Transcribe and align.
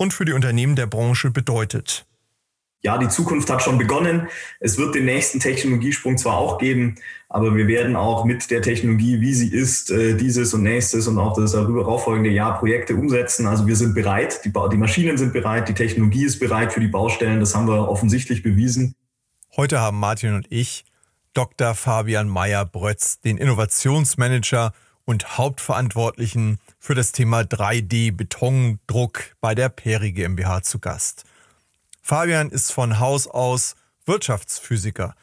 und 0.00 0.14
für 0.14 0.24
die 0.24 0.32
Unternehmen 0.32 0.76
der 0.76 0.86
Branche 0.86 1.30
bedeutet. 1.30 2.06
Ja, 2.82 2.96
die 2.96 3.08
Zukunft 3.08 3.50
hat 3.50 3.62
schon 3.62 3.76
begonnen. 3.76 4.28
Es 4.58 4.78
wird 4.78 4.94
den 4.94 5.04
nächsten 5.04 5.40
Technologiesprung 5.40 6.16
zwar 6.16 6.38
auch 6.38 6.56
geben, 6.56 6.94
aber 7.28 7.54
wir 7.54 7.68
werden 7.68 7.96
auch 7.96 8.24
mit 8.24 8.50
der 8.50 8.62
Technologie, 8.62 9.20
wie 9.20 9.34
sie 9.34 9.48
ist, 9.48 9.90
äh, 9.90 10.16
dieses 10.16 10.54
und 10.54 10.62
nächstes 10.62 11.06
und 11.06 11.18
auch 11.18 11.36
das 11.36 11.52
darauffolgende 11.52 12.30
Jahr 12.30 12.58
Projekte 12.58 12.94
umsetzen. 12.94 13.46
Also 13.46 13.66
wir 13.66 13.76
sind 13.76 13.94
bereit, 13.94 14.40
die, 14.46 14.52
die 14.72 14.78
Maschinen 14.78 15.18
sind 15.18 15.34
bereit, 15.34 15.68
die 15.68 15.74
Technologie 15.74 16.24
ist 16.24 16.38
bereit 16.38 16.72
für 16.72 16.80
die 16.80 16.88
Baustellen. 16.88 17.38
Das 17.38 17.54
haben 17.54 17.68
wir 17.68 17.86
offensichtlich 17.86 18.42
bewiesen. 18.42 18.94
Heute 19.54 19.80
haben 19.80 20.00
Martin 20.00 20.32
und 20.32 20.46
ich 20.48 20.86
Dr. 21.34 21.74
Fabian 21.74 22.30
Meyer-Brötz, 22.30 23.20
den 23.20 23.36
Innovationsmanager 23.36 24.72
und 25.04 25.36
Hauptverantwortlichen 25.36 26.58
für 26.80 26.94
das 26.94 27.12
Thema 27.12 27.42
3D-Betondruck 27.42 29.36
bei 29.40 29.54
der 29.54 29.68
Peri 29.68 30.12
GmbH 30.12 30.62
zu 30.62 30.78
Gast. 30.78 31.24
Fabian 32.02 32.48
ist 32.48 32.72
von 32.72 32.98
Haus 32.98 33.28
aus 33.28 33.76
Wirtschaftsphysiker. 34.06 35.14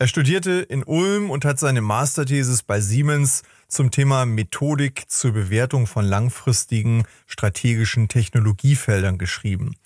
Er 0.00 0.08
studierte 0.08 0.50
in 0.50 0.82
Ulm 0.82 1.30
und 1.30 1.44
hat 1.44 1.60
seine 1.60 1.80
Masterthesis 1.80 2.64
bei 2.64 2.80
Siemens 2.80 3.44
zum 3.68 3.92
Thema 3.92 4.26
Methodik 4.26 5.04
zur 5.08 5.32
Bewertung 5.32 5.86
von 5.86 6.04
langfristigen 6.04 7.04
strategischen 7.26 8.08
Technologiefeldern 8.08 9.16
geschrieben. 9.16 9.76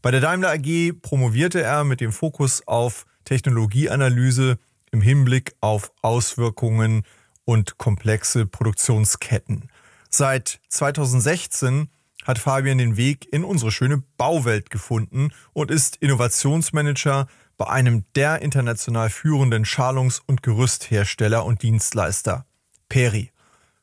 Bei 0.00 0.10
der 0.10 0.22
Daimler 0.22 0.52
AG 0.52 0.94
promovierte 1.02 1.60
er 1.60 1.84
mit 1.84 2.00
dem 2.00 2.12
Fokus 2.12 2.66
auf 2.66 3.04
Technologieanalyse 3.24 4.58
im 4.90 5.02
Hinblick 5.02 5.54
auf 5.60 5.92
Auswirkungen 6.00 7.02
und 7.44 7.76
komplexe 7.76 8.46
Produktionsketten. 8.46 9.68
Seit 10.10 10.60
2016 10.68 11.88
hat 12.24 12.38
Fabian 12.38 12.78
den 12.78 12.96
Weg 12.96 13.30
in 13.32 13.44
unsere 13.44 13.70
schöne 13.70 14.02
Bauwelt 14.16 14.70
gefunden 14.70 15.32
und 15.52 15.70
ist 15.70 15.96
Innovationsmanager 15.96 17.26
bei 17.56 17.66
einem 17.66 18.04
der 18.14 18.40
international 18.40 19.10
führenden 19.10 19.64
Schalungs- 19.64 20.22
und 20.24 20.42
Gerüsthersteller 20.42 21.44
und 21.44 21.62
Dienstleister, 21.62 22.46
Peri. 22.88 23.32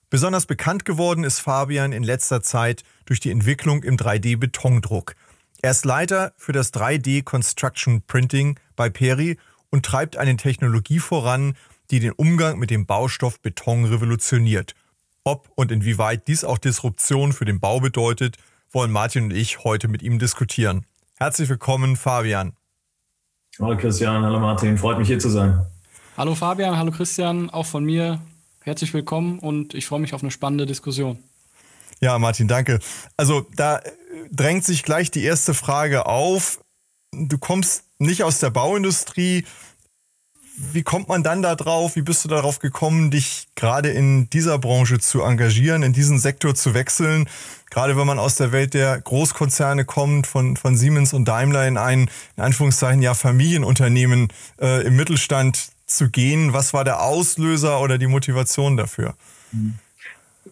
Besonders 0.09 0.45
bekannt 0.45 0.85
geworden 0.85 1.23
ist 1.23 1.39
Fabian 1.39 1.91
in 1.91 2.03
letzter 2.03 2.41
Zeit 2.41 2.83
durch 3.05 3.19
die 3.19 3.31
Entwicklung 3.31 3.83
im 3.83 3.97
3D-Betondruck. 3.97 5.15
Er 5.61 5.71
ist 5.71 5.83
Leiter 5.83 6.33
für 6.37 6.53
das 6.53 6.73
3D 6.73 7.23
Construction 7.23 8.01
Printing 8.03 8.59
bei 8.75 8.89
Peri 8.89 9.37
und 9.71 9.85
treibt 9.85 10.15
eine 10.15 10.37
Technologie 10.37 10.99
voran, 10.99 11.55
die 11.91 11.99
den 11.99 12.13
Umgang 12.13 12.57
mit 12.57 12.69
dem 12.69 12.85
Baustoff 12.85 13.39
Beton 13.41 13.85
revolutioniert. 13.85 14.75
Ob 15.27 15.49
und 15.55 15.71
inwieweit 15.71 16.27
dies 16.27 16.43
auch 16.43 16.59
Disruption 16.59 17.33
für 17.33 17.45
den 17.45 17.59
Bau 17.59 17.79
bedeutet, 17.79 18.37
wollen 18.71 18.91
Martin 18.91 19.23
und 19.23 19.31
ich 19.33 19.63
heute 19.63 19.87
mit 19.87 20.03
ihm 20.03 20.19
diskutieren. 20.19 20.85
Herzlich 21.17 21.49
willkommen, 21.49 21.95
Fabian. 21.95 22.53
Hallo 23.59 23.75
Christian, 23.75 24.23
hallo 24.23 24.39
Martin, 24.39 24.77
freut 24.77 24.99
mich 24.99 25.07
hier 25.07 25.17
zu 25.17 25.29
sein. 25.29 25.65
Hallo 26.15 26.35
Fabian, 26.35 26.77
hallo 26.77 26.91
Christian, 26.91 27.49
auch 27.49 27.65
von 27.65 27.83
mir 27.83 28.21
herzlich 28.61 28.93
willkommen 28.93 29.39
und 29.39 29.73
ich 29.73 29.87
freue 29.87 29.99
mich 29.99 30.13
auf 30.13 30.21
eine 30.21 30.29
spannende 30.29 30.67
Diskussion. 30.67 31.17
Ja, 32.01 32.19
Martin, 32.19 32.47
danke. 32.47 32.77
Also 33.17 33.47
da 33.55 33.81
drängt 34.29 34.63
sich 34.63 34.83
gleich 34.83 35.09
die 35.09 35.23
erste 35.23 35.55
Frage 35.55 36.05
auf. 36.05 36.59
Du 37.11 37.39
kommst 37.39 37.85
nicht 37.97 38.21
aus 38.21 38.37
der 38.37 38.51
Bauindustrie, 38.51 39.43
wie 40.57 40.83
kommt 40.83 41.07
man 41.07 41.23
dann 41.23 41.41
da 41.41 41.55
drauf? 41.55 41.95
Wie 41.95 42.01
bist 42.01 42.23
du 42.23 42.29
darauf 42.29 42.59
gekommen, 42.59 43.11
dich 43.11 43.47
gerade 43.55 43.89
in 43.89 44.29
dieser 44.29 44.57
Branche 44.57 44.99
zu 44.99 45.21
engagieren, 45.21 45.83
in 45.83 45.93
diesen 45.93 46.19
Sektor 46.19 46.55
zu 46.55 46.73
wechseln? 46.73 47.27
Gerade 47.69 47.97
wenn 47.97 48.07
man 48.07 48.19
aus 48.19 48.35
der 48.35 48.51
Welt 48.51 48.73
der 48.73 48.99
Großkonzerne 49.01 49.85
kommt, 49.85 50.27
von, 50.27 50.55
von 50.55 50.77
Siemens 50.77 51.13
und 51.13 51.25
Daimler 51.25 51.67
in 51.67 51.77
ein, 51.77 52.09
in 52.37 52.43
Anführungszeichen, 52.43 53.01
ja, 53.01 53.13
Familienunternehmen 53.13 54.29
äh, 54.61 54.85
im 54.85 54.95
Mittelstand 54.95 55.69
zu 55.85 56.09
gehen. 56.09 56.53
Was 56.53 56.73
war 56.73 56.83
der 56.83 57.01
Auslöser 57.01 57.81
oder 57.81 57.97
die 57.97 58.07
Motivation 58.07 58.77
dafür? 58.77 59.15
Mhm. 59.51 59.75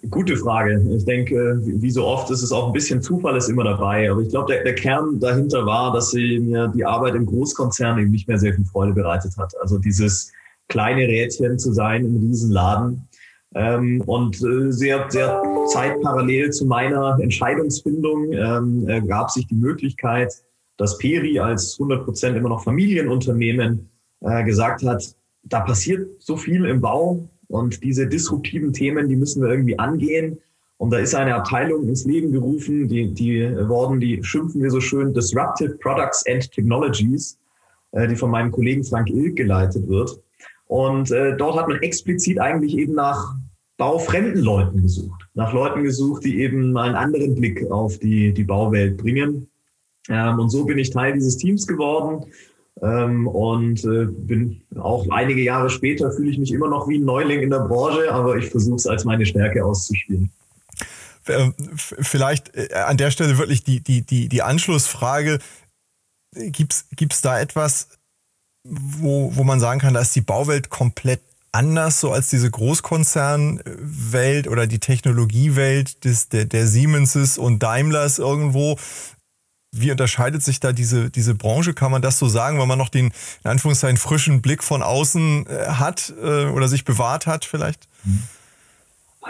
Gute 0.09 0.36
Frage. 0.38 0.84
Ich 0.96 1.06
denke, 1.06 1.62
wie 1.64 1.92
so 1.92 2.06
oft 2.06 2.30
ist 2.31 2.42
es 2.42 2.52
auch 2.52 2.68
ein 2.68 2.74
bisschen 2.74 3.02
Zufall 3.02 3.38
ist 3.38 3.50
immer 3.50 3.64
dabei. 3.64 4.09
Aber 4.09 4.22
ich 4.22 4.30
glaube, 4.30 4.52
der, 4.52 4.64
der, 4.64 4.76
Kern 4.76 5.20
dahinter 5.20 5.66
war, 5.66 5.94
dass 5.94 6.12
sie 6.12 6.40
mir 6.40 6.68
die 6.76 6.84
Arbeit 6.84 7.16
im 7.16 7.26
Großkonzern 7.26 8.00
eben 8.00 8.12
nicht 8.12 8.28
mehr 8.28 8.40
sehr 8.40 8.54
viel 8.54 8.66
Freude 8.66 8.94
bereitet 8.94 9.38
hat. 9.38 9.54
Also 9.62 9.78
dieses 9.78 10.31
kleine 10.68 11.08
Rädchen 11.08 11.59
zu 11.59 11.74
sein 11.74 12.06
im 12.06 12.18
Riesenladen. 12.18 13.08
Ähm, 13.56 14.02
und 14.08 14.42
äh, 14.42 14.72
sehr, 14.72 15.06
sehr 15.09 15.42
zeitparallel 15.72 16.50
zu 16.52 16.66
meiner 16.66 17.20
Entscheidungsfindung 17.22 18.34
ähm, 18.34 18.90
äh, 18.90 19.02
gab 19.02 19.30
sich 19.30 19.46
die 19.48 19.56
Möglichkeit, 19.56 20.34
dass 20.78 20.98
Peri 20.98 21.40
als 21.40 21.75
100 21.80 22.04
Prozent 22.04 22.36
immer 22.36 22.50
noch 22.50 22.64
Familienunternehmen 22.64 23.90
äh, 24.22 24.44
gesagt 24.44 24.84
hat, 24.84 25.16
da 25.44 25.60
passiert 25.60 26.08
so 26.20 26.36
viel 26.36 26.66
im 26.66 26.81
Bau, 26.81 27.30
und 27.53 27.84
diese 27.84 28.08
disruptiven 28.08 28.74
Themen, 28.74 29.08
die 29.08 29.16
müssen 29.16 29.44
wir 29.44 29.50
irgendwie 29.50 29.78
angehen. 29.78 30.40
Und 30.78 30.90
da 30.91 30.97
ist 30.97 31.14
eine 31.14 31.36
Abteilung 31.36 31.88
ins 31.88 32.03
Leben 32.03 32.31
gerufen, 32.31 32.88
die, 32.88 33.14
die 33.14 33.44
worden, 33.69 34.00
die 34.00 34.24
schimpfen 34.24 34.64
wir 34.64 34.72
so 34.72 34.81
schön 34.81 35.14
Disruptive 35.14 35.78
Products 35.78 36.25
and 36.28 36.52
Technologies, 36.52 37.38
äh, 37.92 38.08
die 38.08 38.16
von 38.16 38.31
meinem 38.31 38.52
Kollegen 38.52 38.84
Frank 38.84 39.08
Ilk 39.12 39.36
geleitet 39.36 39.88
wird. 39.88 40.19
Und 40.66 41.12
äh, 41.12 41.38
dort 41.38 41.56
hat 41.56 41.68
man 41.68 41.80
explizit 41.84 42.40
eigentlich 42.40 42.75
eben 42.75 42.96
nach 42.96 43.36
baufremden 43.78 44.42
Leuten 44.42 44.81
gesucht, 44.81 45.28
nach 45.36 45.53
Leuten 45.53 45.84
gesucht, 45.84 46.24
die 46.25 46.42
eben 46.42 46.75
einen 46.75 46.96
anderen 46.96 47.36
Blick 47.36 47.69
auf 47.69 48.00
die, 48.00 48.34
die 48.34 48.44
Bauwelt 48.44 48.97
bringen. 48.97 49.47
Ähm, 50.09 50.40
und 50.40 50.50
so 50.50 50.66
bin 50.66 50.80
ich 50.80 50.90
Teil 50.90 51.13
dieses 51.13 51.38
Teams 51.38 51.68
geworden 51.68 52.25
ähm, 52.82 53.28
und 53.28 53.84
äh, 53.86 54.06
bin 54.06 54.62
auch 54.80 55.08
einige 55.10 55.42
Jahre 55.42 55.70
später 55.70 56.12
fühle 56.12 56.32
ich 56.32 56.38
mich 56.38 56.52
immer 56.52 56.70
noch 56.70 56.88
wie 56.88 56.98
ein 56.98 57.06
Neuling 57.06 57.42
in 57.42 57.50
der 57.50 57.60
Branche, 57.60 58.12
aber 58.12 58.38
ich 58.38 58.50
versuche 58.50 58.76
es 58.76 58.88
als 58.88 59.06
meine 59.06 59.26
Stärke 59.26 59.64
auszuspielen. 59.64 60.32
Ähm, 61.28 61.54
vielleicht 61.78 62.56
äh, 62.56 62.74
an 62.74 62.98
der 62.98 63.12
Stelle 63.12 63.38
wirklich 63.38 63.64
die, 63.64 63.82
die, 63.82 64.02
die, 64.02 64.28
die 64.28 64.42
Anschlussfrage. 64.42 65.40
Gibt 66.36 66.74
es 66.74 67.22
da 67.22 67.40
etwas, 67.40 67.90
wo, 68.64 69.36
wo 69.36 69.44
man 69.44 69.60
sagen 69.60 69.80
kann, 69.80 69.94
da 69.94 70.02
ist 70.02 70.16
die 70.16 70.22
Bauwelt 70.22 70.70
komplett 70.72 71.22
anders, 71.52 72.00
so 72.00 72.12
als 72.12 72.30
diese 72.30 72.50
Großkonzernwelt 72.50 74.48
oder 74.48 74.66
die 74.66 74.80
Technologiewelt 74.80 76.04
des, 76.04 76.30
der, 76.30 76.46
der 76.46 76.68
Siemenses 76.68 77.38
und 77.38 77.62
Daimlers 77.62 78.18
irgendwo? 78.20 78.78
Wie 79.76 79.92
unterscheidet 79.92 80.44
sich 80.44 80.60
da 80.60 80.72
diese, 80.72 81.10
diese 81.10 81.34
Branche? 81.34 81.74
Kann 81.74 81.92
man 81.92 82.02
das 82.02 82.20
so 82.20 82.28
sagen, 82.28 82.60
weil 82.60 82.68
man 82.68 82.78
noch 82.78 82.90
den, 82.90 83.08
in 83.44 83.50
Anführungszeichen, 83.50 83.98
frischen 83.98 84.42
Blick 84.42 84.64
von 84.64 84.84
außen 84.84 85.48
äh, 85.48 85.66
hat 85.68 86.14
äh, 86.22 86.46
oder 86.46 86.68
sich 86.68 86.86
bewahrt 86.86 87.26
hat 87.26 87.44
vielleicht? 87.44 87.88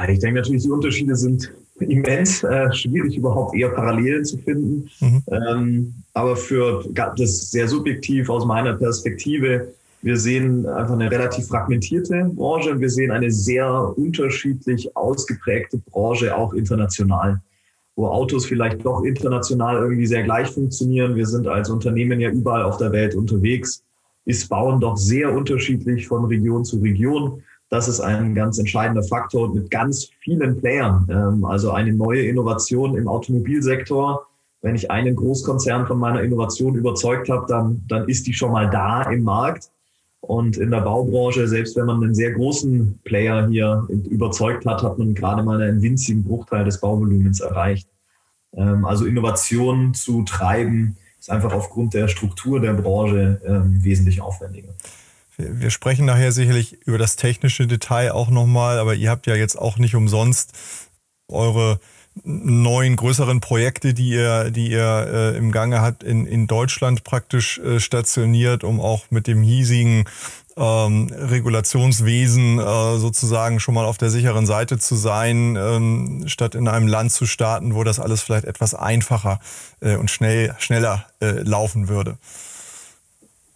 Ich 0.10 0.20
denke 0.20 0.42
natürlich, 0.42 0.64
die 0.64 0.70
Unterschiede 0.70 1.16
sind 1.16 1.50
immens. 1.80 2.44
Äh, 2.44 2.74
schwierig 2.74 3.16
überhaupt 3.16 3.56
eher 3.56 3.70
Parallelen 3.70 4.26
zu 4.26 4.38
finden. 4.38 4.90
Mhm. 5.00 5.24
Ähm, 5.32 5.94
aber 6.14 6.36
für 6.36 6.84
das 6.94 7.52
sehr 7.52 7.68
subjektiv 7.68 8.30
aus 8.30 8.46
meiner 8.46 8.74
Perspektive. 8.74 9.74
Wir 10.02 10.18
sehen 10.18 10.66
einfach 10.66 10.96
eine 10.96 11.10
relativ 11.10 11.48
fragmentierte 11.48 12.30
Branche. 12.36 12.78
Wir 12.78 12.90
sehen 12.90 13.12
eine 13.12 13.32
sehr 13.32 13.98
unterschiedlich 13.98 14.96
ausgeprägte 14.98 15.78
Branche, 15.90 16.36
auch 16.36 16.52
international 16.54 17.40
wo 17.96 18.08
Autos 18.08 18.46
vielleicht 18.46 18.86
doch 18.86 19.04
international 19.04 19.78
irgendwie 19.78 20.08
sehr 20.08 20.24
gleich 20.24 20.50
funktionieren. 20.50 21.16
Wir 21.16 21.28
sind 21.28 21.48
als 21.48 21.70
Unternehmen 21.70 22.20
ja 22.20 22.30
überall 22.30 22.64
auf 22.64 22.78
der 22.78 22.92
Welt 22.92 23.16
unterwegs, 23.16 23.84
ist 24.26 24.50
Bauen 24.50 24.80
doch 24.80 24.98
sehr 24.98 25.34
unterschiedlich 25.34 26.08
von 26.08 26.26
Region 26.26 26.66
zu 26.66 26.80
Region. 26.80 27.44
Das 27.70 27.88
ist 27.88 28.00
ein 28.00 28.36
ganz 28.36 28.60
entscheidender 28.60 29.04
Faktor 29.04 29.54
mit 29.54 29.70
ganz 29.72 30.10
vielen 30.20 30.58
Playern. 30.58 31.08
Ähm, 31.10 31.46
also 31.46 31.72
eine 31.72 31.94
neue 31.94 32.22
Innovation 32.22 32.96
im 32.96 33.08
Automobilsektor. 33.08 34.28
Wenn 34.62 34.76
ich 34.76 34.90
einen 34.92 35.16
Großkonzern 35.16 35.88
von 35.88 36.00
meiner 36.00 36.22
Innovation 36.22 36.76
überzeugt 36.76 37.30
habe, 37.30 37.46
dann, 37.48 37.84
dann 37.88 38.08
ist 38.08 38.28
die 38.28 38.34
schon 38.34 38.52
mal 38.52 38.70
da 38.70 39.04
im 39.12 39.24
Markt. 39.24 39.72
Und 40.26 40.56
in 40.56 40.72
der 40.72 40.80
Baubranche, 40.80 41.50
selbst 41.50 41.76
wenn 41.76 41.86
man 41.86 42.02
einen 42.02 42.16
sehr 42.16 42.32
großen 42.32 42.98
Player 43.04 43.46
hier 43.50 43.86
überzeugt 44.10 44.66
hat, 44.66 44.82
hat 44.82 44.98
man 44.98 45.14
gerade 45.14 45.44
mal 45.44 45.62
einen 45.62 45.82
winzigen 45.82 46.24
Bruchteil 46.24 46.64
des 46.64 46.80
Bauvolumens 46.80 47.42
erreicht. 47.42 47.90
Ähm, 48.56 48.86
also 48.86 49.06
Innovation 49.06 49.94
zu 49.94 50.24
treiben 50.24 50.96
ist 51.20 51.30
einfach 51.30 51.52
aufgrund 51.52 51.94
der 51.94 52.08
Struktur 52.08 52.62
der 52.62 52.72
Branche 52.72 53.42
ähm, 53.46 53.84
wesentlich 53.84 54.22
aufwendiger. 54.22 54.74
Wir 55.36 55.70
sprechen 55.70 56.06
nachher 56.06 56.32
sicherlich 56.32 56.82
über 56.86 56.98
das 56.98 57.18
technische 57.18 57.68
Detail 57.68 58.14
auch 58.14 58.30
nochmal, 58.30 58.80
aber 58.80 58.96
ihr 58.96 59.10
habt 59.10 59.28
ja 59.28 59.36
jetzt 59.36 59.60
auch 59.60 59.78
nicht 59.78 59.94
umsonst 59.94 60.54
eure 61.28 61.82
neuen 62.24 62.96
größeren 62.96 63.40
Projekte, 63.40 63.94
die 63.94 64.10
ihr, 64.10 64.52
die 64.52 64.70
ihr 64.70 65.08
äh, 65.34 65.38
im 65.38 65.52
Gange 65.52 65.82
habt, 65.82 66.04
in, 66.04 66.26
in 66.28 66.48
Deutschland 66.48 67.04
praktisch 67.04 67.58
äh, 67.60 67.80
stationiert, 67.80 68.64
um 68.64 68.80
auch 68.80 69.06
mit 69.10 69.28
dem 69.28 69.42
hiesigen 69.42 70.06
ähm, 70.56 71.12
Regulationswesen 71.12 72.60
äh, 72.60 72.98
sozusagen 72.98 73.60
schon 73.60 73.74
mal 73.74 73.86
auf 73.86 73.98
der 73.98 74.12
sicheren 74.12 74.46
Seite 74.46 74.78
zu 74.78 74.96
sein, 74.96 75.58
ähm, 75.60 76.24
statt 76.28 76.56
in 76.56 76.68
einem 76.68 76.88
Land 76.88 77.12
zu 77.12 77.26
starten, 77.26 77.74
wo 77.74 77.84
das 77.84 78.00
alles 78.00 78.22
vielleicht 78.22 78.46
etwas 78.46 78.76
einfacher 78.76 79.40
äh, 79.82 79.96
und 79.96 80.12
schnell, 80.12 80.56
schneller 80.60 81.08
äh, 81.20 81.32
laufen 81.42 81.88
würde. 81.88 82.18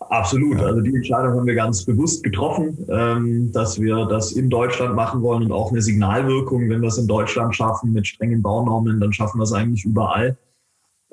Absolut. 0.09 0.59
Also 0.61 0.81
die 0.81 0.95
Entscheidung 0.95 1.33
haben 1.33 1.47
wir 1.47 1.55
ganz 1.55 1.83
bewusst 1.83 2.23
getroffen, 2.23 2.77
ähm, 2.89 3.51
dass 3.51 3.79
wir 3.79 4.05
das 4.05 4.31
in 4.31 4.49
Deutschland 4.49 4.95
machen 4.95 5.21
wollen 5.21 5.43
und 5.43 5.51
auch 5.51 5.71
eine 5.71 5.81
Signalwirkung, 5.81 6.69
wenn 6.69 6.81
wir 6.81 6.87
es 6.87 6.97
in 6.97 7.07
Deutschland 7.07 7.55
schaffen 7.55 7.91
mit 7.91 8.07
strengen 8.07 8.41
Baunormen, 8.41 8.99
dann 8.99 9.11
schaffen 9.11 9.39
wir 9.39 9.43
es 9.43 9.51
eigentlich 9.51 9.83
überall. 9.83 10.37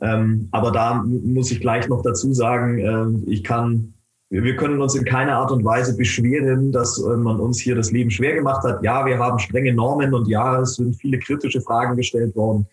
Ähm, 0.01 0.49
aber 0.53 0.71
da 0.71 1.03
muss 1.05 1.51
ich 1.51 1.61
gleich 1.61 1.89
noch 1.89 2.03
dazu 2.03 2.33
sagen, 2.35 2.79
äh, 2.79 3.31
ich 3.31 3.43
kann, 3.43 3.95
wir 4.31 4.57
können 4.57 4.81
uns 4.81 4.95
in 4.95 5.05
keiner 5.05 5.39
Art 5.39 5.51
und 5.51 5.65
Weise 5.65 5.97
beschweren, 5.97 6.71
dass 6.71 7.01
äh, 7.03 7.17
man 7.17 7.41
uns 7.41 7.59
hier 7.59 7.75
das 7.75 7.91
Leben 7.91 8.11
schwer 8.11 8.35
gemacht 8.35 8.65
hat. 8.65 8.83
Ja, 8.83 9.05
wir 9.07 9.19
haben 9.19 9.39
strenge 9.41 9.75
Normen 9.75 10.15
und 10.15 10.29
ja, 10.29 10.61
es 10.61 10.77
sind 10.77 10.97
viele 10.97 11.19
kritische 11.19 11.61
Fragen 11.61 11.97
gestellt 11.97 12.35
worden. 12.37 12.67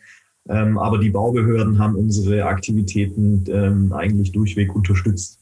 Ähm, 0.50 0.78
aber 0.78 0.98
die 1.00 1.12
Baubehörden 1.12 1.80
haben 1.80 1.96
unsere 1.96 2.46
Aktivitäten 2.46 3.92
eigentlich 3.94 4.32
durchweg 4.32 4.76
unterstützt 4.76 5.41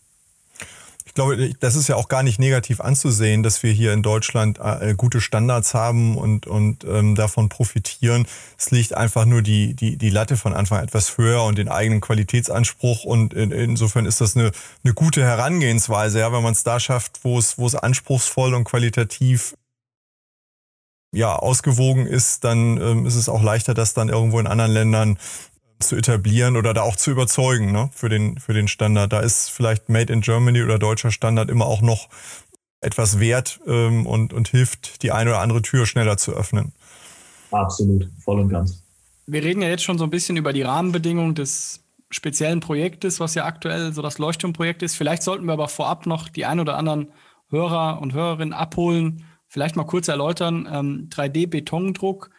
ich 1.10 1.16
glaube, 1.16 1.50
das 1.60 1.76
ist 1.76 1.90
ja 1.90 1.96
auch 1.96 2.08
gar 2.08 2.22
nicht 2.22 2.40
negativ 2.40 2.80
anzusehen, 2.82 3.42
dass 3.42 3.64
wir 3.64 3.72
hier 3.72 3.94
in 3.94 4.04
Deutschland 4.04 4.60
äh, 4.60 4.94
gute 4.96 5.22
Standards 5.22 5.74
haben 5.74 6.16
und, 6.16 6.46
und 6.46 6.84
ähm, 6.84 7.16
davon 7.16 7.50
profitieren. 7.50 8.28
Es 8.60 8.70
liegt 8.70 8.94
einfach 8.94 9.26
nur 9.26 9.42
die, 9.42 9.74
die, 9.74 9.98
die 9.98 10.12
Latte 10.12 10.38
von 10.38 10.54
Anfang 10.54 10.84
etwas 10.84 11.18
höher 11.18 11.44
und 11.46 11.58
den 11.58 11.68
eigenen 11.68 12.00
Qualitätsanspruch. 12.00 13.06
Und 13.06 13.34
in, 13.34 13.52
insofern 13.52 14.06
ist 14.06 14.22
das 14.22 14.38
eine, 14.38 14.52
eine 14.84 14.94
gute 14.94 15.24
Herangehensweise, 15.24 16.20
ja, 16.20 16.32
wenn 16.32 16.44
man 16.44 16.54
es 16.54 16.64
da 16.64 16.80
schafft, 16.80 17.24
wo 17.24 17.40
es, 17.40 17.58
wo 17.58 17.66
es 17.66 17.74
anspruchsvoll 17.74 18.54
und 18.54 18.66
qualitativ 18.66 19.56
ja, 21.12 21.36
ausgewogen 21.36 22.06
ist, 22.06 22.44
dann 22.44 22.80
ähm, 22.80 23.08
ist 23.08 23.16
es 23.16 23.30
auch 23.30 23.42
leichter, 23.42 23.74
das 23.74 23.96
dann 23.96 24.10
irgendwo 24.10 24.40
in 24.40 24.46
anderen 24.46 24.72
Ländern 24.72 25.18
zu 25.80 25.96
etablieren 25.96 26.58
oder 26.58 26.74
da 26.74 26.82
auch 26.82 26.96
zu 26.96 27.12
überzeugen 27.12 27.72
ne, 27.72 27.90
für, 27.94 28.10
den, 28.10 28.38
für 28.38 28.54
den 28.54 28.68
Standard. 28.68 29.14
Da 29.14 29.22
ist 29.22 29.50
vielleicht 29.50 29.90
Made 29.90 30.12
in 30.12 30.22
Germany 30.22 30.62
oder 30.62 30.78
deutscher 30.78 31.12
Standard 31.12 31.50
immer 31.50 31.66
auch 31.66 31.82
noch 31.82 32.10
etwas 32.82 33.20
wert 33.20 33.60
ähm, 33.66 34.06
und, 34.06 34.34
und 34.34 34.50
hilft, 34.50 35.04
die 35.04 35.12
eine 35.12 35.32
oder 35.32 35.40
andere 35.40 35.62
Tür 35.62 35.86
schneller 35.86 36.18
zu 36.18 36.34
öffnen. 36.34 36.74
Absolut, 37.52 38.10
voll 38.24 38.40
und 38.40 38.50
ganz. 38.50 38.84
Wir 39.26 39.44
reden 39.44 39.62
ja 39.62 39.70
jetzt 39.70 39.84
schon 39.84 39.98
so 39.98 40.04
ein 40.04 40.10
bisschen 40.10 40.38
über 40.38 40.54
die 40.54 40.62
Rahmenbedingungen 40.62 41.36
des 41.36 41.82
speziellen 42.10 42.60
Projektes, 42.60 43.20
was 43.20 43.36
ja 43.36 43.46
aktuell 43.46 43.94
so 43.94 44.02
das 44.02 44.18
Leuchtturmprojekt 44.18 44.82
ist. 44.82 44.96
Vielleicht 44.96 45.24
sollten 45.24 45.46
wir 45.46 45.54
aber 45.54 45.68
vorab 45.68 46.06
noch 46.06 46.30
die 46.30 46.46
ein 46.46 46.60
oder 46.60 46.78
anderen 46.78 47.10
Hörer 47.50 48.02
und 48.02 48.14
Hörerinnen 48.14 48.54
abholen, 48.54 49.26
vielleicht 49.48 49.76
mal 49.76 49.86
kurz 49.86 50.08
erläutern. 50.08 50.68
Ähm, 50.72 51.10
3D-Betondruck 51.10 52.30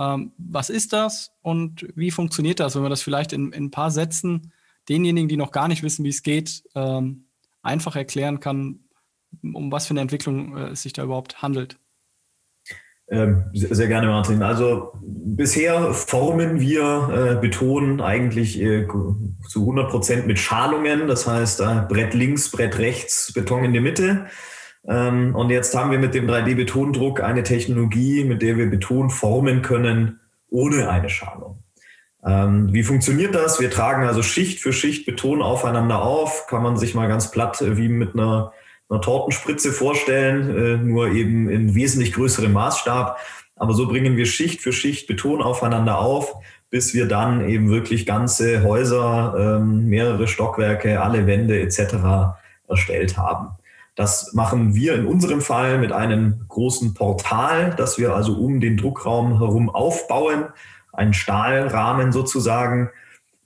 ähm, 0.00 0.32
was 0.38 0.70
ist 0.70 0.94
das 0.94 1.30
und 1.42 1.86
wie 1.94 2.10
funktioniert 2.10 2.58
das, 2.58 2.74
wenn 2.74 2.82
man 2.82 2.90
das 2.90 3.02
vielleicht 3.02 3.32
in, 3.32 3.52
in, 3.52 3.64
ein 3.64 3.70
paar 3.70 3.90
Sätzen 3.90 4.52
denjenigen, 4.88 5.28
die 5.28 5.36
noch 5.36 5.52
gar 5.52 5.68
nicht 5.68 5.82
wissen, 5.82 6.04
wie 6.04 6.08
es 6.08 6.22
geht, 6.22 6.64
ähm, 6.74 7.26
einfach 7.62 7.96
erklären 7.96 8.40
kann, 8.40 8.80
um 9.42 9.70
was 9.70 9.86
für 9.86 9.90
eine 9.92 10.00
Entwicklung 10.00 10.56
äh, 10.56 10.68
es 10.68 10.82
sich 10.82 10.94
da 10.94 11.04
überhaupt 11.04 11.42
handelt? 11.42 11.78
Ähm, 13.10 13.44
sehr 13.52 13.88
gerne, 13.88 14.06
Martin. 14.06 14.42
Also 14.42 14.92
bisher 15.02 15.92
formen 15.92 16.60
wir 16.60 17.36
äh, 17.36 17.40
Beton 17.40 18.00
eigentlich 18.00 18.58
äh, 18.60 18.86
zu 19.48 19.60
100 19.60 19.90
Prozent 19.90 20.26
mit 20.28 20.38
Schalungen. 20.38 21.08
Das 21.08 21.26
heißt, 21.26 21.60
äh, 21.60 21.82
Brett 21.88 22.14
links, 22.14 22.50
Brett 22.50 22.78
rechts, 22.78 23.32
Beton 23.34 23.64
in 23.64 23.72
der 23.72 23.82
Mitte. 23.82 24.26
Ähm, 24.86 25.34
und 25.34 25.50
jetzt 25.50 25.76
haben 25.76 25.90
wir 25.90 25.98
mit 25.98 26.14
dem 26.14 26.28
3D-Betondruck 26.28 27.20
eine 27.20 27.42
Technologie, 27.42 28.24
mit 28.24 28.42
der 28.42 28.56
wir 28.56 28.70
Beton 28.70 29.10
formen 29.10 29.62
können 29.62 30.20
ohne 30.48 30.88
eine 30.88 31.08
Schalung. 31.08 31.62
Ähm, 32.24 32.72
wie 32.72 32.82
funktioniert 32.82 33.34
das? 33.34 33.60
Wir 33.60 33.70
tragen 33.70 34.04
also 34.06 34.22
Schicht 34.22 34.60
für 34.60 34.72
Schicht 34.72 35.06
Beton 35.06 35.42
aufeinander 35.42 36.02
auf. 36.02 36.46
Kann 36.48 36.62
man 36.62 36.76
sich 36.76 36.94
mal 36.94 37.08
ganz 37.08 37.30
platt 37.30 37.62
wie 37.64 37.88
mit 37.88 38.14
einer, 38.14 38.52
einer 38.88 39.00
Tortenspritze 39.00 39.72
vorstellen, 39.72 40.56
äh, 40.56 40.76
nur 40.76 41.08
eben 41.08 41.48
in 41.48 41.74
wesentlich 41.74 42.12
größerem 42.12 42.52
Maßstab. 42.52 43.18
Aber 43.56 43.74
so 43.74 43.86
bringen 43.88 44.16
wir 44.16 44.26
Schicht 44.26 44.60
für 44.60 44.72
Schicht 44.72 45.06
Beton 45.06 45.42
aufeinander 45.42 45.98
auf, 45.98 46.34
bis 46.70 46.94
wir 46.94 47.06
dann 47.06 47.46
eben 47.48 47.70
wirklich 47.70 48.06
ganze 48.06 48.62
Häuser, 48.62 49.58
ähm, 49.60 49.86
mehrere 49.86 50.26
Stockwerke, 50.26 51.00
alle 51.00 51.26
Wände 51.26 51.60
etc. 51.60 52.34
erstellt 52.68 53.16
haben. 53.16 53.48
Das 54.00 54.32
machen 54.32 54.74
wir 54.74 54.94
in 54.94 55.04
unserem 55.04 55.42
Fall 55.42 55.76
mit 55.76 55.92
einem 55.92 56.46
großen 56.48 56.94
Portal, 56.94 57.74
das 57.76 57.98
wir 57.98 58.14
also 58.14 58.32
um 58.32 58.58
den 58.58 58.78
Druckraum 58.78 59.36
herum 59.36 59.68
aufbauen, 59.68 60.46
einen 60.94 61.12
Stahlrahmen 61.12 62.10
sozusagen. 62.10 62.88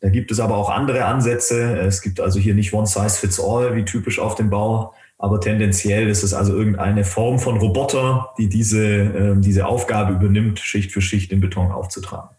Da 0.00 0.10
gibt 0.10 0.30
es 0.30 0.38
aber 0.38 0.56
auch 0.56 0.70
andere 0.70 1.06
Ansätze. 1.06 1.76
Es 1.80 2.02
gibt 2.02 2.20
also 2.20 2.38
hier 2.38 2.54
nicht 2.54 2.72
One 2.72 2.86
Size 2.86 3.18
Fits 3.18 3.40
All, 3.40 3.74
wie 3.74 3.84
typisch 3.84 4.20
auf 4.20 4.36
dem 4.36 4.48
Bau, 4.48 4.94
aber 5.18 5.40
tendenziell 5.40 6.08
ist 6.08 6.22
es 6.22 6.32
also 6.32 6.54
irgendeine 6.54 7.02
Form 7.02 7.40
von 7.40 7.56
Roboter, 7.56 8.32
die 8.38 8.48
diese, 8.48 8.86
äh, 8.86 9.34
diese 9.36 9.66
Aufgabe 9.66 10.12
übernimmt, 10.12 10.60
Schicht 10.60 10.92
für 10.92 11.00
Schicht 11.00 11.32
den 11.32 11.40
Beton 11.40 11.72
aufzutragen. 11.72 12.30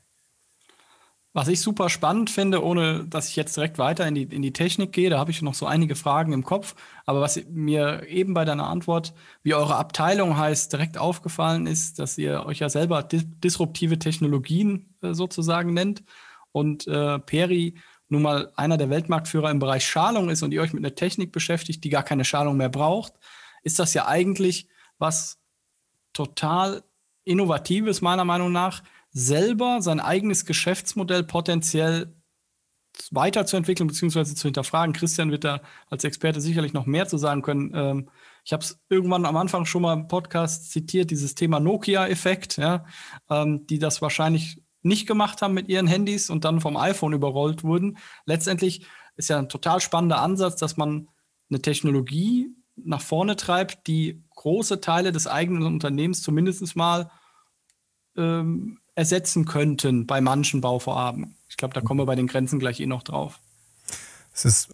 Was 1.35 1.49
ich 1.49 1.59
super 1.59 1.89
spannend 1.89 2.29
finde, 2.29 2.63
ohne 2.63 3.03
dass 3.09 3.27
ich 3.27 3.35
jetzt 3.35 3.57
direkt 3.57 3.77
weiter 3.77 4.07
in 4.07 4.15
die, 4.15 4.23
in 4.23 4.41
die 4.41 4.53
Technik 4.53 4.93
gehe, 4.93 5.09
da 5.09 5.19
habe 5.19 5.31
ich 5.31 5.41
noch 5.41 5.53
so 5.53 5.65
einige 5.65 5.97
Fragen 5.97 6.31
im 6.31 6.45
Kopf. 6.45 6.75
Aber 7.05 7.19
was 7.19 7.37
mir 7.49 8.07
eben 8.07 8.33
bei 8.33 8.45
deiner 8.45 8.67
Antwort, 8.69 9.13
wie 9.43 9.53
eure 9.53 9.75
Abteilung 9.75 10.37
heißt, 10.37 10.71
direkt 10.71 10.97
aufgefallen 10.97 11.67
ist, 11.67 11.99
dass 11.99 12.17
ihr 12.17 12.45
euch 12.45 12.59
ja 12.59 12.69
selber 12.69 13.03
dis 13.03 13.25
disruptive 13.43 13.99
Technologien 13.99 14.95
äh, 15.01 15.13
sozusagen 15.13 15.73
nennt. 15.73 16.05
Und 16.53 16.87
äh, 16.87 17.19
Peri 17.19 17.75
nun 18.07 18.21
mal 18.21 18.53
einer 18.55 18.77
der 18.77 18.89
Weltmarktführer 18.89 19.51
im 19.51 19.59
Bereich 19.59 19.85
Schalung 19.85 20.29
ist 20.29 20.41
und 20.41 20.53
ihr 20.53 20.61
euch 20.61 20.71
mit 20.71 20.85
einer 20.85 20.95
Technik 20.95 21.33
beschäftigt, 21.33 21.83
die 21.83 21.89
gar 21.89 22.03
keine 22.03 22.23
Schalung 22.23 22.55
mehr 22.55 22.69
braucht, 22.69 23.11
ist 23.61 23.77
das 23.77 23.93
ja 23.93 24.07
eigentlich 24.07 24.69
was 24.99 25.37
total 26.13 26.81
Innovatives, 27.25 28.01
meiner 28.01 28.23
Meinung 28.23 28.53
nach 28.53 28.83
selber 29.15 29.81
sein 29.81 30.01
eigenes 30.01 30.45
Geschäftsmodell 30.45 31.23
potenziell 31.23 32.13
weiterzuentwickeln 33.11 33.87
bzw. 33.87 34.25
zu 34.25 34.47
hinterfragen. 34.47 34.93
Christian 34.93 35.31
wird 35.31 35.45
da 35.45 35.61
als 35.89 36.03
Experte 36.03 36.41
sicherlich 36.41 36.73
noch 36.73 36.85
mehr 36.85 37.07
zu 37.07 37.17
sagen 37.17 37.41
können. 37.41 37.71
Ähm, 37.73 38.09
ich 38.43 38.51
habe 38.51 38.61
es 38.61 38.77
irgendwann 38.89 39.25
am 39.25 39.37
Anfang 39.37 39.65
schon 39.65 39.83
mal 39.83 39.93
im 39.93 40.07
Podcast 40.09 40.69
zitiert, 40.69 41.11
dieses 41.11 41.33
Thema 41.33 41.61
Nokia-Effekt, 41.61 42.57
ja, 42.57 42.85
ähm, 43.29 43.65
die 43.67 43.79
das 43.79 44.01
wahrscheinlich 44.01 44.61
nicht 44.81 45.07
gemacht 45.07 45.41
haben 45.41 45.53
mit 45.53 45.69
ihren 45.69 45.87
Handys 45.87 46.29
und 46.29 46.43
dann 46.43 46.59
vom 46.59 46.75
iPhone 46.75 47.13
überrollt 47.13 47.63
wurden. 47.63 47.97
Letztendlich 48.25 48.85
ist 49.15 49.29
ja 49.29 49.39
ein 49.39 49.49
total 49.49 49.79
spannender 49.79 50.21
Ansatz, 50.21 50.57
dass 50.57 50.75
man 50.75 51.07
eine 51.49 51.61
Technologie 51.61 52.53
nach 52.75 53.01
vorne 53.01 53.37
treibt, 53.37 53.87
die 53.87 54.23
große 54.35 54.81
Teile 54.81 55.13
des 55.13 55.25
eigenen 55.25 55.63
Unternehmens 55.63 56.21
zumindest 56.21 56.75
mal 56.75 57.09
ähm, 58.17 58.79
ersetzen 58.95 59.45
könnten 59.45 60.07
bei 60.07 60.21
manchen 60.21 60.61
Bauvorhaben. 60.61 61.35
Ich 61.49 61.57
glaube, 61.57 61.73
da 61.73 61.81
kommen 61.81 61.99
wir 61.99 62.05
bei 62.05 62.15
den 62.15 62.27
Grenzen 62.27 62.59
gleich 62.59 62.79
eh 62.79 62.85
noch 62.85 63.03
drauf. 63.03 63.39
Es 64.33 64.45
ist, 64.45 64.69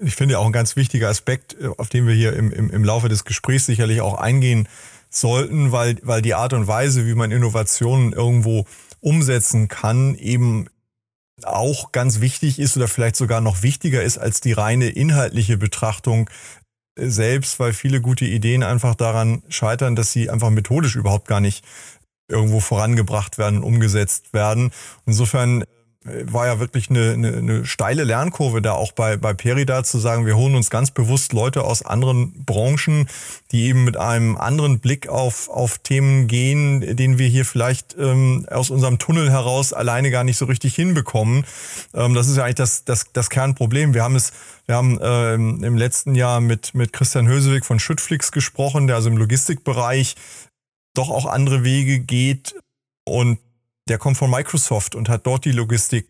ich 0.00 0.14
finde, 0.14 0.38
auch 0.38 0.46
ein 0.46 0.52
ganz 0.52 0.76
wichtiger 0.76 1.08
Aspekt, 1.08 1.56
auf 1.78 1.88
den 1.88 2.06
wir 2.06 2.14
hier 2.14 2.34
im, 2.34 2.52
im, 2.52 2.70
im 2.70 2.84
Laufe 2.84 3.08
des 3.08 3.24
Gesprächs 3.24 3.66
sicherlich 3.66 4.00
auch 4.00 4.14
eingehen 4.14 4.68
sollten, 5.10 5.72
weil, 5.72 5.96
weil 6.02 6.22
die 6.22 6.34
Art 6.34 6.52
und 6.52 6.66
Weise, 6.66 7.06
wie 7.06 7.14
man 7.14 7.30
Innovationen 7.30 8.12
irgendwo 8.12 8.66
umsetzen 9.00 9.68
kann, 9.68 10.14
eben 10.16 10.68
auch 11.42 11.92
ganz 11.92 12.20
wichtig 12.20 12.58
ist 12.58 12.76
oder 12.76 12.88
vielleicht 12.88 13.16
sogar 13.16 13.40
noch 13.40 13.62
wichtiger 13.62 14.02
ist 14.02 14.18
als 14.18 14.40
die 14.40 14.52
reine 14.52 14.88
inhaltliche 14.88 15.56
Betrachtung 15.56 16.30
selbst, 16.96 17.58
weil 17.58 17.72
viele 17.72 18.00
gute 18.00 18.24
Ideen 18.24 18.62
einfach 18.62 18.94
daran 18.94 19.42
scheitern, 19.48 19.96
dass 19.96 20.12
sie 20.12 20.30
einfach 20.30 20.50
methodisch 20.50 20.94
überhaupt 20.94 21.26
gar 21.26 21.40
nicht 21.40 21.64
irgendwo 22.28 22.60
vorangebracht 22.60 23.38
werden 23.38 23.58
und 23.58 23.64
umgesetzt 23.64 24.32
werden. 24.32 24.72
Insofern 25.06 25.64
war 26.04 26.46
ja 26.46 26.60
wirklich 26.60 26.90
eine, 26.90 27.12
eine, 27.12 27.36
eine 27.36 27.66
steile 27.66 28.04
Lernkurve 28.04 28.60
da 28.60 28.72
auch 28.72 28.92
bei, 28.92 29.16
bei 29.16 29.32
Perida 29.32 29.84
zu 29.84 29.98
sagen, 29.98 30.26
wir 30.26 30.36
holen 30.36 30.54
uns 30.54 30.68
ganz 30.68 30.90
bewusst 30.90 31.32
Leute 31.32 31.64
aus 31.64 31.82
anderen 31.82 32.44
Branchen, 32.44 33.08
die 33.50 33.64
eben 33.64 33.84
mit 33.84 33.96
einem 33.96 34.36
anderen 34.36 34.80
Blick 34.80 35.08
auf, 35.08 35.48
auf 35.48 35.78
Themen 35.78 36.26
gehen, 36.28 36.96
den 36.96 37.18
wir 37.18 37.28
hier 37.28 37.46
vielleicht 37.46 37.96
ähm, 37.98 38.46
aus 38.50 38.68
unserem 38.68 38.98
Tunnel 38.98 39.30
heraus 39.30 39.72
alleine 39.72 40.10
gar 40.10 40.24
nicht 40.24 40.36
so 40.36 40.44
richtig 40.44 40.74
hinbekommen. 40.74 41.46
Ähm, 41.94 42.12
das 42.12 42.28
ist 42.28 42.36
ja 42.36 42.44
eigentlich 42.44 42.56
das, 42.56 42.84
das, 42.84 43.06
das 43.14 43.30
Kernproblem. 43.30 43.94
Wir 43.94 44.02
haben 44.02 44.16
es, 44.16 44.34
wir 44.66 44.74
haben 44.74 44.98
ähm, 45.00 45.64
im 45.64 45.76
letzten 45.78 46.14
Jahr 46.14 46.42
mit, 46.42 46.74
mit 46.74 46.92
Christian 46.92 47.26
Hösewig 47.26 47.64
von 47.64 47.78
Schüttflix 47.78 48.30
gesprochen, 48.30 48.88
der 48.88 48.96
also 48.96 49.08
im 49.08 49.16
Logistikbereich 49.16 50.16
doch 50.94 51.10
auch 51.10 51.26
andere 51.26 51.64
Wege 51.64 52.00
geht 52.00 52.54
und 53.04 53.38
der 53.88 53.98
kommt 53.98 54.16
von 54.16 54.30
Microsoft 54.30 54.94
und 54.94 55.08
hat 55.08 55.26
dort 55.26 55.44
die 55.44 55.52
Logistik 55.52 56.08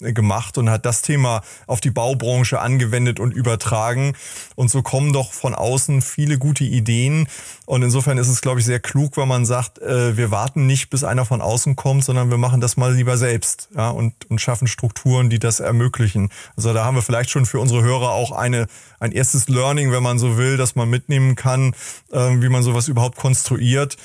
äh, 0.00 0.12
gemacht 0.12 0.58
und 0.58 0.70
hat 0.70 0.86
das 0.86 1.02
Thema 1.02 1.42
auf 1.66 1.80
die 1.80 1.90
Baubranche 1.90 2.60
angewendet 2.60 3.20
und 3.20 3.32
übertragen. 3.32 4.14
Und 4.56 4.70
so 4.70 4.82
kommen 4.82 5.12
doch 5.12 5.32
von 5.32 5.54
außen 5.54 6.02
viele 6.02 6.38
gute 6.38 6.64
Ideen. 6.64 7.28
Und 7.66 7.82
insofern 7.82 8.18
ist 8.18 8.28
es, 8.28 8.40
glaube 8.40 8.60
ich, 8.60 8.66
sehr 8.66 8.80
klug, 8.80 9.16
wenn 9.16 9.28
man 9.28 9.44
sagt, 9.44 9.78
äh, 9.80 10.16
wir 10.16 10.30
warten 10.30 10.66
nicht, 10.66 10.90
bis 10.90 11.04
einer 11.04 11.24
von 11.24 11.40
außen 11.40 11.76
kommt, 11.76 12.04
sondern 12.04 12.30
wir 12.30 12.38
machen 12.38 12.60
das 12.60 12.76
mal 12.76 12.94
lieber 12.94 13.16
selbst 13.16 13.68
ja, 13.74 13.90
und, 13.90 14.30
und 14.30 14.40
schaffen 14.40 14.66
Strukturen, 14.68 15.30
die 15.30 15.38
das 15.38 15.60
ermöglichen. 15.60 16.30
Also 16.56 16.72
da 16.72 16.84
haben 16.84 16.94
wir 16.94 17.02
vielleicht 17.02 17.30
schon 17.30 17.46
für 17.46 17.60
unsere 17.60 17.82
Hörer 17.82 18.10
auch 18.10 18.32
eine, 18.32 18.66
ein 18.98 19.12
erstes 19.12 19.48
Learning, 19.48 19.92
wenn 19.92 20.02
man 20.02 20.18
so 20.18 20.38
will, 20.38 20.56
dass 20.56 20.74
man 20.74 20.88
mitnehmen 20.88 21.36
kann, 21.36 21.74
äh, 22.10 22.40
wie 22.40 22.48
man 22.48 22.62
sowas 22.62 22.88
überhaupt 22.88 23.18
konstruiert, 23.18 23.96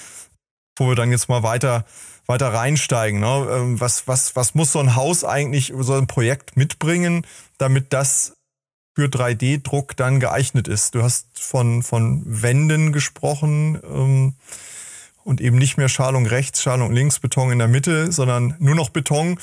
wo 0.76 0.88
wir 0.88 0.96
dann 0.96 1.12
jetzt 1.12 1.30
mal 1.30 1.44
weiter 1.44 1.86
weiter 2.28 2.54
reinsteigen. 2.54 3.20
Ne? 3.20 3.48
Ähm, 3.52 3.80
was, 3.80 4.08
was, 4.08 4.36
was 4.36 4.56
muss 4.56 4.72
so 4.72 4.80
ein 4.80 4.96
Haus 4.96 5.24
eigentlich, 5.24 5.74
so 5.78 5.94
ein 5.94 6.08
Projekt 6.08 6.58
mitbringen, 6.58 7.26
damit 7.58 7.94
das 7.94 8.36
für 8.96 9.08
3D-Druck 9.08 9.96
dann 9.96 10.20
geeignet 10.20 10.68
ist? 10.68 10.96
Du 10.96 11.04
hast 11.04 11.28
von, 11.40 11.84
von 11.84 12.24
Wänden 12.26 12.94
gesprochen 12.94 13.80
ähm, 13.84 14.34
und 15.24 15.42
eben 15.42 15.58
nicht 15.58 15.78
mehr 15.78 15.90
Schalung 15.90 16.26
rechts, 16.26 16.62
Schalung 16.62 16.92
links, 16.92 17.20
Beton 17.20 17.52
in 17.52 17.60
der 17.60 17.68
Mitte, 17.68 18.12
sondern 18.12 18.56
nur 18.60 18.76
noch 18.76 18.90
Beton. 18.90 19.40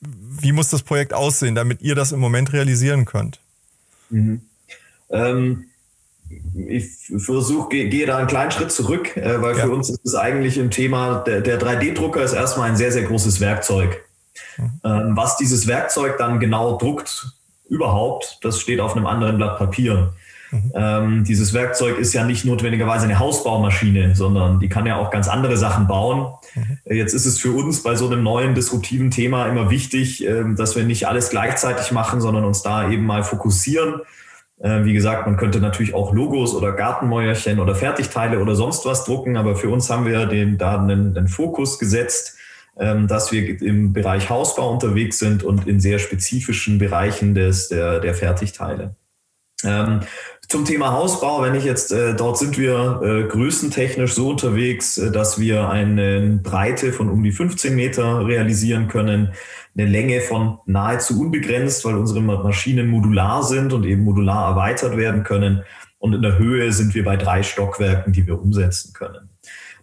Wie 0.00 0.52
muss 0.52 0.70
das 0.70 0.82
Projekt 0.82 1.12
aussehen, 1.12 1.56
damit 1.56 1.82
ihr 1.82 1.96
das 1.96 2.12
im 2.12 2.20
Moment 2.20 2.52
realisieren 2.52 3.04
könnt? 3.04 3.40
Mhm. 4.10 4.42
Ähm, 5.10 5.67
ich 6.68 6.86
versuche, 7.16 7.68
gehe, 7.68 8.06
da 8.06 8.18
einen 8.18 8.26
kleinen 8.26 8.50
Schritt 8.50 8.72
zurück, 8.72 9.16
äh, 9.16 9.40
weil 9.40 9.56
ja. 9.56 9.64
für 9.64 9.70
uns 9.70 9.88
ist 9.90 10.04
es 10.04 10.14
eigentlich 10.14 10.58
ein 10.58 10.70
Thema, 10.70 11.22
der, 11.26 11.40
der 11.40 11.60
3D-Drucker 11.60 12.22
ist 12.22 12.34
erstmal 12.34 12.68
ein 12.68 12.76
sehr, 12.76 12.92
sehr 12.92 13.04
großes 13.04 13.40
Werkzeug. 13.40 14.04
Mhm. 14.56 14.80
Ähm, 14.84 15.16
was 15.16 15.36
dieses 15.36 15.66
Werkzeug 15.66 16.18
dann 16.18 16.40
genau 16.40 16.76
druckt, 16.76 17.32
überhaupt, 17.68 18.38
das 18.42 18.60
steht 18.60 18.80
auf 18.80 18.96
einem 18.96 19.06
anderen 19.06 19.36
Blatt 19.36 19.58
Papier. 19.58 20.12
Mhm. 20.50 20.72
Ähm, 20.74 21.24
dieses 21.24 21.52
Werkzeug 21.52 21.98
ist 21.98 22.14
ja 22.14 22.24
nicht 22.24 22.44
notwendigerweise 22.44 23.04
eine 23.04 23.18
Hausbaumaschine, 23.18 24.16
sondern 24.16 24.60
die 24.60 24.68
kann 24.68 24.86
ja 24.86 24.96
auch 24.96 25.10
ganz 25.10 25.28
andere 25.28 25.56
Sachen 25.56 25.86
bauen. 25.86 26.32
Mhm. 26.54 26.78
Jetzt 26.94 27.12
ist 27.12 27.26
es 27.26 27.38
für 27.38 27.52
uns 27.52 27.82
bei 27.82 27.94
so 27.94 28.06
einem 28.06 28.22
neuen 28.22 28.54
disruptiven 28.54 29.10
Thema 29.10 29.46
immer 29.46 29.70
wichtig, 29.70 30.26
äh, 30.26 30.44
dass 30.54 30.76
wir 30.76 30.84
nicht 30.84 31.06
alles 31.06 31.30
gleichzeitig 31.30 31.92
machen, 31.92 32.20
sondern 32.20 32.44
uns 32.44 32.62
da 32.62 32.90
eben 32.90 33.04
mal 33.04 33.24
fokussieren 33.24 34.02
wie 34.60 34.92
gesagt, 34.92 35.26
man 35.26 35.36
könnte 35.36 35.60
natürlich 35.60 35.94
auch 35.94 36.12
Logos 36.12 36.54
oder 36.54 36.72
Gartenmäuerchen 36.72 37.60
oder 37.60 37.76
Fertigteile 37.76 38.40
oder 38.40 38.56
sonst 38.56 38.84
was 38.84 39.04
drucken, 39.04 39.36
aber 39.36 39.54
für 39.54 39.68
uns 39.70 39.88
haben 39.88 40.04
wir 40.04 40.26
den, 40.26 40.58
da 40.58 40.80
einen, 40.80 41.16
einen 41.16 41.28
Fokus 41.28 41.78
gesetzt, 41.78 42.36
ähm, 42.76 43.06
dass 43.06 43.30
wir 43.32 43.60
im 43.62 43.92
Bereich 43.92 44.30
Hausbau 44.30 44.72
unterwegs 44.72 45.18
sind 45.18 45.42
und 45.44 45.66
in 45.66 45.80
sehr 45.80 45.98
spezifischen 45.98 46.78
Bereichen 46.78 47.34
des, 47.34 47.68
der, 47.68 48.00
der 48.00 48.14
Fertigteile. 48.14 48.96
Ähm, 49.64 50.00
zum 50.48 50.64
Thema 50.64 50.92
Hausbau, 50.92 51.42
wenn 51.42 51.54
ich 51.54 51.64
jetzt, 51.64 51.92
äh, 51.92 52.14
dort 52.14 52.38
sind 52.38 52.56
wir 52.56 53.02
äh, 53.04 53.28
größentechnisch 53.28 54.14
so 54.14 54.30
unterwegs, 54.30 54.96
äh, 54.96 55.12
dass 55.12 55.38
wir 55.38 55.68
eine 55.68 56.40
Breite 56.42 56.92
von 56.94 57.10
um 57.10 57.22
die 57.22 57.32
15 57.32 57.76
Meter 57.76 58.26
realisieren 58.26 58.88
können, 58.88 59.34
eine 59.76 59.86
Länge 59.86 60.22
von 60.22 60.58
nahezu 60.64 61.20
unbegrenzt, 61.20 61.84
weil 61.84 61.96
unsere 61.96 62.22
Maschinen 62.22 62.88
modular 62.88 63.42
sind 63.42 63.74
und 63.74 63.84
eben 63.84 64.04
modular 64.04 64.50
erweitert 64.50 64.96
werden 64.96 65.22
können. 65.22 65.64
Und 65.98 66.14
in 66.14 66.22
der 66.22 66.38
Höhe 66.38 66.72
sind 66.72 66.94
wir 66.94 67.04
bei 67.04 67.16
drei 67.16 67.42
Stockwerken, 67.42 68.14
die 68.14 68.26
wir 68.26 68.40
umsetzen 68.40 68.94
können. 68.94 69.28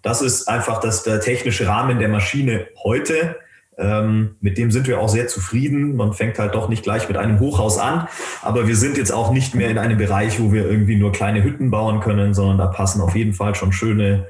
Das 0.01 0.21
ist 0.21 0.47
einfach 0.47 0.79
das, 0.79 1.03
der 1.03 1.19
technische 1.19 1.67
Rahmen 1.67 1.99
der 1.99 2.09
Maschine 2.09 2.67
heute. 2.83 3.37
Ähm, 3.77 4.35
mit 4.39 4.57
dem 4.57 4.71
sind 4.71 4.87
wir 4.87 4.99
auch 4.99 5.09
sehr 5.09 5.27
zufrieden. 5.27 5.95
Man 5.95 6.13
fängt 6.13 6.39
halt 6.39 6.55
doch 6.55 6.69
nicht 6.69 6.83
gleich 6.83 7.07
mit 7.07 7.17
einem 7.17 7.39
Hochhaus 7.39 7.77
an, 7.77 8.07
aber 8.41 8.67
wir 8.67 8.75
sind 8.75 8.97
jetzt 8.97 9.11
auch 9.11 9.31
nicht 9.31 9.53
mehr 9.53 9.69
in 9.69 9.77
einem 9.77 9.97
Bereich, 9.97 10.39
wo 10.39 10.53
wir 10.53 10.69
irgendwie 10.69 10.95
nur 10.95 11.11
kleine 11.11 11.43
Hütten 11.43 11.71
bauen 11.71 11.99
können, 11.99 12.33
sondern 12.33 12.57
da 12.57 12.67
passen 12.67 13.01
auf 13.01 13.15
jeden 13.15 13.33
Fall 13.33 13.55
schon 13.55 13.71
schöne 13.71 14.27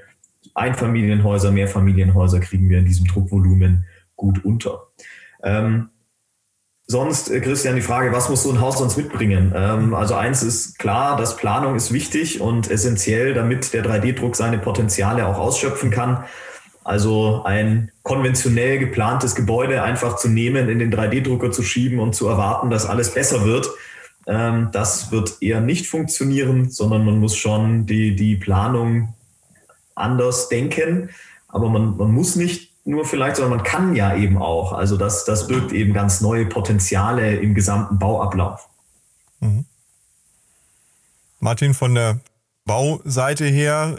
Einfamilienhäuser, 0.56 1.52
Mehrfamilienhäuser 1.52 2.40
kriegen 2.40 2.70
wir 2.70 2.80
in 2.80 2.86
diesem 2.86 3.06
Druckvolumen 3.06 3.86
gut 4.16 4.44
unter. 4.44 4.88
Ähm, 5.44 5.90
sonst, 6.88 7.30
äh, 7.30 7.42
Christian, 7.42 7.76
die 7.76 7.82
Frage, 7.82 8.12
was 8.14 8.30
muss 8.30 8.44
so 8.44 8.52
ein 8.52 8.62
Haus 8.62 8.78
sonst 8.78 8.98
mitbringen? 8.98 9.54
Ähm, 9.56 9.94
also 9.94 10.16
eins 10.16 10.44
ist 10.44 10.80
klar, 10.80 11.18
dass 11.18 11.36
Planung 11.36 11.76
ist 11.76 11.92
wichtig 11.92 12.42
und 12.42 12.72
essentiell, 12.72 13.34
damit 13.34 13.74
der 13.74 13.84
3D-Druck 13.84 14.36
seine 14.36 14.58
Potenziale 14.58 15.28
auch 15.28 15.38
ausschöpfen 15.38 15.92
kann. 15.92 16.24
Also 16.86 17.42
ein 17.46 17.92
konventionell 18.04 18.78
geplantes 18.78 19.34
Gebäude 19.34 19.82
einfach 19.82 20.18
zu 20.18 20.30
nehmen, 20.30 20.70
in 20.70 20.78
den 20.78 20.94
3D-Drucker 20.94 21.52
zu 21.52 21.64
schieben 21.64 22.00
und 22.00 22.14
zu 22.14 22.28
erwarten, 22.28 22.70
dass 22.70 22.86
alles 22.86 23.12
besser 23.12 23.44
wird, 23.44 23.68
ähm, 24.28 24.70
das 24.72 25.12
wird 25.12 25.42
eher 25.42 25.62
nicht 25.62 25.88
funktionieren, 25.88 26.70
sondern 26.70 27.04
man 27.04 27.20
muss 27.20 27.36
schon 27.36 27.88
die, 27.88 28.16
die 28.16 28.36
Planung 28.36 29.16
anders 29.96 30.48
denken. 30.48 31.10
Aber 31.48 31.70
man, 31.70 31.98
man 31.98 32.12
muss 32.12 32.36
nicht 32.36 32.72
nur 32.86 33.04
vielleicht, 33.04 33.38
sondern 33.38 33.58
man 33.58 33.66
kann 33.66 33.96
ja 33.96 34.16
eben 34.16 34.38
auch. 34.38 34.72
Also 34.72 34.96
das, 34.96 35.26
das 35.26 35.48
birgt 35.48 35.72
eben 35.72 35.92
ganz 35.92 36.22
neue 36.22 36.46
Potenziale 36.46 37.38
im 37.38 37.56
gesamten 37.56 37.98
Bauablauf. 37.98 38.70
Mhm. 39.40 39.66
Martin, 41.40 41.74
von 41.74 41.96
der 41.96 42.20
Bauseite 42.66 43.46
her, 43.46 43.98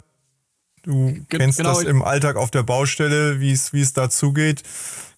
du 0.87 1.13
Ge 1.29 1.39
kennst 1.39 1.59
genau. 1.59 1.75
das 1.75 1.83
im 1.83 2.03
Alltag 2.03 2.37
auf 2.37 2.51
der 2.51 2.63
Baustelle, 2.63 3.41
wie 3.41 3.53
es, 3.53 3.73
wie 3.75 3.83
es 3.83 3.93
dazugeht. 3.93 4.63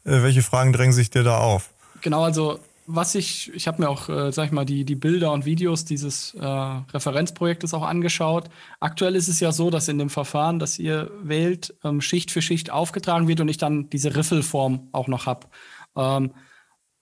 Äh, 0.05 0.23
welche 0.23 0.43
Fragen 0.43 0.73
drängen 0.73 0.93
sich 0.93 1.11
dir 1.11 1.23
da 1.23 1.39
auf? 1.39 1.71
Genau, 2.01 2.25
also 2.25 2.59
was 2.91 3.15
ich, 3.15 3.53
ich 3.55 3.69
habe 3.69 3.83
mir 3.83 3.91
auch, 3.91 4.09
äh, 4.09 4.33
sag 4.33 4.47
ich 4.47 4.53
mal, 4.53 4.65
die, 4.65 4.87
die 4.87 4.95
Bilder 4.95 5.33
und 5.33 5.45
Videos 5.45 5.85
dieses 5.85 6.33
äh, 6.35 6.43
Referenzprojektes 6.43 7.75
auch 7.75 7.83
angeschaut. 7.83 8.49
Aktuell 8.81 9.15
ist 9.15 9.29
es 9.29 9.41
ja 9.41 9.53
so, 9.53 9.69
dass 9.69 9.89
in 9.89 9.99
dem 9.99 10.09
Verfahren, 10.09 10.59
das 10.59 10.79
ihr 10.79 11.11
wählt, 11.23 11.75
ähm, 11.85 12.01
Schicht 12.01 12.31
für 12.31 12.41
Schicht 12.41 12.71
aufgetragen 12.71 13.29
wird 13.29 13.41
und 13.41 13.49
ich 13.49 13.59
dann 13.59 13.91
diese 13.91 14.17
Riffelform 14.17 14.89
auch 14.93 15.07
noch 15.07 15.27
habe. 15.27 15.49
Ähm, 15.97 16.33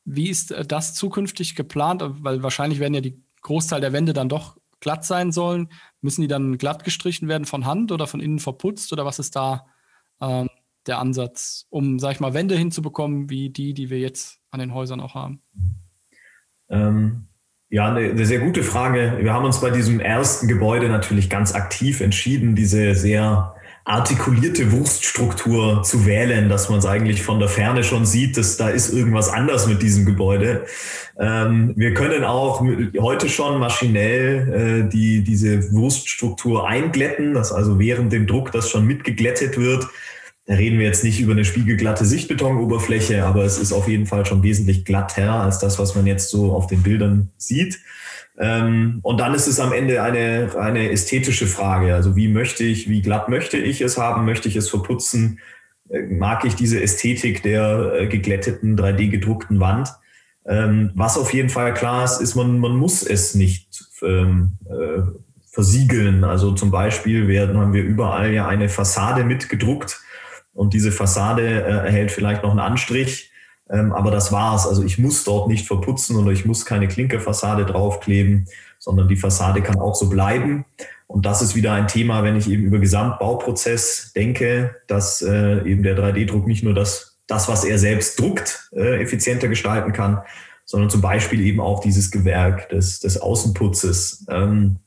wie 0.04 0.28
ist 0.28 0.50
äh, 0.50 0.66
das 0.66 0.94
zukünftig 0.94 1.54
geplant? 1.54 2.02
Weil 2.04 2.42
wahrscheinlich 2.42 2.80
werden 2.80 2.94
ja 2.94 3.00
die 3.00 3.22
Großteil 3.42 3.80
der 3.80 3.92
Wände 3.92 4.12
dann 4.12 4.28
doch 4.28 4.56
glatt 4.80 5.04
sein 5.04 5.30
sollen. 5.30 5.68
Müssen 6.06 6.22
die 6.22 6.28
dann 6.28 6.56
glatt 6.56 6.84
gestrichen 6.84 7.26
werden 7.26 7.46
von 7.46 7.66
Hand 7.66 7.90
oder 7.90 8.06
von 8.06 8.20
innen 8.20 8.38
verputzt 8.38 8.92
oder 8.92 9.04
was 9.04 9.18
ist 9.18 9.34
da 9.34 9.66
ähm, 10.20 10.48
der 10.86 11.00
Ansatz, 11.00 11.66
um, 11.68 11.98
sag 11.98 12.12
ich 12.12 12.20
mal, 12.20 12.32
Wände 12.32 12.56
hinzubekommen, 12.56 13.28
wie 13.28 13.50
die, 13.50 13.74
die 13.74 13.90
wir 13.90 13.98
jetzt 13.98 14.38
an 14.52 14.60
den 14.60 14.72
Häusern 14.72 15.00
auch 15.00 15.16
haben? 15.16 15.42
Ähm, 16.68 17.26
ja, 17.70 17.88
eine, 17.88 18.10
eine, 18.10 18.24
sehr 18.24 18.38
gute 18.38 18.62
Frage. 18.62 19.18
Wir 19.20 19.32
haben 19.32 19.44
uns 19.44 19.60
bei 19.60 19.70
diesem 19.70 19.98
ersten 19.98 20.46
Gebäude 20.46 20.88
natürlich 20.88 21.28
ganz 21.28 21.56
aktiv 21.56 22.00
entschieden, 22.00 22.54
diese 22.54 22.94
sehr 22.94 23.56
artikulierte 23.86 24.72
Wurststruktur 24.72 25.84
zu 25.84 26.06
wählen, 26.06 26.48
dass 26.48 26.68
man 26.68 26.80
es 26.80 26.86
eigentlich 26.86 27.22
von 27.22 27.38
der 27.38 27.48
Ferne 27.48 27.84
schon 27.84 28.04
sieht, 28.04 28.36
dass 28.36 28.56
da 28.56 28.68
ist 28.68 28.92
irgendwas 28.92 29.28
anders 29.28 29.68
mit 29.68 29.80
diesem 29.80 30.04
Gebäude. 30.04 30.66
Ähm, 31.20 31.72
wir 31.76 31.94
können 31.94 32.24
auch 32.24 32.66
heute 32.98 33.28
schon 33.28 33.60
maschinell 33.60 34.86
äh, 34.88 34.90
die, 34.90 35.22
diese 35.22 35.70
Wurststruktur 35.70 36.66
einglätten, 36.66 37.32
dass 37.32 37.52
also 37.52 37.78
während 37.78 38.12
dem 38.12 38.26
Druck 38.26 38.50
das 38.50 38.68
schon 38.68 38.86
mitgeglättet 38.88 39.56
wird. 39.56 39.86
Da 40.46 40.54
reden 40.54 40.80
wir 40.80 40.86
jetzt 40.86 41.04
nicht 41.04 41.20
über 41.20 41.32
eine 41.32 41.44
spiegelglatte 41.44 42.04
Sichtbetonoberfläche, 42.04 43.24
aber 43.24 43.44
es 43.44 43.56
ist 43.56 43.72
auf 43.72 43.86
jeden 43.86 44.06
Fall 44.06 44.26
schon 44.26 44.42
wesentlich 44.42 44.84
glatter 44.84 45.30
als 45.42 45.60
das, 45.60 45.78
was 45.78 45.94
man 45.94 46.06
jetzt 46.06 46.30
so 46.30 46.52
auf 46.52 46.66
den 46.66 46.82
Bildern 46.82 47.30
sieht. 47.36 47.78
Ähm, 48.38 49.00
und 49.02 49.18
dann 49.18 49.34
ist 49.34 49.46
es 49.46 49.60
am 49.60 49.72
Ende 49.72 50.02
eine, 50.02 50.50
eine 50.58 50.90
ästhetische 50.90 51.46
Frage. 51.46 51.94
Also 51.94 52.16
wie 52.16 52.28
möchte 52.28 52.64
ich, 52.64 52.88
wie 52.88 53.02
glatt 53.02 53.28
möchte 53.28 53.56
ich 53.56 53.80
es 53.80 53.96
haben? 53.96 54.24
Möchte 54.24 54.48
ich 54.48 54.56
es 54.56 54.68
verputzen? 54.68 55.40
Äh, 55.88 56.02
mag 56.02 56.44
ich 56.44 56.54
diese 56.54 56.82
Ästhetik 56.82 57.42
der 57.42 57.92
äh, 57.94 58.06
geglätteten, 58.06 58.78
3D 58.78 59.08
gedruckten 59.08 59.60
Wand? 59.60 59.88
Ähm, 60.44 60.92
was 60.94 61.18
auf 61.18 61.32
jeden 61.32 61.48
Fall 61.48 61.74
klar 61.74 62.04
ist, 62.04 62.20
ist, 62.20 62.34
man, 62.34 62.58
man 62.58 62.76
muss 62.76 63.02
es 63.02 63.34
nicht 63.34 63.84
ähm, 64.02 64.52
äh, 64.66 65.02
versiegeln. 65.50 66.22
Also 66.22 66.52
zum 66.52 66.70
Beispiel 66.70 67.28
werden, 67.28 67.56
haben 67.56 67.72
wir 67.72 67.82
überall 67.82 68.32
ja 68.32 68.46
eine 68.46 68.68
Fassade 68.68 69.24
mitgedruckt 69.24 69.98
und 70.52 70.74
diese 70.74 70.92
Fassade 70.92 71.42
äh, 71.42 71.86
erhält 71.86 72.12
vielleicht 72.12 72.42
noch 72.42 72.50
einen 72.50 72.60
Anstrich. 72.60 73.32
Ähm, 73.70 73.92
aber 73.92 74.10
das 74.10 74.32
war's. 74.32 74.66
Also 74.66 74.84
ich 74.84 74.98
muss 74.98 75.24
dort 75.24 75.48
nicht 75.48 75.66
verputzen 75.66 76.16
oder 76.16 76.30
ich 76.30 76.44
muss 76.44 76.64
keine 76.64 76.88
Klinkerfassade 76.88 77.64
draufkleben, 77.64 78.46
sondern 78.78 79.08
die 79.08 79.16
Fassade 79.16 79.62
kann 79.62 79.78
auch 79.78 79.94
so 79.94 80.08
bleiben. 80.08 80.64
Und 81.08 81.26
das 81.26 81.42
ist 81.42 81.54
wieder 81.54 81.72
ein 81.72 81.88
Thema, 81.88 82.22
wenn 82.22 82.36
ich 82.36 82.48
eben 82.48 82.64
über 82.64 82.78
Gesamtbauprozess 82.78 84.12
denke, 84.14 84.76
dass 84.86 85.22
äh, 85.22 85.62
eben 85.68 85.82
der 85.82 85.96
3D-Druck 85.96 86.46
nicht 86.46 86.64
nur 86.64 86.74
das, 86.74 87.18
das, 87.26 87.48
was 87.48 87.64
er 87.64 87.78
selbst 87.78 88.18
druckt, 88.20 88.70
äh, 88.72 89.02
effizienter 89.02 89.48
gestalten 89.48 89.92
kann, 89.92 90.22
sondern 90.64 90.90
zum 90.90 91.00
Beispiel 91.00 91.40
eben 91.40 91.60
auch 91.60 91.80
dieses 91.80 92.10
Gewerk 92.10 92.68
des, 92.70 93.00
des 93.00 93.20
Außenputzes. 93.20 94.26
Ähm, 94.28 94.78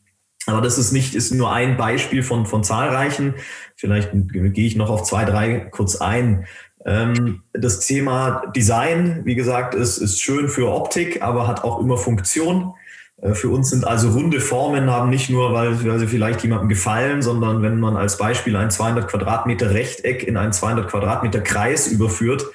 aber 0.45 0.61
das 0.61 0.77
ist 0.77 0.91
nicht, 0.91 1.15
ist 1.15 1.31
nur 1.31 1.51
ein 1.51 1.77
Beispiel 1.77 2.23
von, 2.23 2.45
von 2.45 2.63
zahlreichen. 2.63 3.35
Vielleicht 3.75 4.09
gehe 4.13 4.65
ich 4.65 4.75
noch 4.75 4.89
auf 4.89 5.03
zwei, 5.03 5.25
drei 5.25 5.59
kurz 5.59 5.97
ein. 5.97 6.45
Ähm, 6.85 7.43
das 7.53 7.79
Thema 7.85 8.43
Design, 8.55 9.21
wie 9.25 9.35
gesagt, 9.35 9.75
ist, 9.75 9.97
ist 9.97 10.21
schön 10.21 10.47
für 10.47 10.71
Optik, 10.71 11.21
aber 11.21 11.47
hat 11.47 11.63
auch 11.63 11.79
immer 11.79 11.97
Funktion. 11.97 12.73
Äh, 13.21 13.33
für 13.33 13.49
uns 13.49 13.69
sind 13.69 13.85
also 13.85 14.09
runde 14.09 14.39
Formen 14.39 14.89
haben 14.89 15.09
nicht 15.09 15.29
nur, 15.29 15.53
weil, 15.53 15.83
weil 15.85 15.99
sie 15.99 16.07
vielleicht 16.07 16.41
jemandem 16.41 16.69
gefallen, 16.69 17.21
sondern 17.21 17.61
wenn 17.61 17.79
man 17.79 17.97
als 17.97 18.17
Beispiel 18.17 18.55
ein 18.55 18.71
200 18.71 19.07
Quadratmeter 19.07 19.73
Rechteck 19.73 20.23
in 20.23 20.37
einen 20.37 20.53
200 20.53 20.89
Quadratmeter 20.89 21.41
Kreis 21.41 21.87
überführt, 21.87 22.45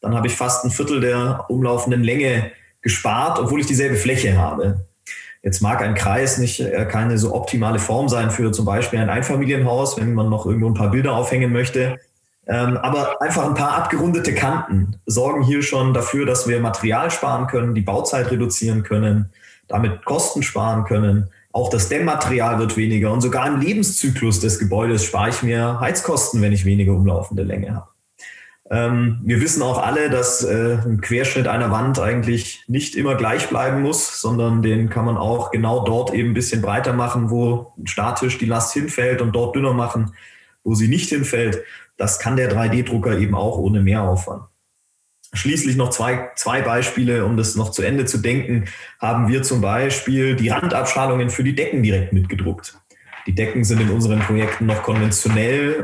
dann 0.00 0.14
habe 0.14 0.26
ich 0.26 0.34
fast 0.34 0.64
ein 0.64 0.70
Viertel 0.70 1.00
der 1.00 1.46
umlaufenden 1.48 2.02
Länge 2.02 2.52
gespart, 2.82 3.38
obwohl 3.38 3.60
ich 3.60 3.66
dieselbe 3.66 3.96
Fläche 3.96 4.36
habe. 4.36 4.86
Jetzt 5.42 5.60
mag 5.60 5.82
ein 5.82 5.94
Kreis 5.94 6.38
nicht 6.38 6.60
äh, 6.60 6.86
keine 6.90 7.18
so 7.18 7.34
optimale 7.34 7.78
Form 7.78 8.08
sein 8.08 8.30
für 8.30 8.50
zum 8.52 8.64
Beispiel 8.64 8.98
ein 8.98 9.10
Einfamilienhaus, 9.10 9.98
wenn 9.98 10.14
man 10.14 10.30
noch 10.30 10.46
irgendwo 10.46 10.68
ein 10.68 10.74
paar 10.74 10.90
Bilder 10.90 11.12
aufhängen 11.12 11.52
möchte. 11.52 11.98
Ähm, 12.46 12.76
aber 12.76 13.20
einfach 13.22 13.46
ein 13.46 13.54
paar 13.54 13.76
abgerundete 13.76 14.34
Kanten 14.34 14.96
sorgen 15.06 15.42
hier 15.42 15.62
schon 15.62 15.94
dafür, 15.94 16.26
dass 16.26 16.46
wir 16.46 16.60
Material 16.60 17.10
sparen 17.10 17.46
können, 17.46 17.74
die 17.74 17.80
Bauzeit 17.80 18.30
reduzieren 18.30 18.82
können, 18.82 19.30
damit 19.66 20.04
Kosten 20.04 20.42
sparen 20.42 20.84
können. 20.84 21.30
Auch 21.52 21.70
das 21.70 21.88
Dämmmaterial 21.88 22.58
wird 22.58 22.76
weniger 22.76 23.12
und 23.12 23.22
sogar 23.22 23.46
im 23.46 23.60
Lebenszyklus 23.60 24.40
des 24.40 24.58
Gebäudes 24.58 25.04
spare 25.04 25.30
ich 25.30 25.42
mir 25.42 25.80
Heizkosten, 25.80 26.42
wenn 26.42 26.52
ich 26.52 26.64
weniger 26.64 26.92
umlaufende 26.92 27.44
Länge 27.44 27.74
habe. 27.74 27.88
Ähm, 28.70 29.20
wir 29.22 29.40
wissen 29.40 29.62
auch 29.62 29.78
alle, 29.78 30.08
dass 30.08 30.42
äh, 30.42 30.78
ein 30.84 31.00
Querschnitt 31.00 31.46
einer 31.46 31.70
Wand 31.70 31.98
eigentlich 31.98 32.64
nicht 32.66 32.96
immer 32.96 33.14
gleich 33.14 33.48
bleiben 33.48 33.82
muss, 33.82 34.20
sondern 34.20 34.62
den 34.62 34.88
kann 34.88 35.04
man 35.04 35.16
auch 35.16 35.50
genau 35.50 35.84
dort 35.84 36.14
eben 36.14 36.30
ein 36.30 36.34
bisschen 36.34 36.62
breiter 36.62 36.94
machen, 36.94 37.30
wo 37.30 37.74
statisch 37.84 38.38
die 38.38 38.46
Last 38.46 38.72
hinfällt 38.72 39.20
und 39.20 39.32
dort 39.32 39.54
dünner 39.54 39.74
machen, 39.74 40.14
wo 40.64 40.74
sie 40.74 40.88
nicht 40.88 41.10
hinfällt. 41.10 41.62
Das 41.96 42.18
kann 42.18 42.36
der 42.36 42.52
3D-Drucker 42.52 43.18
eben 43.18 43.34
auch 43.34 43.58
ohne 43.58 43.80
Mehraufwand. 43.80 44.44
Schließlich 45.32 45.76
noch 45.76 45.90
zwei, 45.90 46.30
zwei 46.36 46.62
Beispiele, 46.62 47.24
um 47.24 47.36
das 47.36 47.56
noch 47.56 47.70
zu 47.70 47.82
Ende 47.82 48.04
zu 48.04 48.18
denken, 48.18 48.66
haben 49.00 49.28
wir 49.28 49.42
zum 49.42 49.60
Beispiel 49.60 50.36
die 50.36 50.48
Randabstrahlungen 50.48 51.30
für 51.30 51.42
die 51.42 51.54
Decken 51.54 51.82
direkt 51.82 52.12
mitgedruckt. 52.12 52.78
Die 53.26 53.34
Decken 53.34 53.64
sind 53.64 53.80
in 53.80 53.90
unseren 53.90 54.20
Projekten 54.20 54.66
noch 54.66 54.82
konventionell 54.82 55.82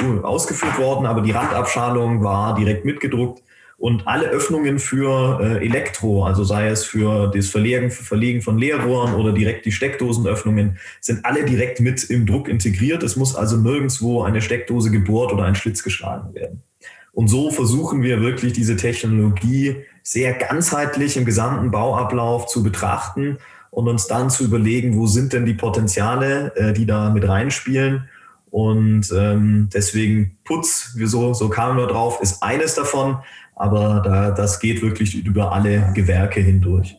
äh, 0.00 0.24
ausgeführt 0.24 0.78
worden, 0.78 1.06
aber 1.06 1.22
die 1.22 1.30
Randabschalung 1.30 2.22
war 2.22 2.54
direkt 2.54 2.84
mitgedruckt 2.84 3.42
und 3.82 4.06
alle 4.06 4.28
Öffnungen 4.28 4.78
für 4.78 5.40
äh, 5.40 5.66
Elektro, 5.66 6.24
also 6.24 6.44
sei 6.44 6.68
es 6.68 6.84
für 6.84 7.26
das 7.34 7.48
Verlegen, 7.48 7.90
Verlegen 7.90 8.40
von 8.40 8.56
Leerrohren 8.56 9.14
oder 9.14 9.32
direkt 9.32 9.66
die 9.66 9.72
Steckdosenöffnungen, 9.72 10.78
sind 11.00 11.24
alle 11.24 11.44
direkt 11.44 11.80
mit 11.80 12.04
im 12.04 12.24
Druck 12.24 12.48
integriert. 12.48 13.02
Es 13.02 13.16
muss 13.16 13.34
also 13.34 13.56
nirgendwo 13.56 14.22
eine 14.22 14.40
Steckdose 14.40 14.92
gebohrt 14.92 15.32
oder 15.32 15.46
ein 15.46 15.56
Schlitz 15.56 15.82
geschlagen 15.82 16.32
werden. 16.32 16.62
Und 17.10 17.26
so 17.26 17.50
versuchen 17.50 18.04
wir 18.04 18.20
wirklich 18.20 18.52
diese 18.52 18.76
Technologie 18.76 19.78
sehr 20.04 20.32
ganzheitlich 20.34 21.16
im 21.16 21.24
gesamten 21.24 21.72
Bauablauf 21.72 22.46
zu 22.46 22.62
betrachten 22.62 23.38
und 23.72 23.88
uns 23.88 24.06
dann 24.06 24.30
zu 24.30 24.44
überlegen, 24.44 24.96
wo 24.96 25.08
sind 25.08 25.32
denn 25.32 25.44
die 25.44 25.54
Potenziale, 25.54 26.54
äh, 26.54 26.72
die 26.72 26.86
da 26.86 27.10
mit 27.10 27.26
reinspielen. 27.26 28.08
Und 28.52 29.10
ähm, 29.16 29.70
deswegen 29.74 30.36
Putz, 30.44 30.94
so, 31.04 31.32
so 31.32 31.48
kamen 31.48 31.78
wir 31.78 31.86
drauf, 31.88 32.20
ist 32.20 32.44
eines 32.44 32.74
davon 32.74 33.16
aber 33.62 34.02
da, 34.04 34.32
das 34.32 34.58
geht 34.58 34.82
wirklich 34.82 35.14
über 35.14 35.52
alle 35.52 35.92
Gewerke 35.94 36.40
hindurch. 36.40 36.96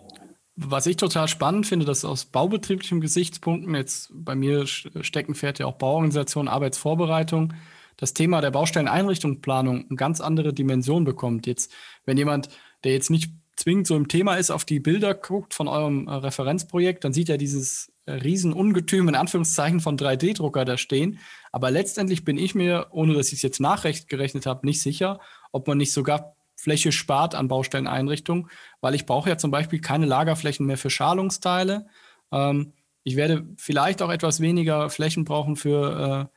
Was 0.55 0.85
ich 0.85 0.95
total 0.95 1.27
spannend 1.27 1.67
finde, 1.67 1.85
dass 1.85 2.05
aus 2.05 2.23
baubetrieblichen 2.23 3.01
Gesichtspunkten, 3.01 3.75
jetzt 3.75 4.11
bei 4.13 4.33
mir 4.33 4.65
Steckenpferd 4.65 5.59
ja 5.59 5.65
auch 5.65 5.73
Bauorganisation, 5.73 6.47
Arbeitsvorbereitung, 6.47 7.53
das 7.97 8.13
Thema 8.13 8.39
der 8.39 8.51
Baustelleneinrichtungsplanung 8.51 9.87
eine 9.89 9.97
ganz 9.97 10.21
andere 10.21 10.53
Dimension 10.53 11.03
bekommt. 11.03 11.47
Jetzt, 11.47 11.71
wenn 12.05 12.17
jemand, 12.17 12.47
der 12.85 12.93
jetzt 12.93 13.09
nicht 13.09 13.33
zwingend 13.57 13.87
so 13.87 13.97
im 13.97 14.07
Thema 14.07 14.35
ist, 14.35 14.49
auf 14.49 14.63
die 14.63 14.79
Bilder 14.79 15.13
guckt 15.15 15.53
von 15.53 15.67
eurem 15.67 16.07
äh, 16.07 16.13
Referenzprojekt, 16.13 17.03
dann 17.03 17.13
sieht 17.13 17.29
er 17.29 17.37
dieses 17.37 17.91
äh, 18.05 18.13
Riesenungetüm 18.13 19.09
in 19.09 19.15
Anführungszeichen 19.15 19.79
von 19.79 19.97
3D-Drucker 19.97 20.65
da 20.65 20.77
stehen. 20.77 21.19
Aber 21.51 21.71
letztendlich 21.71 22.23
bin 22.23 22.37
ich 22.37 22.55
mir, 22.55 22.87
ohne 22.91 23.13
dass 23.13 23.27
ich 23.27 23.35
es 23.35 23.41
jetzt 23.41 23.59
nachrecht 23.59 24.07
gerechnet 24.07 24.45
habe, 24.45 24.65
nicht 24.65 24.81
sicher, 24.81 25.19
ob 25.51 25.67
man 25.67 25.77
nicht 25.77 25.93
sogar 25.93 26.32
Fläche 26.63 26.93
spart 26.93 27.35
an 27.35 27.49
Baustelleneinrichtungen, 27.49 28.49
weil 28.79 28.95
ich 28.95 29.05
brauche 29.05 29.29
ja 29.29 29.37
zum 29.37 29.51
Beispiel 29.51 29.81
keine 29.81 30.05
Lagerflächen 30.05 30.65
mehr 30.65 30.77
für 30.77 30.89
Schalungsteile. 30.89 31.87
Ähm, 32.31 32.71
ich 33.03 33.17
werde 33.17 33.45
vielleicht 33.57 34.01
auch 34.01 34.09
etwas 34.09 34.39
weniger 34.39 34.89
Flächen 34.89 35.25
brauchen 35.25 35.57
für 35.57 36.29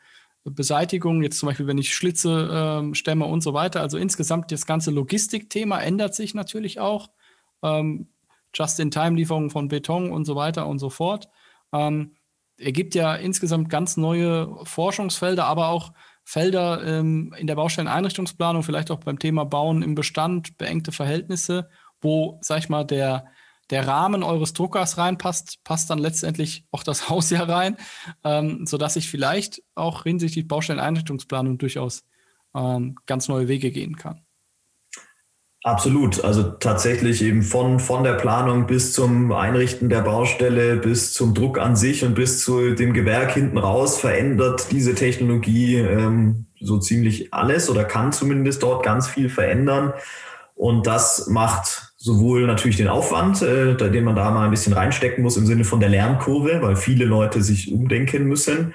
äh, 0.44 0.50
Beseitigung, 0.50 1.22
jetzt 1.22 1.38
zum 1.38 1.48
Beispiel, 1.48 1.68
wenn 1.68 1.78
ich 1.78 1.94
Schlitze 1.94 2.82
äh, 2.90 2.94
stemme 2.96 3.26
und 3.26 3.40
so 3.40 3.54
weiter. 3.54 3.82
Also 3.82 3.98
insgesamt 3.98 4.50
das 4.50 4.66
ganze 4.66 4.90
Logistikthema 4.90 5.78
ändert 5.78 6.16
sich 6.16 6.34
natürlich 6.34 6.80
auch. 6.80 7.10
Ähm, 7.62 8.08
Just-in-Time-Lieferung 8.52 9.50
von 9.50 9.68
Beton 9.68 10.10
und 10.10 10.24
so 10.24 10.34
weiter 10.34 10.66
und 10.66 10.80
so 10.80 10.90
fort. 10.90 11.28
Ähm, 11.72 12.16
ergibt 12.58 12.96
ja 12.96 13.14
insgesamt 13.14 13.70
ganz 13.70 13.96
neue 13.96 14.56
Forschungsfelder, 14.64 15.44
aber 15.44 15.68
auch 15.68 15.92
Felder 16.28 16.84
ähm, 16.84 17.32
in 17.38 17.46
der 17.46 17.54
Baustelleneinrichtungsplanung, 17.54 18.64
vielleicht 18.64 18.90
auch 18.90 18.98
beim 18.98 19.20
Thema 19.20 19.44
Bauen 19.44 19.82
im 19.82 19.94
Bestand, 19.94 20.58
beengte 20.58 20.90
Verhältnisse, 20.90 21.68
wo, 22.00 22.40
sag 22.42 22.58
ich 22.58 22.68
mal, 22.68 22.84
der, 22.84 23.26
der 23.70 23.86
Rahmen 23.86 24.24
eures 24.24 24.52
Druckers 24.52 24.98
reinpasst, 24.98 25.62
passt 25.62 25.88
dann 25.88 25.98
letztendlich 25.98 26.66
auch 26.72 26.82
das 26.82 27.08
Haus 27.08 27.30
ja 27.30 27.44
rein, 27.44 27.76
ähm, 28.24 28.66
sodass 28.66 28.96
ich 28.96 29.08
vielleicht 29.08 29.62
auch 29.76 30.02
hinsichtlich 30.02 30.48
Baustelleneinrichtungsplanung 30.48 31.58
durchaus 31.58 32.02
ähm, 32.56 32.96
ganz 33.06 33.28
neue 33.28 33.46
Wege 33.46 33.70
gehen 33.70 33.94
kann. 33.94 34.25
Absolut. 35.66 36.22
Also 36.22 36.44
tatsächlich 36.44 37.22
eben 37.22 37.42
von, 37.42 37.80
von 37.80 38.04
der 38.04 38.12
Planung 38.12 38.68
bis 38.68 38.92
zum 38.92 39.32
Einrichten 39.32 39.88
der 39.88 40.02
Baustelle, 40.02 40.76
bis 40.76 41.12
zum 41.12 41.34
Druck 41.34 41.58
an 41.58 41.74
sich 41.74 42.04
und 42.04 42.14
bis 42.14 42.44
zu 42.44 42.76
dem 42.76 42.92
Gewerk 42.92 43.32
hinten 43.32 43.58
raus 43.58 43.98
verändert 43.98 44.68
diese 44.70 44.94
Technologie 44.94 45.78
ähm, 45.78 46.46
so 46.60 46.78
ziemlich 46.78 47.34
alles 47.34 47.68
oder 47.68 47.82
kann 47.82 48.12
zumindest 48.12 48.62
dort 48.62 48.84
ganz 48.84 49.08
viel 49.08 49.28
verändern. 49.28 49.92
Und 50.54 50.86
das 50.86 51.26
macht 51.26 51.94
sowohl 51.96 52.46
natürlich 52.46 52.76
den 52.76 52.86
Aufwand, 52.86 53.42
äh, 53.42 53.74
den 53.74 54.04
man 54.04 54.14
da 54.14 54.30
mal 54.30 54.44
ein 54.44 54.52
bisschen 54.52 54.72
reinstecken 54.72 55.24
muss 55.24 55.36
im 55.36 55.46
Sinne 55.46 55.64
von 55.64 55.80
der 55.80 55.88
Lernkurve, 55.88 56.62
weil 56.62 56.76
viele 56.76 57.06
Leute 57.06 57.42
sich 57.42 57.72
umdenken 57.72 58.26
müssen 58.26 58.72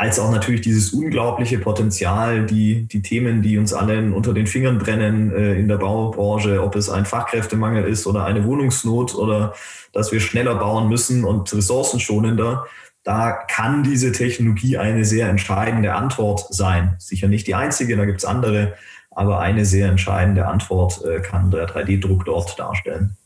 als 0.00 0.18
auch 0.18 0.30
natürlich 0.30 0.62
dieses 0.62 0.94
unglaubliche 0.94 1.58
Potenzial, 1.58 2.46
die, 2.46 2.86
die 2.86 3.02
Themen, 3.02 3.42
die 3.42 3.58
uns 3.58 3.74
allen 3.74 4.14
unter 4.14 4.32
den 4.32 4.46
Fingern 4.46 4.78
brennen 4.78 5.30
äh, 5.30 5.52
in 5.56 5.68
der 5.68 5.76
Baubranche, 5.76 6.62
ob 6.62 6.74
es 6.74 6.88
ein 6.88 7.04
Fachkräftemangel 7.04 7.84
ist 7.84 8.06
oder 8.06 8.24
eine 8.24 8.46
Wohnungsnot 8.46 9.14
oder 9.14 9.52
dass 9.92 10.10
wir 10.10 10.20
schneller 10.20 10.54
bauen 10.54 10.88
müssen 10.88 11.22
und 11.26 11.52
ressourcenschonender, 11.52 12.64
da 13.04 13.32
kann 13.32 13.82
diese 13.82 14.10
Technologie 14.12 14.78
eine 14.78 15.04
sehr 15.04 15.28
entscheidende 15.28 15.94
Antwort 15.94 16.46
sein. 16.48 16.94
Sicher 16.98 17.28
nicht 17.28 17.46
die 17.46 17.54
einzige, 17.54 17.94
da 17.98 18.06
gibt 18.06 18.20
es 18.20 18.24
andere, 18.24 18.76
aber 19.10 19.40
eine 19.40 19.66
sehr 19.66 19.90
entscheidende 19.90 20.46
Antwort 20.46 21.04
äh, 21.04 21.20
kann 21.20 21.50
der 21.50 21.68
3D-Druck 21.68 22.24
dort 22.24 22.58
darstellen. 22.58 23.18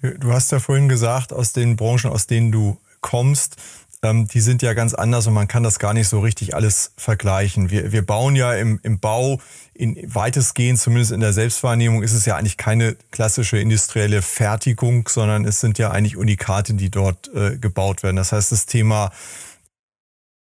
Du, 0.00 0.18
du 0.18 0.32
hast 0.32 0.52
ja 0.52 0.58
vorhin 0.58 0.88
gesagt, 0.88 1.34
aus 1.34 1.52
den 1.52 1.76
Branchen, 1.76 2.10
aus 2.10 2.26
denen 2.26 2.50
du 2.50 2.78
kommst, 3.02 3.56
ähm, 4.04 4.28
die 4.28 4.40
sind 4.40 4.62
ja 4.62 4.74
ganz 4.74 4.92
anders 4.94 5.26
und 5.26 5.34
man 5.34 5.48
kann 5.48 5.62
das 5.62 5.78
gar 5.78 5.94
nicht 5.94 6.08
so 6.08 6.20
richtig 6.20 6.54
alles 6.54 6.92
vergleichen. 6.96 7.70
Wir, 7.70 7.90
wir 7.90 8.04
bauen 8.04 8.36
ja 8.36 8.52
im, 8.54 8.78
im 8.82 9.00
Bau 9.00 9.40
in 9.72 9.96
weitestgehend, 10.14 10.78
zumindest 10.78 11.10
in 11.10 11.20
der 11.20 11.32
Selbstwahrnehmung, 11.32 12.02
ist 12.02 12.12
es 12.12 12.26
ja 12.26 12.36
eigentlich 12.36 12.58
keine 12.58 12.96
klassische 13.10 13.58
industrielle 13.58 14.22
Fertigung, 14.22 15.08
sondern 15.08 15.44
es 15.44 15.60
sind 15.60 15.78
ja 15.78 15.90
eigentlich 15.90 16.16
Unikate, 16.16 16.74
die 16.74 16.90
dort 16.90 17.30
äh, 17.34 17.56
gebaut 17.56 18.02
werden. 18.02 18.16
Das 18.16 18.32
heißt, 18.32 18.52
das 18.52 18.66
Thema 18.66 19.10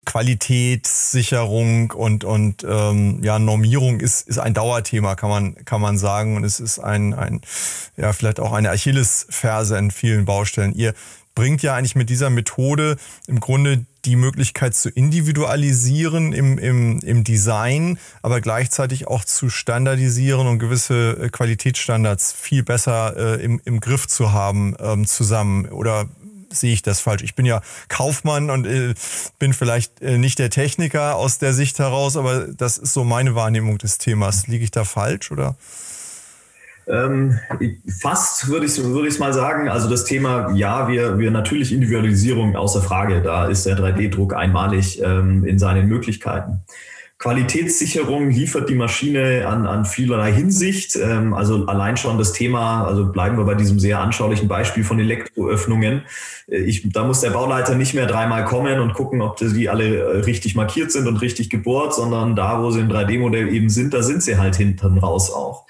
Qualitätssicherung 0.05 1.89
und 1.91 2.23
und 2.23 2.63
ähm, 2.63 3.23
ja 3.23 3.39
Normierung 3.39 3.99
ist 3.99 4.27
ist 4.27 4.37
ein 4.37 4.53
Dauerthema 4.53 5.15
kann 5.15 5.29
man 5.31 5.65
kann 5.65 5.81
man 5.81 5.97
sagen 5.97 6.35
und 6.35 6.43
es 6.43 6.59
ist 6.59 6.77
ein 6.77 7.15
ein 7.15 7.41
ja 7.97 8.13
vielleicht 8.13 8.39
auch 8.39 8.53
eine 8.53 8.69
Achillesferse 8.69 9.75
in 9.79 9.89
vielen 9.89 10.25
Baustellen. 10.25 10.75
Ihr 10.75 10.93
bringt 11.35 11.61
ja 11.61 11.75
eigentlich 11.75 11.95
mit 11.95 12.09
dieser 12.09 12.29
Methode 12.29 12.97
im 13.27 13.39
Grunde 13.39 13.85
die 14.05 14.15
Möglichkeit 14.15 14.75
zu 14.75 14.89
individualisieren 14.89 16.31
im, 16.31 16.57
im, 16.57 16.99
im 16.99 17.23
Design, 17.23 17.99
aber 18.21 18.39
gleichzeitig 18.39 19.07
auch 19.07 19.25
zu 19.25 19.49
standardisieren 19.49 20.47
und 20.47 20.59
gewisse 20.59 21.17
äh, 21.21 21.29
Qualitätsstandards 21.29 22.31
viel 22.31 22.63
besser 22.63 23.15
äh, 23.17 23.43
im, 23.43 23.61
im 23.65 23.79
Griff 23.79 24.07
zu 24.07 24.31
haben 24.31 24.75
ähm, 24.79 25.05
zusammen. 25.05 25.65
Oder 25.67 26.07
sehe 26.51 26.73
ich 26.73 26.83
das 26.83 26.99
falsch? 26.99 27.23
Ich 27.23 27.35
bin 27.35 27.45
ja 27.45 27.61
Kaufmann 27.87 28.49
und 28.49 28.65
äh, 28.65 28.93
bin 29.39 29.53
vielleicht 29.53 30.01
äh, 30.01 30.17
nicht 30.17 30.39
der 30.39 30.49
Techniker 30.49 31.15
aus 31.15 31.39
der 31.39 31.53
Sicht 31.53 31.79
heraus, 31.79 32.15
aber 32.15 32.47
das 32.47 32.77
ist 32.77 32.93
so 32.93 33.03
meine 33.03 33.35
Wahrnehmung 33.35 33.77
des 33.77 33.97
Themas. 33.97 34.47
Liege 34.47 34.63
ich 34.63 34.71
da 34.71 34.85
falsch 34.85 35.31
oder? 35.31 35.55
Ähm, 36.87 37.39
fast 37.99 38.47
würde 38.47 38.65
ich 38.65 38.83
würde 38.83 39.07
ich 39.07 39.19
mal 39.19 39.33
sagen. 39.33 39.69
Also 39.69 39.89
das 39.89 40.05
Thema, 40.05 40.51
ja, 40.53 40.87
wir, 40.87 41.17
wir 41.17 41.31
natürlich 41.31 41.73
Individualisierung 41.73 42.55
außer 42.55 42.81
Frage. 42.81 43.21
Da 43.21 43.47
ist 43.47 43.65
der 43.65 43.77
3D-Druck 43.77 44.33
einmalig 44.33 45.01
ähm, 45.01 45.45
in 45.45 45.57
seinen 45.59 45.87
Möglichkeiten. 45.87 46.61
Qualitätssicherung 47.17 48.29
liefert 48.29 48.69
die 48.69 48.75
Maschine 48.75 49.47
an, 49.47 49.65
an 49.65 49.85
vielerlei 49.85 50.33
Hinsicht. 50.33 50.95
Ähm, 50.97 51.33
also 51.33 51.65
allein 51.65 51.95
schon 51.97 52.17
das 52.17 52.33
Thema, 52.33 52.85
also 52.85 53.05
bleiben 53.05 53.37
wir 53.37 53.45
bei 53.45 53.55
diesem 53.55 53.79
sehr 53.79 53.99
anschaulichen 53.99 54.47
Beispiel 54.47 54.83
von 54.83 54.99
Elektroöffnungen. 54.99 56.03
Äh, 56.47 56.57
ich, 56.57 56.87
da 56.91 57.05
muss 57.05 57.21
der 57.21 57.31
Bauleiter 57.31 57.75
nicht 57.75 57.93
mehr 57.93 58.05
dreimal 58.05 58.43
kommen 58.45 58.79
und 58.79 58.93
gucken, 58.93 59.21
ob 59.21 59.37
die 59.37 59.69
alle 59.69 59.97
äh, 59.97 60.17
richtig 60.19 60.55
markiert 60.55 60.91
sind 60.91 61.07
und 61.07 61.17
richtig 61.17 61.49
gebohrt, 61.49 61.95
sondern 61.95 62.35
da, 62.35 62.61
wo 62.61 62.69
sie 62.69 62.81
im 62.81 62.89
3D-Modell 62.89 63.47
eben 63.47 63.69
sind, 63.69 63.93
da 63.93 64.03
sind 64.03 64.21
sie 64.21 64.37
halt 64.37 64.57
hinten 64.57 64.97
raus 64.97 65.31
auch. 65.31 65.65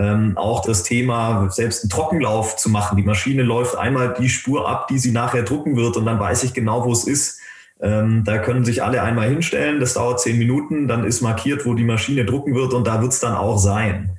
Ähm, 0.00 0.38
auch 0.38 0.62
das 0.64 0.82
Thema, 0.82 1.50
selbst 1.50 1.82
einen 1.82 1.90
Trockenlauf 1.90 2.56
zu 2.56 2.70
machen. 2.70 2.96
Die 2.96 3.02
Maschine 3.02 3.42
läuft 3.42 3.76
einmal 3.76 4.14
die 4.18 4.30
Spur 4.30 4.66
ab, 4.66 4.88
die 4.88 4.98
sie 4.98 5.12
nachher 5.12 5.42
drucken 5.42 5.76
wird 5.76 5.98
und 5.98 6.06
dann 6.06 6.18
weiß 6.18 6.42
ich 6.44 6.54
genau, 6.54 6.86
wo 6.86 6.92
es 6.92 7.04
ist. 7.04 7.38
Ähm, 7.82 8.24
da 8.24 8.38
können 8.38 8.64
sich 8.64 8.82
alle 8.82 9.02
einmal 9.02 9.28
hinstellen, 9.28 9.78
das 9.78 9.94
dauert 9.94 10.20
zehn 10.20 10.38
Minuten, 10.38 10.88
dann 10.88 11.04
ist 11.04 11.20
markiert, 11.20 11.66
wo 11.66 11.74
die 11.74 11.84
Maschine 11.84 12.24
drucken 12.24 12.54
wird 12.54 12.72
und 12.72 12.86
da 12.86 13.02
wird 13.02 13.12
es 13.12 13.20
dann 13.20 13.34
auch 13.34 13.58
sein. 13.58 14.16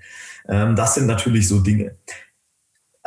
Ähm, 0.47 0.75
das 0.75 0.93
sind 0.93 1.07
natürlich 1.07 1.47
so 1.47 1.61
Dinge. 1.61 1.95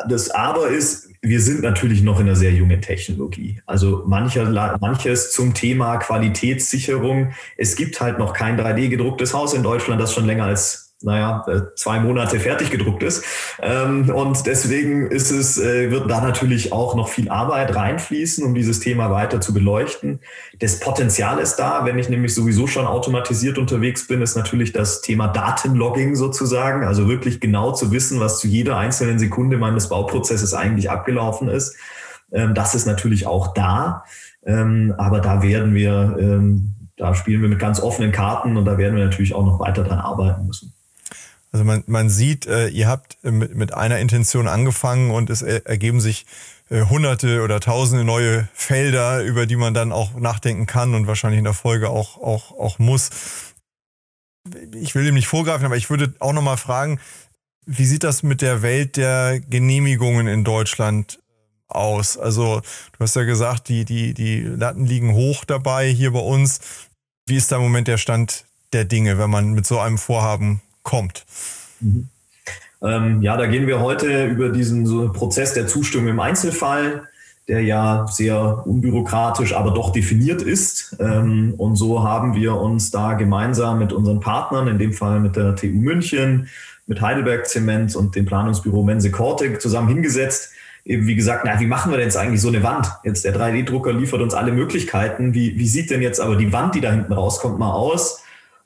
Das 0.08 0.30
Aber 0.30 0.68
ist, 0.68 1.10
wir 1.22 1.40
sind 1.40 1.62
natürlich 1.62 2.02
noch 2.02 2.18
in 2.18 2.26
einer 2.26 2.34
sehr 2.34 2.52
jungen 2.52 2.80
Technologie. 2.80 3.62
Also 3.66 4.02
mancher, 4.06 4.78
manches 4.80 5.30
zum 5.30 5.54
Thema 5.54 5.98
Qualitätssicherung. 5.98 7.32
Es 7.56 7.76
gibt 7.76 8.00
halt 8.00 8.18
noch 8.18 8.32
kein 8.32 8.58
3D 8.58 8.88
gedrucktes 8.88 9.32
Haus 9.32 9.54
in 9.54 9.62
Deutschland, 9.62 10.00
das 10.00 10.12
schon 10.12 10.26
länger 10.26 10.44
als 10.44 10.83
naja, 11.04 11.44
äh, 11.46 11.60
zwei 11.76 12.00
Monate 12.00 12.40
fertig 12.40 12.70
gedruckt 12.70 13.02
ist. 13.02 13.24
Ähm, 13.60 14.10
und 14.10 14.46
deswegen 14.46 15.10
ist 15.10 15.30
es, 15.30 15.58
äh, 15.58 15.90
wird 15.90 16.10
da 16.10 16.20
natürlich 16.20 16.72
auch 16.72 16.94
noch 16.94 17.08
viel 17.08 17.28
Arbeit 17.28 17.76
reinfließen, 17.76 18.44
um 18.44 18.54
dieses 18.54 18.80
Thema 18.80 19.10
weiter 19.10 19.40
zu 19.40 19.52
beleuchten. 19.52 20.20
Das 20.58 20.80
Potenzial 20.80 21.38
ist 21.38 21.56
da, 21.56 21.84
wenn 21.84 21.98
ich 21.98 22.08
nämlich 22.08 22.34
sowieso 22.34 22.66
schon 22.66 22.86
automatisiert 22.86 23.58
unterwegs 23.58 24.06
bin, 24.06 24.22
ist 24.22 24.36
natürlich 24.36 24.72
das 24.72 25.02
Thema 25.02 25.28
Datenlogging 25.28 26.16
sozusagen, 26.16 26.84
also 26.84 27.08
wirklich 27.08 27.40
genau 27.40 27.72
zu 27.72 27.92
wissen, 27.92 28.18
was 28.20 28.38
zu 28.38 28.48
jeder 28.48 28.78
einzelnen 28.78 29.18
Sekunde 29.18 29.58
meines 29.58 29.88
Bauprozesses 29.88 30.54
eigentlich 30.54 30.90
abgelaufen 30.90 31.48
ist. 31.48 31.76
Ähm, 32.32 32.54
das 32.54 32.74
ist 32.74 32.86
natürlich 32.86 33.26
auch 33.26 33.52
da. 33.52 34.04
Ähm, 34.46 34.94
aber 34.98 35.20
da 35.20 35.42
werden 35.42 35.74
wir, 35.74 36.40
da 36.98 37.14
spielen 37.14 37.40
wir 37.40 37.48
mit 37.48 37.58
ganz 37.58 37.80
offenen 37.80 38.12
Karten 38.12 38.58
und 38.58 38.66
da 38.66 38.76
werden 38.76 38.94
wir 38.94 39.04
natürlich 39.04 39.34
auch 39.34 39.44
noch 39.44 39.58
weiter 39.58 39.84
dran 39.84 39.98
arbeiten 39.98 40.46
müssen. 40.46 40.74
Also 41.54 41.64
man, 41.64 41.84
man 41.86 42.10
sieht, 42.10 42.46
äh, 42.46 42.66
ihr 42.66 42.88
habt 42.88 43.16
mit, 43.22 43.54
mit 43.54 43.72
einer 43.72 44.00
Intention 44.00 44.48
angefangen 44.48 45.12
und 45.12 45.30
es 45.30 45.40
ergeben 45.40 46.00
sich 46.00 46.26
äh, 46.68 46.80
hunderte 46.86 47.44
oder 47.44 47.60
tausende 47.60 48.02
neue 48.02 48.48
Felder, 48.54 49.22
über 49.22 49.46
die 49.46 49.54
man 49.54 49.72
dann 49.72 49.92
auch 49.92 50.18
nachdenken 50.18 50.66
kann 50.66 50.96
und 50.96 51.06
wahrscheinlich 51.06 51.38
in 51.38 51.44
der 51.44 51.54
Folge 51.54 51.90
auch, 51.90 52.16
auch, 52.16 52.50
auch 52.58 52.80
muss. 52.80 53.10
Ich 54.74 54.96
will 54.96 55.04
dem 55.04 55.14
nicht 55.14 55.28
vorgreifen, 55.28 55.64
aber 55.64 55.76
ich 55.76 55.90
würde 55.90 56.12
auch 56.18 56.32
nochmal 56.32 56.56
fragen, 56.56 56.98
wie 57.66 57.84
sieht 57.84 58.02
das 58.02 58.24
mit 58.24 58.42
der 58.42 58.62
Welt 58.62 58.96
der 58.96 59.38
Genehmigungen 59.38 60.26
in 60.26 60.42
Deutschland 60.42 61.20
aus? 61.68 62.18
Also 62.18 62.62
du 62.62 62.98
hast 62.98 63.14
ja 63.14 63.22
gesagt, 63.22 63.68
die, 63.68 63.84
die, 63.84 64.12
die 64.12 64.40
Latten 64.40 64.86
liegen 64.86 65.12
hoch 65.12 65.44
dabei 65.44 65.88
hier 65.88 66.10
bei 66.10 66.18
uns. 66.18 66.58
Wie 67.26 67.36
ist 67.36 67.52
da 67.52 67.56
im 67.58 67.62
Moment 67.62 67.86
der 67.86 67.98
Stand 67.98 68.44
der 68.72 68.84
Dinge, 68.84 69.18
wenn 69.18 69.30
man 69.30 69.52
mit 69.52 69.68
so 69.68 69.78
einem 69.78 69.98
Vorhaben 69.98 70.60
kommt. 70.84 71.24
Mhm. 71.80 72.08
Ähm, 72.84 73.22
ja, 73.22 73.36
da 73.36 73.46
gehen 73.46 73.66
wir 73.66 73.80
heute 73.80 74.26
über 74.26 74.50
diesen 74.50 74.86
so 74.86 75.10
Prozess 75.10 75.54
der 75.54 75.66
Zustimmung 75.66 76.08
im 76.08 76.20
Einzelfall, 76.20 77.08
der 77.48 77.62
ja 77.62 78.06
sehr 78.10 78.66
unbürokratisch, 78.66 79.54
aber 79.54 79.72
doch 79.72 79.90
definiert 79.90 80.42
ist. 80.42 80.96
Ähm, 81.00 81.54
und 81.56 81.76
so 81.76 82.02
haben 82.02 82.34
wir 82.34 82.56
uns 82.56 82.90
da 82.90 83.14
gemeinsam 83.14 83.78
mit 83.78 83.92
unseren 83.92 84.20
Partnern, 84.20 84.68
in 84.68 84.78
dem 84.78 84.92
Fall 84.92 85.20
mit 85.20 85.36
der 85.36 85.56
TU 85.56 85.68
München, 85.68 86.48
mit 86.86 87.00
Heidelberg 87.00 87.46
Zement 87.46 87.96
und 87.96 88.14
dem 88.16 88.26
Planungsbüro 88.26 88.82
Mense 88.82 89.10
Cortec 89.10 89.60
zusammen 89.60 89.88
hingesetzt. 89.88 90.50
Eben 90.84 91.06
wie 91.06 91.14
gesagt, 91.14 91.44
na, 91.46 91.58
wie 91.60 91.66
machen 91.66 91.90
wir 91.90 91.96
denn 91.96 92.08
jetzt 92.08 92.16
eigentlich 92.16 92.42
so 92.42 92.48
eine 92.48 92.62
Wand? 92.62 92.90
Jetzt 93.04 93.24
der 93.24 93.34
3D-Drucker 93.34 93.94
liefert 93.94 94.20
uns 94.20 94.34
alle 94.34 94.52
Möglichkeiten. 94.52 95.32
Wie, 95.32 95.58
wie 95.58 95.66
sieht 95.66 95.90
denn 95.90 96.02
jetzt 96.02 96.20
aber 96.20 96.36
die 96.36 96.52
Wand, 96.52 96.74
die 96.74 96.82
da 96.82 96.90
hinten 96.90 97.14
rauskommt, 97.14 97.58
mal 97.58 97.72
aus? 97.72 98.23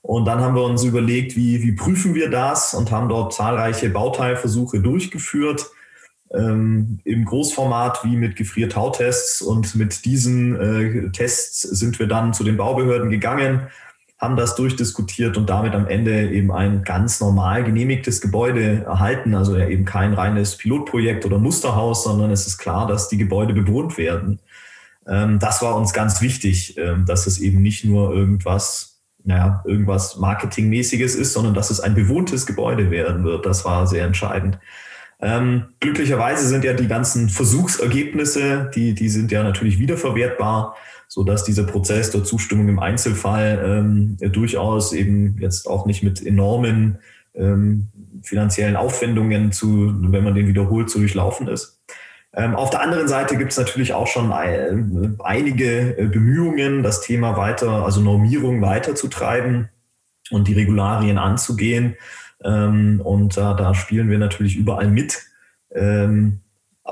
Und 0.09 0.25
dann 0.25 0.40
haben 0.40 0.55
wir 0.55 0.64
uns 0.64 0.85
überlegt, 0.85 1.37
wie, 1.37 1.62
wie 1.62 1.73
prüfen 1.73 2.14
wir 2.14 2.31
das 2.31 2.73
und 2.73 2.90
haben 2.90 3.11
dort 3.11 3.35
zahlreiche 3.35 3.90
Bauteilversuche 3.90 4.81
durchgeführt 4.81 5.66
ähm, 6.33 7.01
im 7.05 7.27
Großformat 7.27 8.05
wie 8.05 8.16
mit 8.16 8.35
Gefriertautests. 8.35 9.42
Und 9.42 9.75
mit 9.75 10.07
diesen 10.07 10.57
äh, 10.59 11.11
Tests 11.11 11.61
sind 11.61 11.99
wir 11.99 12.07
dann 12.07 12.33
zu 12.33 12.42
den 12.42 12.57
Baubehörden 12.57 13.11
gegangen, 13.11 13.66
haben 14.18 14.37
das 14.37 14.55
durchdiskutiert 14.55 15.37
und 15.37 15.51
damit 15.51 15.75
am 15.75 15.87
Ende 15.87 16.31
eben 16.31 16.53
ein 16.53 16.85
ganz 16.85 17.21
normal 17.21 17.62
genehmigtes 17.62 18.23
Gebäude 18.23 18.87
erhalten. 18.87 19.35
Also 19.35 19.59
ja 19.59 19.68
eben 19.68 19.85
kein 19.85 20.14
reines 20.14 20.57
Pilotprojekt 20.57 21.27
oder 21.27 21.38
Musterhaus, 21.38 22.05
sondern 22.05 22.31
es 22.31 22.47
ist 22.47 22.57
klar, 22.57 22.87
dass 22.87 23.11
die 23.11 23.18
Gebäude 23.18 23.53
bewohnt 23.53 23.99
werden. 23.99 24.40
Ähm, 25.07 25.38
das 25.38 25.61
war 25.61 25.77
uns 25.77 25.92
ganz 25.92 26.23
wichtig, 26.23 26.79
äh, 26.79 26.94
dass 27.05 27.27
es 27.27 27.38
eben 27.40 27.61
nicht 27.61 27.85
nur 27.85 28.14
irgendwas 28.14 28.98
naja, 29.25 29.63
irgendwas 29.67 30.17
Marketingmäßiges 30.17 31.15
ist, 31.15 31.33
sondern 31.33 31.55
dass 31.55 31.71
es 31.71 31.81
ein 31.81 31.95
bewohntes 31.95 32.47
Gebäude 32.47 32.91
werden 32.91 33.25
wird. 33.25 33.47
Das 33.47 33.65
war 33.65 33.87
sehr 33.87 34.05
entscheidend. 34.05 34.59
Ähm, 35.21 35.65
glücklicherweise 35.81 36.47
sind 36.47 36.65
ja 36.65 36.73
die 36.75 36.87
ganzen 36.87 37.29
Versuchsergebnisse, 37.29 38.71
die, 38.75 38.95
die 38.95 39.09
sind 39.09 39.33
ja 39.33 39.43
natürlich 39.43 39.79
wiederverwertbar, 39.79 40.77
so 41.09 41.25
dass 41.25 41.43
dieser 41.43 41.65
Prozess 41.65 42.11
der 42.11 42.23
Zustimmung 42.23 42.69
im 42.69 42.79
Einzelfall 42.79 43.61
ähm, 43.65 44.17
durchaus 44.33 44.93
eben 44.93 45.37
jetzt 45.41 45.67
auch 45.67 45.87
nicht 45.87 46.03
mit 46.03 46.25
enormen 46.25 46.99
ähm, 47.35 47.89
finanziellen 48.23 48.77
Aufwendungen 48.77 49.51
zu, 49.53 49.95
wenn 50.13 50.25
man 50.25 50.35
den 50.35 50.47
wiederholt, 50.47 50.91
zu 50.91 50.99
durchlaufen 50.99 51.49
ist. 51.49 51.78
Ähm, 52.35 52.55
auf 52.55 52.71
der 52.71 52.83
anderen 52.83 53.09
Seite 53.09 53.37
gibt 53.37 53.53
es 53.53 53.59
natürlich 53.59 53.95
auch 53.95 54.07
schon 54.07 54.33
einige 54.33 55.99
äh, 55.99 56.07
Bemühungen, 56.07 56.83
das 56.83 57.01
Thema 57.01 57.37
weiter, 57.37 57.85
also 57.85 58.01
Normierung 58.01 58.61
weiterzutreiben 58.61 59.69
und 60.31 60.47
die 60.47 60.55
Regularien 60.55 61.19
anzugehen. 61.19 61.97
Ähm, 62.45 63.01
und 63.03 63.37
da 63.37 63.75
spielen 63.75 64.11
wir 64.11 64.19
natürlich 64.19 64.57
überall 64.57 64.88
mit. 64.88 65.23
Ähm, 65.75 66.41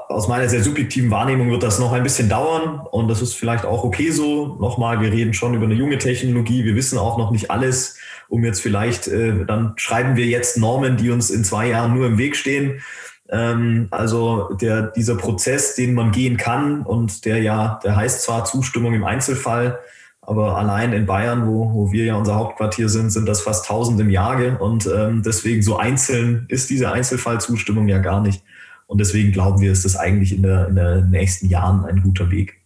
aus 0.08 0.28
meiner 0.28 0.48
sehr 0.48 0.62
subjektiven 0.62 1.10
Wahrnehmung 1.10 1.50
wird 1.50 1.62
das 1.62 1.78
noch 1.78 1.92
ein 1.92 2.02
bisschen 2.02 2.28
dauern 2.28 2.80
und 2.90 3.08
das 3.08 3.22
ist 3.22 3.34
vielleicht 3.34 3.64
auch 3.64 3.82
okay 3.82 4.10
so. 4.10 4.56
Nochmal, 4.60 5.00
wir 5.00 5.10
reden 5.10 5.32
schon 5.32 5.54
über 5.54 5.64
eine 5.64 5.74
junge 5.74 5.98
Technologie, 5.98 6.64
wir 6.64 6.74
wissen 6.74 6.98
auch 6.98 7.16
noch 7.16 7.30
nicht 7.30 7.50
alles, 7.50 7.98
um 8.28 8.44
jetzt 8.44 8.60
vielleicht, 8.60 9.08
äh, 9.08 9.44
dann 9.46 9.72
schreiben 9.76 10.16
wir 10.16 10.26
jetzt 10.26 10.58
Normen, 10.58 10.96
die 10.96 11.10
uns 11.10 11.30
in 11.30 11.44
zwei 11.44 11.68
Jahren 11.68 11.94
nur 11.94 12.06
im 12.06 12.18
Weg 12.18 12.36
stehen. 12.36 12.80
Ähm, 13.28 13.88
also 13.90 14.54
der, 14.54 14.88
dieser 14.88 15.16
Prozess, 15.16 15.74
den 15.74 15.94
man 15.94 16.12
gehen 16.12 16.36
kann 16.36 16.82
und 16.82 17.24
der 17.24 17.42
ja, 17.42 17.80
der 17.82 17.96
heißt 17.96 18.22
zwar 18.22 18.44
Zustimmung 18.44 18.94
im 18.94 19.04
Einzelfall, 19.04 19.78
aber 20.26 20.56
allein 20.56 20.92
in 20.92 21.06
Bayern, 21.06 21.46
wo, 21.46 21.72
wo 21.72 21.92
wir 21.92 22.04
ja 22.04 22.16
unser 22.16 22.34
Hauptquartier 22.34 22.88
sind, 22.88 23.10
sind 23.10 23.26
das 23.26 23.42
fast 23.42 23.66
tausend 23.66 24.00
im 24.00 24.10
Jahr. 24.10 24.60
Und 24.60 24.86
ähm, 24.86 25.22
deswegen 25.24 25.62
so 25.62 25.76
einzeln 25.76 26.46
ist 26.48 26.68
diese 26.68 26.90
Einzelfallzustimmung 26.90 27.86
ja 27.86 27.98
gar 27.98 28.20
nicht. 28.20 28.42
Und 28.88 28.98
deswegen 28.98 29.30
glauben 29.30 29.60
wir, 29.60 29.70
ist 29.70 29.84
das 29.84 29.96
eigentlich 29.96 30.32
in, 30.32 30.42
der, 30.42 30.68
in 30.68 30.74
den 30.74 31.10
nächsten 31.10 31.48
Jahren 31.48 31.84
ein 31.84 32.02
guter 32.02 32.30
Weg. 32.30 32.60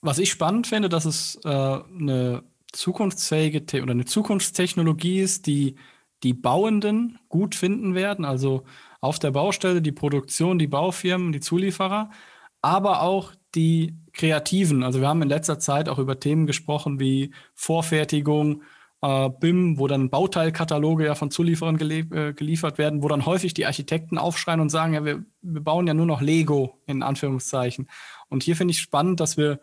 Was 0.00 0.18
ich 0.18 0.30
spannend 0.30 0.68
finde, 0.68 0.88
dass 0.88 1.06
es 1.06 1.40
äh, 1.44 1.48
eine 1.48 2.44
zukunftsfähige 2.72 3.66
Te 3.66 3.82
oder 3.82 3.92
eine 3.92 4.04
Zukunftstechnologie 4.04 5.20
ist, 5.20 5.46
die 5.46 5.74
die 6.22 6.34
Bauenden 6.34 7.18
gut 7.28 7.56
finden 7.56 7.94
werden. 7.94 8.24
Also 8.24 8.64
auf 9.00 9.18
der 9.18 9.30
Baustelle, 9.30 9.82
die 9.82 9.92
Produktion, 9.92 10.58
die 10.58 10.66
Baufirmen, 10.66 11.32
die 11.32 11.40
Zulieferer, 11.40 12.10
aber 12.62 13.02
auch 13.02 13.32
die 13.54 13.96
Kreativen. 14.12 14.82
Also 14.82 15.00
wir 15.00 15.08
haben 15.08 15.22
in 15.22 15.28
letzter 15.28 15.58
Zeit 15.58 15.88
auch 15.88 15.98
über 15.98 16.18
Themen 16.18 16.46
gesprochen 16.46 16.98
wie 17.00 17.32
Vorfertigung, 17.54 18.62
äh, 19.00 19.30
BIM, 19.30 19.78
wo 19.78 19.86
dann 19.86 20.10
Bauteilkataloge 20.10 21.06
ja 21.06 21.14
von 21.14 21.30
Zulieferern 21.30 21.80
äh, 21.80 22.32
geliefert 22.32 22.78
werden, 22.78 23.02
wo 23.02 23.08
dann 23.08 23.26
häufig 23.26 23.54
die 23.54 23.66
Architekten 23.66 24.18
aufschreien 24.18 24.60
und 24.60 24.70
sagen, 24.70 24.94
ja, 24.94 25.04
wir, 25.04 25.24
wir 25.40 25.60
bauen 25.60 25.86
ja 25.86 25.94
nur 25.94 26.06
noch 26.06 26.20
Lego 26.20 26.80
in 26.86 27.02
Anführungszeichen. 27.02 27.88
Und 28.28 28.42
hier 28.42 28.56
finde 28.56 28.72
ich 28.72 28.80
spannend, 28.80 29.20
dass 29.20 29.36
wir 29.36 29.60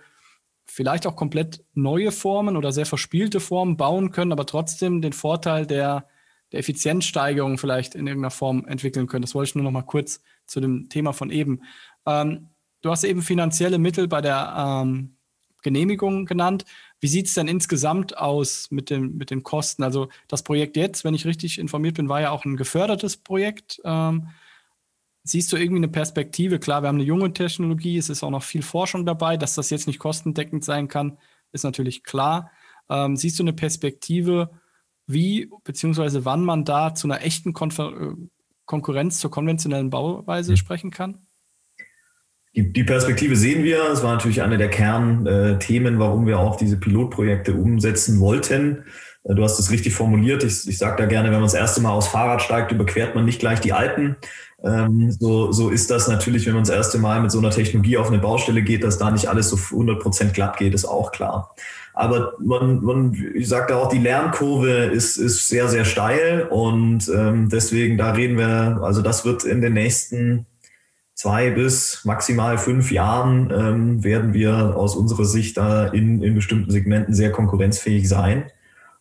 vielleicht 0.66 1.06
auch 1.06 1.16
komplett 1.16 1.64
neue 1.74 2.12
Formen 2.12 2.58
oder 2.58 2.72
sehr 2.72 2.86
verspielte 2.86 3.40
Formen 3.40 3.78
bauen 3.78 4.12
können, 4.12 4.32
aber 4.32 4.46
trotzdem 4.46 5.02
den 5.02 5.14
Vorteil 5.14 5.68
der, 5.68 6.08
der 6.56 6.62
Effizienzsteigerung 6.62 7.58
vielleicht 7.58 7.96
in 7.96 8.08
irgendeiner 8.08 8.32
Form 8.32 8.66
entwickeln 8.66 9.08
können. 9.08 9.24
Das 9.24 9.36
wollte 9.36 9.50
ich 9.50 9.56
nur 9.56 9.66
noch 9.66 9.72
mal 9.72 9.82
kurz 9.82 10.22
zu 10.48 10.62
dem 10.62 10.88
Thema 10.88 11.12
von 11.12 11.30
eben. 11.30 11.62
Ähm, 12.06 12.48
du 12.82 12.92
hast 12.92 13.04
eben 13.04 13.22
finanzielle 13.22 13.78
Mittel 13.78 14.08
bei 14.08 14.22
der 14.22 14.54
ähm, 14.58 15.18
Genehmigung 15.64 16.26
genannt. 16.26 16.64
Wie 17.02 17.10
sieht 17.10 17.28
es 17.28 17.34
denn 17.34 17.50
insgesamt 17.50 18.18
aus 18.18 18.72
mit, 18.72 18.90
dem, 18.90 19.18
mit 19.18 19.32
den 19.32 19.44
Kosten? 19.44 19.84
Also 19.84 20.08
das 20.30 20.44
Projekt 20.44 20.78
jetzt, 20.78 21.04
wenn 21.04 21.14
ich 21.14 21.26
richtig 21.26 21.60
informiert 21.60 21.96
bin, 21.96 22.08
war 22.08 22.22
ja 22.22 22.32
auch 22.32 22.46
ein 22.46 22.56
gefördertes 22.56 23.18
Projekt. 23.18 23.82
Ähm, 23.84 24.30
siehst 25.24 25.52
du 25.52 25.58
irgendwie 25.58 25.80
eine 25.80 25.90
Perspektive? 25.90 26.58
Klar, 26.60 26.84
wir 26.84 26.88
haben 26.88 26.96
eine 26.96 27.04
junge 27.04 27.34
Technologie, 27.34 27.98
es 27.98 28.10
ist 28.10 28.24
auch 28.24 28.30
noch 28.30 28.44
viel 28.44 28.62
Forschung 28.62 29.06
dabei, 29.06 29.36
dass 29.36 29.56
das 29.56 29.70
jetzt 29.72 29.88
nicht 29.88 30.00
kostendeckend 30.00 30.64
sein 30.64 30.88
kann, 30.88 31.18
ist 31.52 31.64
natürlich 31.64 32.04
klar. 32.04 32.50
Ähm, 32.90 33.18
siehst 33.18 33.40
du 33.40 33.44
eine 33.44 33.54
Perspektive, 33.54 34.52
wie 35.08 35.50
bzw. 35.64 36.22
wann 36.24 36.44
man 36.44 36.66
da 36.66 36.96
zu 36.96 37.08
einer 37.08 37.24
echten 37.24 37.54
Konfer 37.54 37.94
äh, 38.00 38.16
Konkurrenz 38.66 39.20
zur 39.20 39.32
konventionellen 39.32 39.90
Bauweise 39.90 40.52
mhm. 40.52 40.58
sprechen 40.58 40.92
kann? 40.92 41.26
Die, 42.56 42.72
die, 42.72 42.84
Perspektive 42.84 43.36
sehen 43.36 43.64
wir. 43.64 43.84
Es 43.92 44.02
war 44.02 44.14
natürlich 44.14 44.42
eine 44.42 44.58
der 44.58 44.70
Kernthemen, 44.70 46.00
warum 46.00 46.26
wir 46.26 46.40
auch 46.40 46.56
diese 46.56 46.78
Pilotprojekte 46.78 47.54
umsetzen 47.54 48.20
wollten. 48.20 48.86
Äh, 49.24 49.36
du 49.36 49.44
hast 49.44 49.60
es 49.60 49.72
richtig 49.72 49.94
formuliert. 49.94 50.44
Ich, 50.44 50.68
ich 50.68 50.78
sage 50.78 50.96
da 50.98 51.06
gerne, 51.06 51.28
wenn 51.28 51.36
man 51.36 51.44
das 51.44 51.54
erste 51.54 51.82
Mal 51.82 51.92
aufs 51.92 52.08
Fahrrad 52.08 52.42
steigt, 52.42 52.72
überquert 52.72 53.14
man 53.14 53.26
nicht 53.26 53.40
gleich 53.40 53.60
die 53.60 53.74
Alpen. 53.74 54.16
Ähm, 54.64 55.12
so, 55.12 55.52
so 55.52 55.70
ist 55.70 55.92
das 55.92 56.08
natürlich, 56.08 56.46
wenn 56.48 56.54
man 56.54 56.64
das 56.64 56.74
erste 56.74 56.98
Mal 56.98 57.22
mit 57.22 57.32
so 57.32 57.40
einer 57.40 57.52
Technologie 57.52 57.98
auf 57.98 58.08
eine 58.08 58.20
Baustelle 58.20 58.62
geht, 58.62 58.84
dass 58.84 58.98
da 58.98 59.12
nicht 59.12 59.28
alles 59.28 59.50
so 59.50 59.58
100 59.58 60.00
Prozent 60.02 60.34
glatt 60.34 60.58
geht, 60.58 60.74
ist 60.74 60.86
auch 60.86 61.12
klar. 61.12 61.54
Aber 61.96 62.34
man, 62.40 62.84
man 62.84 63.18
ich 63.34 63.48
sagte 63.48 63.78
auch, 63.78 63.88
die 63.88 64.00
Lernkurve 64.00 64.86
ist, 64.86 65.16
ist 65.16 65.48
sehr, 65.48 65.70
sehr 65.70 65.86
steil 65.86 66.46
und 66.50 67.08
ähm, 67.08 67.48
deswegen, 67.50 67.98
da 67.98 68.12
reden 68.12 68.38
wir, 68.38 68.82
also 68.84 69.02
das 69.02 69.24
wird 69.24 69.46
in 69.46 69.62
den 69.62 69.74
nächsten 69.74 70.46
zwei 71.14 71.52
bis 71.52 72.04
maximal 72.04 72.58
fünf 72.58 72.92
Jahren 72.92 73.50
ähm, 73.50 74.04
werden 74.04 74.34
wir 74.34 74.76
aus 74.76 74.98
unserer 74.98 75.24
Sicht 75.24 75.56
da 75.56 75.88
in, 75.88 76.22
in 76.22 76.36
bestimmten 76.36 76.70
Segmenten 76.70 77.14
sehr 77.14 77.32
konkurrenzfähig 77.32 78.10
sein. 78.10 78.52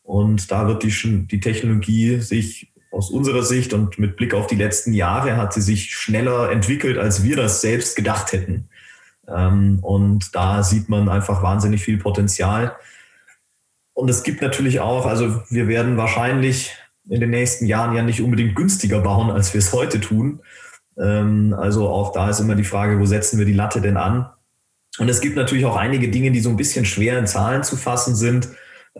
Und 0.04 0.52
da 0.52 0.68
wird 0.68 0.84
die, 0.84 1.26
die 1.26 1.40
Technologie 1.40 2.20
sich 2.20 2.72
aus 2.92 3.10
unserer 3.10 3.42
Sicht 3.42 3.72
und 3.72 3.98
mit 3.98 4.16
Blick 4.16 4.34
auf 4.34 4.46
die 4.46 4.54
letzten 4.54 4.92
Jahre 4.92 5.36
hat 5.36 5.52
sie 5.52 5.62
sich 5.62 5.90
schneller 5.90 6.52
entwickelt, 6.52 6.96
als 6.96 7.24
wir 7.24 7.34
das 7.34 7.60
selbst 7.60 7.96
gedacht 7.96 8.30
hätten. 8.30 8.68
Ähm, 9.28 9.78
und 9.82 10.34
da 10.34 10.62
sieht 10.62 10.88
man 10.88 11.08
einfach 11.08 11.42
wahnsinnig 11.42 11.82
viel 11.82 11.98
Potenzial. 11.98 12.76
Und 13.92 14.08
es 14.10 14.22
gibt 14.22 14.42
natürlich 14.42 14.80
auch, 14.80 15.06
also 15.06 15.42
wir 15.50 15.68
werden 15.68 15.96
wahrscheinlich 15.96 16.72
in 17.08 17.20
den 17.20 17.30
nächsten 17.30 17.66
Jahren 17.66 17.94
ja 17.94 18.02
nicht 18.02 18.22
unbedingt 18.22 18.56
günstiger 18.56 19.00
bauen, 19.00 19.30
als 19.30 19.54
wir 19.54 19.58
es 19.58 19.72
heute 19.72 20.00
tun. 20.00 20.40
Ähm, 20.98 21.54
also 21.56 21.88
auch 21.88 22.12
da 22.12 22.30
ist 22.30 22.40
immer 22.40 22.54
die 22.54 22.64
Frage, 22.64 22.98
wo 22.98 23.06
setzen 23.06 23.38
wir 23.38 23.46
die 23.46 23.52
Latte 23.52 23.80
denn 23.80 23.96
an? 23.96 24.30
Und 24.98 25.08
es 25.08 25.20
gibt 25.20 25.36
natürlich 25.36 25.64
auch 25.64 25.76
einige 25.76 26.08
Dinge, 26.08 26.30
die 26.30 26.40
so 26.40 26.50
ein 26.50 26.56
bisschen 26.56 26.84
schwer 26.84 27.18
in 27.18 27.26
Zahlen 27.26 27.62
zu 27.64 27.76
fassen 27.76 28.14
sind. 28.14 28.48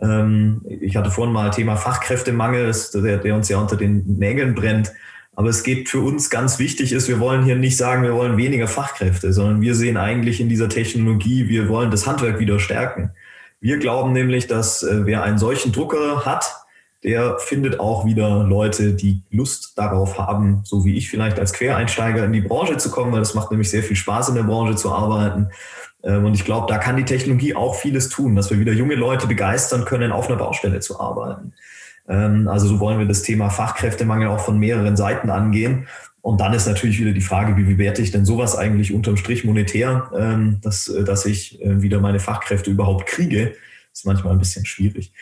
Ähm, 0.01 0.61
ich 0.67 0.97
hatte 0.97 1.11
vorhin 1.11 1.33
mal 1.33 1.51
Thema 1.51 1.77
Fachkräftemangel, 1.77 2.73
der, 2.93 3.17
der 3.17 3.35
uns 3.35 3.49
ja 3.49 3.57
unter 3.57 3.77
den 3.77 4.17
Nägeln 4.17 4.55
brennt. 4.55 4.91
Aber 5.35 5.49
es 5.49 5.63
geht 5.63 5.89
für 5.89 5.99
uns 5.99 6.29
ganz 6.29 6.59
wichtig 6.59 6.93
ist, 6.93 7.07
wir 7.07 7.19
wollen 7.19 7.43
hier 7.43 7.55
nicht 7.55 7.77
sagen, 7.77 8.03
wir 8.03 8.13
wollen 8.13 8.37
weniger 8.37 8.67
Fachkräfte, 8.67 9.33
sondern 9.33 9.61
wir 9.61 9.75
sehen 9.75 9.97
eigentlich 9.97 10.39
in 10.39 10.49
dieser 10.49 10.69
Technologie, 10.69 11.49
wir 11.49 11.67
wollen 11.67 11.91
das 11.91 12.07
Handwerk 12.07 12.39
wieder 12.39 12.59
stärken. 12.59 13.11
Wir 13.59 13.77
glauben 13.77 14.13
nämlich, 14.13 14.47
dass 14.47 14.83
äh, 14.83 15.05
wer 15.05 15.23
einen 15.23 15.37
solchen 15.37 15.71
Drucker 15.71 16.25
hat, 16.25 16.65
der 17.03 17.37
findet 17.37 17.79
auch 17.79 18.05
wieder 18.05 18.43
Leute, 18.43 18.93
die 18.93 19.21
Lust 19.29 19.77
darauf 19.77 20.17
haben, 20.17 20.61
so 20.63 20.85
wie 20.85 20.95
ich 20.95 21.09
vielleicht 21.09 21.39
als 21.39 21.53
Quereinsteiger 21.53 22.25
in 22.25 22.33
die 22.33 22.41
Branche 22.41 22.77
zu 22.77 22.89
kommen, 22.89 23.11
weil 23.11 23.21
es 23.21 23.35
macht 23.35 23.51
nämlich 23.51 23.69
sehr 23.69 23.83
viel 23.83 23.95
Spaß 23.95 24.29
in 24.29 24.35
der 24.35 24.43
Branche 24.43 24.75
zu 24.75 24.91
arbeiten. 24.91 25.49
Ähm, 26.03 26.25
und 26.25 26.33
ich 26.33 26.45
glaube, 26.45 26.67
da 26.67 26.77
kann 26.77 26.97
die 26.97 27.05
Technologie 27.05 27.55
auch 27.55 27.75
vieles 27.75 28.09
tun, 28.09 28.35
dass 28.35 28.49
wir 28.49 28.59
wieder 28.59 28.73
junge 28.73 28.95
Leute 28.95 29.27
begeistern 29.27 29.85
können, 29.85 30.11
auf 30.11 30.27
einer 30.27 30.37
Baustelle 30.37 30.79
zu 30.79 30.99
arbeiten. 30.99 31.53
Ähm, 32.07 32.47
also 32.47 32.67
so 32.67 32.79
wollen 32.79 32.99
wir 32.99 33.05
das 33.05 33.21
Thema 33.21 33.49
Fachkräftemangel 33.49 34.27
auch 34.27 34.39
von 34.39 34.59
mehreren 34.59 34.97
Seiten 34.97 35.29
angehen. 35.29 35.87
Und 36.21 36.41
dann 36.41 36.53
ist 36.53 36.65
natürlich 36.65 36.99
wieder 36.99 37.11
die 37.11 37.21
Frage, 37.21 37.55
wie 37.55 37.63
bewerte 37.63 38.01
ich 38.01 38.11
denn 38.11 38.25
sowas 38.25 38.57
eigentlich 38.57 38.93
unterm 38.93 39.17
Strich 39.17 39.43
monetär, 39.43 40.09
ähm, 40.17 40.59
dass, 40.61 40.87
äh, 40.87 41.03
dass 41.03 41.25
ich 41.25 41.61
äh, 41.61 41.81
wieder 41.81 41.99
meine 41.99 42.19
Fachkräfte 42.19 42.71
überhaupt 42.71 43.05
kriege. 43.05 43.53
Das 43.91 44.01
ist 44.01 44.05
manchmal 44.05 44.33
ein 44.33 44.39
bisschen 44.39 44.65
schwierig. 44.65 45.13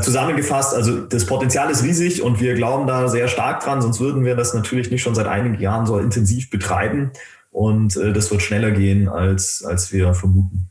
zusammengefasst, 0.00 0.74
also 0.74 1.02
das 1.02 1.26
Potenzial 1.26 1.70
ist 1.70 1.84
riesig 1.84 2.22
und 2.22 2.40
wir 2.40 2.54
glauben 2.54 2.88
da 2.88 3.06
sehr 3.06 3.28
stark 3.28 3.62
dran, 3.62 3.80
sonst 3.80 4.00
würden 4.00 4.24
wir 4.24 4.34
das 4.34 4.52
natürlich 4.52 4.90
nicht 4.90 5.02
schon 5.02 5.14
seit 5.14 5.28
einigen 5.28 5.60
Jahren 5.60 5.86
so 5.86 5.98
intensiv 5.98 6.50
betreiben. 6.50 7.12
Und 7.50 7.96
äh, 7.96 8.12
das 8.12 8.30
wird 8.30 8.42
schneller 8.42 8.70
gehen, 8.70 9.08
als, 9.08 9.64
als 9.64 9.92
wir 9.92 10.14
vermuten. 10.14 10.70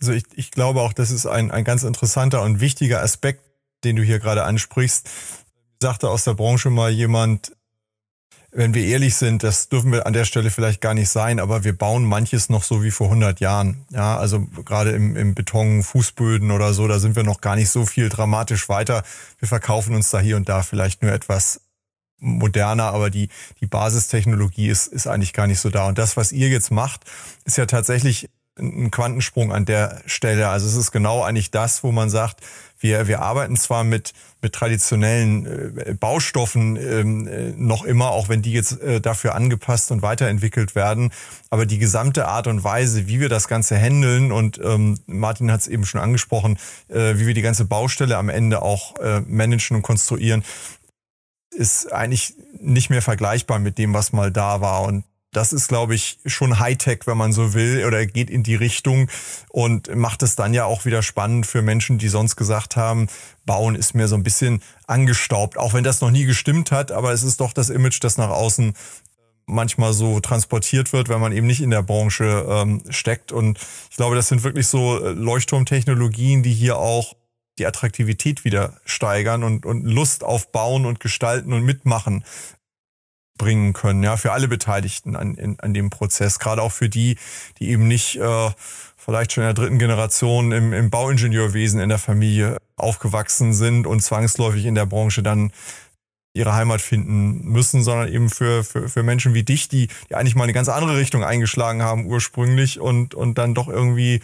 Also 0.00 0.12
ich, 0.12 0.24
ich 0.34 0.50
glaube 0.50 0.82
auch, 0.82 0.92
das 0.92 1.10
ist 1.10 1.24
ein, 1.24 1.50
ein 1.50 1.64
ganz 1.64 1.82
interessanter 1.82 2.42
und 2.42 2.60
wichtiger 2.60 3.02
Aspekt, 3.02 3.42
den 3.84 3.96
du 3.96 4.02
hier 4.02 4.18
gerade 4.18 4.44
ansprichst. 4.44 5.08
Sagte 5.80 6.10
aus 6.10 6.24
der 6.24 6.34
Branche 6.34 6.68
mal 6.68 6.90
jemand, 6.90 7.52
wenn 8.52 8.72
wir 8.72 8.84
ehrlich 8.84 9.16
sind, 9.16 9.42
das 9.42 9.68
dürfen 9.68 9.92
wir 9.92 10.06
an 10.06 10.12
der 10.12 10.26
Stelle 10.26 10.50
vielleicht 10.50 10.80
gar 10.80 10.94
nicht 10.94 11.08
sein, 11.08 11.40
aber 11.40 11.64
wir 11.64 11.76
bauen 11.76 12.04
manches 12.04 12.50
noch 12.50 12.62
so 12.62 12.82
wie 12.82 12.90
vor 12.90 13.06
100 13.06 13.40
Jahren. 13.40 13.84
Ja, 13.90 14.16
also 14.16 14.46
gerade 14.64 14.90
im, 14.90 15.16
im 15.16 15.34
Beton, 15.34 15.82
Fußböden 15.82 16.50
oder 16.50 16.72
so, 16.72 16.86
da 16.86 16.98
sind 16.98 17.16
wir 17.16 17.24
noch 17.24 17.40
gar 17.40 17.56
nicht 17.56 17.70
so 17.70 17.84
viel 17.84 18.10
dramatisch 18.10 18.68
weiter. 18.68 19.02
Wir 19.38 19.48
verkaufen 19.48 19.94
uns 19.94 20.10
da 20.10 20.20
hier 20.20 20.36
und 20.36 20.48
da 20.48 20.62
vielleicht 20.62 21.02
nur 21.02 21.12
etwas 21.12 21.62
moderner, 22.24 22.92
aber 22.92 23.10
die, 23.10 23.28
die 23.60 23.66
Basistechnologie 23.66 24.68
ist, 24.68 24.86
ist 24.86 25.06
eigentlich 25.06 25.32
gar 25.32 25.46
nicht 25.46 25.60
so 25.60 25.70
da. 25.70 25.86
Und 25.86 25.98
das, 25.98 26.16
was 26.16 26.32
ihr 26.32 26.48
jetzt 26.48 26.70
macht, 26.70 27.02
ist 27.44 27.58
ja 27.58 27.66
tatsächlich 27.66 28.28
ein 28.56 28.90
Quantensprung 28.90 29.52
an 29.52 29.64
der 29.64 30.00
Stelle. 30.06 30.48
Also 30.48 30.68
es 30.68 30.76
ist 30.76 30.92
genau 30.92 31.22
eigentlich 31.22 31.50
das, 31.50 31.82
wo 31.82 31.90
man 31.90 32.08
sagt, 32.08 32.40
wir, 32.78 33.08
wir 33.08 33.20
arbeiten 33.20 33.56
zwar 33.56 33.82
mit, 33.82 34.12
mit 34.42 34.52
traditionellen 34.52 35.78
äh, 35.78 35.94
Baustoffen 35.94 36.76
ähm, 36.76 37.26
äh, 37.26 37.52
noch 37.56 37.84
immer, 37.84 38.10
auch 38.10 38.28
wenn 38.28 38.42
die 38.42 38.52
jetzt 38.52 38.80
äh, 38.80 39.00
dafür 39.00 39.34
angepasst 39.34 39.90
und 39.90 40.02
weiterentwickelt 40.02 40.74
werden, 40.74 41.10
aber 41.50 41.66
die 41.66 41.78
gesamte 41.78 42.28
Art 42.28 42.46
und 42.46 42.62
Weise, 42.62 43.08
wie 43.08 43.20
wir 43.20 43.28
das 43.28 43.48
Ganze 43.48 43.76
handeln 43.76 44.30
und 44.30 44.60
ähm, 44.62 44.98
Martin 45.06 45.50
hat 45.50 45.60
es 45.60 45.66
eben 45.66 45.86
schon 45.86 46.00
angesprochen, 46.00 46.58
äh, 46.88 47.14
wie 47.16 47.26
wir 47.26 47.34
die 47.34 47.42
ganze 47.42 47.64
Baustelle 47.64 48.18
am 48.18 48.28
Ende 48.28 48.62
auch 48.62 48.98
äh, 48.98 49.20
managen 49.26 49.78
und 49.78 49.82
konstruieren, 49.82 50.44
ist 51.50 51.92
eigentlich 51.92 52.34
nicht 52.60 52.90
mehr 52.90 53.02
vergleichbar 53.02 53.58
mit 53.58 53.78
dem, 53.78 53.94
was 53.94 54.12
mal 54.12 54.30
da 54.30 54.60
war. 54.60 54.82
Und 54.82 55.04
Das 55.32 55.52
ist, 55.52 55.66
glaube 55.66 55.96
ich, 55.96 56.20
schon 56.26 56.60
Hightech, 56.60 57.06
wenn 57.06 57.18
man 57.18 57.32
so 57.32 57.54
will, 57.54 57.84
oder 57.84 58.06
geht 58.06 58.30
in 58.30 58.44
die 58.44 58.54
Richtung 58.54 59.08
und 59.48 59.92
macht 59.94 60.22
es 60.22 60.36
dann 60.36 60.54
ja 60.54 60.64
auch 60.64 60.84
wieder 60.84 61.02
spannend 61.02 61.44
für 61.44 61.60
Menschen, 61.60 61.98
die 61.98 62.08
sonst 62.08 62.36
gesagt 62.36 62.76
haben, 62.76 63.08
Bauen 63.44 63.74
ist 63.74 63.94
mir 63.94 64.06
so 64.06 64.14
ein 64.14 64.22
bisschen 64.22 64.62
angestaubt, 64.86 65.58
auch 65.58 65.74
wenn 65.74 65.82
das 65.82 66.00
noch 66.00 66.12
nie 66.12 66.24
gestimmt 66.24 66.70
hat, 66.70 66.92
aber 66.92 67.12
es 67.12 67.24
ist 67.24 67.40
doch 67.40 67.52
das 67.52 67.68
Image, 67.68 67.98
das 68.00 68.16
nach 68.16 68.30
außen 68.30 68.74
manchmal 69.46 69.92
so 69.92 70.20
transportiert 70.20 70.92
wird, 70.92 71.08
wenn 71.08 71.20
man 71.20 71.32
eben 71.32 71.48
nicht 71.48 71.60
in 71.60 71.70
der 71.70 71.82
Branche 71.82 72.46
ähm, 72.48 72.82
steckt. 72.88 73.32
Und 73.32 73.58
ich 73.90 73.96
glaube, 73.96 74.14
das 74.14 74.28
sind 74.28 74.44
wirklich 74.44 74.68
so 74.68 75.04
äh, 75.04 75.10
Leuchtturmtechnologien, 75.10 76.42
die 76.44 76.54
hier 76.54 76.78
auch 76.78 77.14
die 77.58 77.66
Attraktivität 77.66 78.44
wieder 78.44 78.76
steigern 78.84 79.44
und, 79.44 79.66
und 79.66 79.84
Lust 79.84 80.24
auf 80.24 80.50
Bauen 80.50 80.86
und 80.86 81.00
Gestalten 81.00 81.52
und 81.52 81.62
Mitmachen 81.64 82.24
bringen 83.36 83.72
können, 83.72 84.02
ja, 84.02 84.16
für 84.16 84.32
alle 84.32 84.48
Beteiligten 84.48 85.16
an, 85.16 85.34
in, 85.34 85.58
an 85.58 85.74
dem 85.74 85.90
Prozess, 85.90 86.38
gerade 86.38 86.62
auch 86.62 86.72
für 86.72 86.88
die, 86.88 87.16
die 87.58 87.68
eben 87.70 87.88
nicht 87.88 88.16
äh, 88.16 88.50
vielleicht 88.96 89.32
schon 89.32 89.42
in 89.42 89.48
der 89.48 89.54
dritten 89.54 89.78
Generation 89.78 90.52
im, 90.52 90.72
im 90.72 90.90
Bauingenieurwesen 90.90 91.80
in 91.80 91.88
der 91.88 91.98
Familie 91.98 92.58
aufgewachsen 92.76 93.52
sind 93.52 93.86
und 93.86 94.00
zwangsläufig 94.02 94.64
in 94.66 94.76
der 94.76 94.86
Branche 94.86 95.22
dann 95.22 95.52
ihre 96.32 96.54
Heimat 96.54 96.80
finden 96.80 97.44
müssen, 97.44 97.82
sondern 97.82 98.12
eben 98.12 98.28
für, 98.28 98.64
für, 98.64 98.88
für 98.88 99.02
Menschen 99.02 99.34
wie 99.34 99.44
dich, 99.44 99.68
die, 99.68 99.88
die 100.08 100.14
eigentlich 100.16 100.34
mal 100.34 100.44
eine 100.44 100.52
ganz 100.52 100.68
andere 100.68 100.96
Richtung 100.96 101.22
eingeschlagen 101.22 101.82
haben 101.82 102.06
ursprünglich 102.06 102.80
und, 102.80 103.14
und 103.14 103.38
dann 103.38 103.54
doch 103.54 103.68
irgendwie 103.68 104.20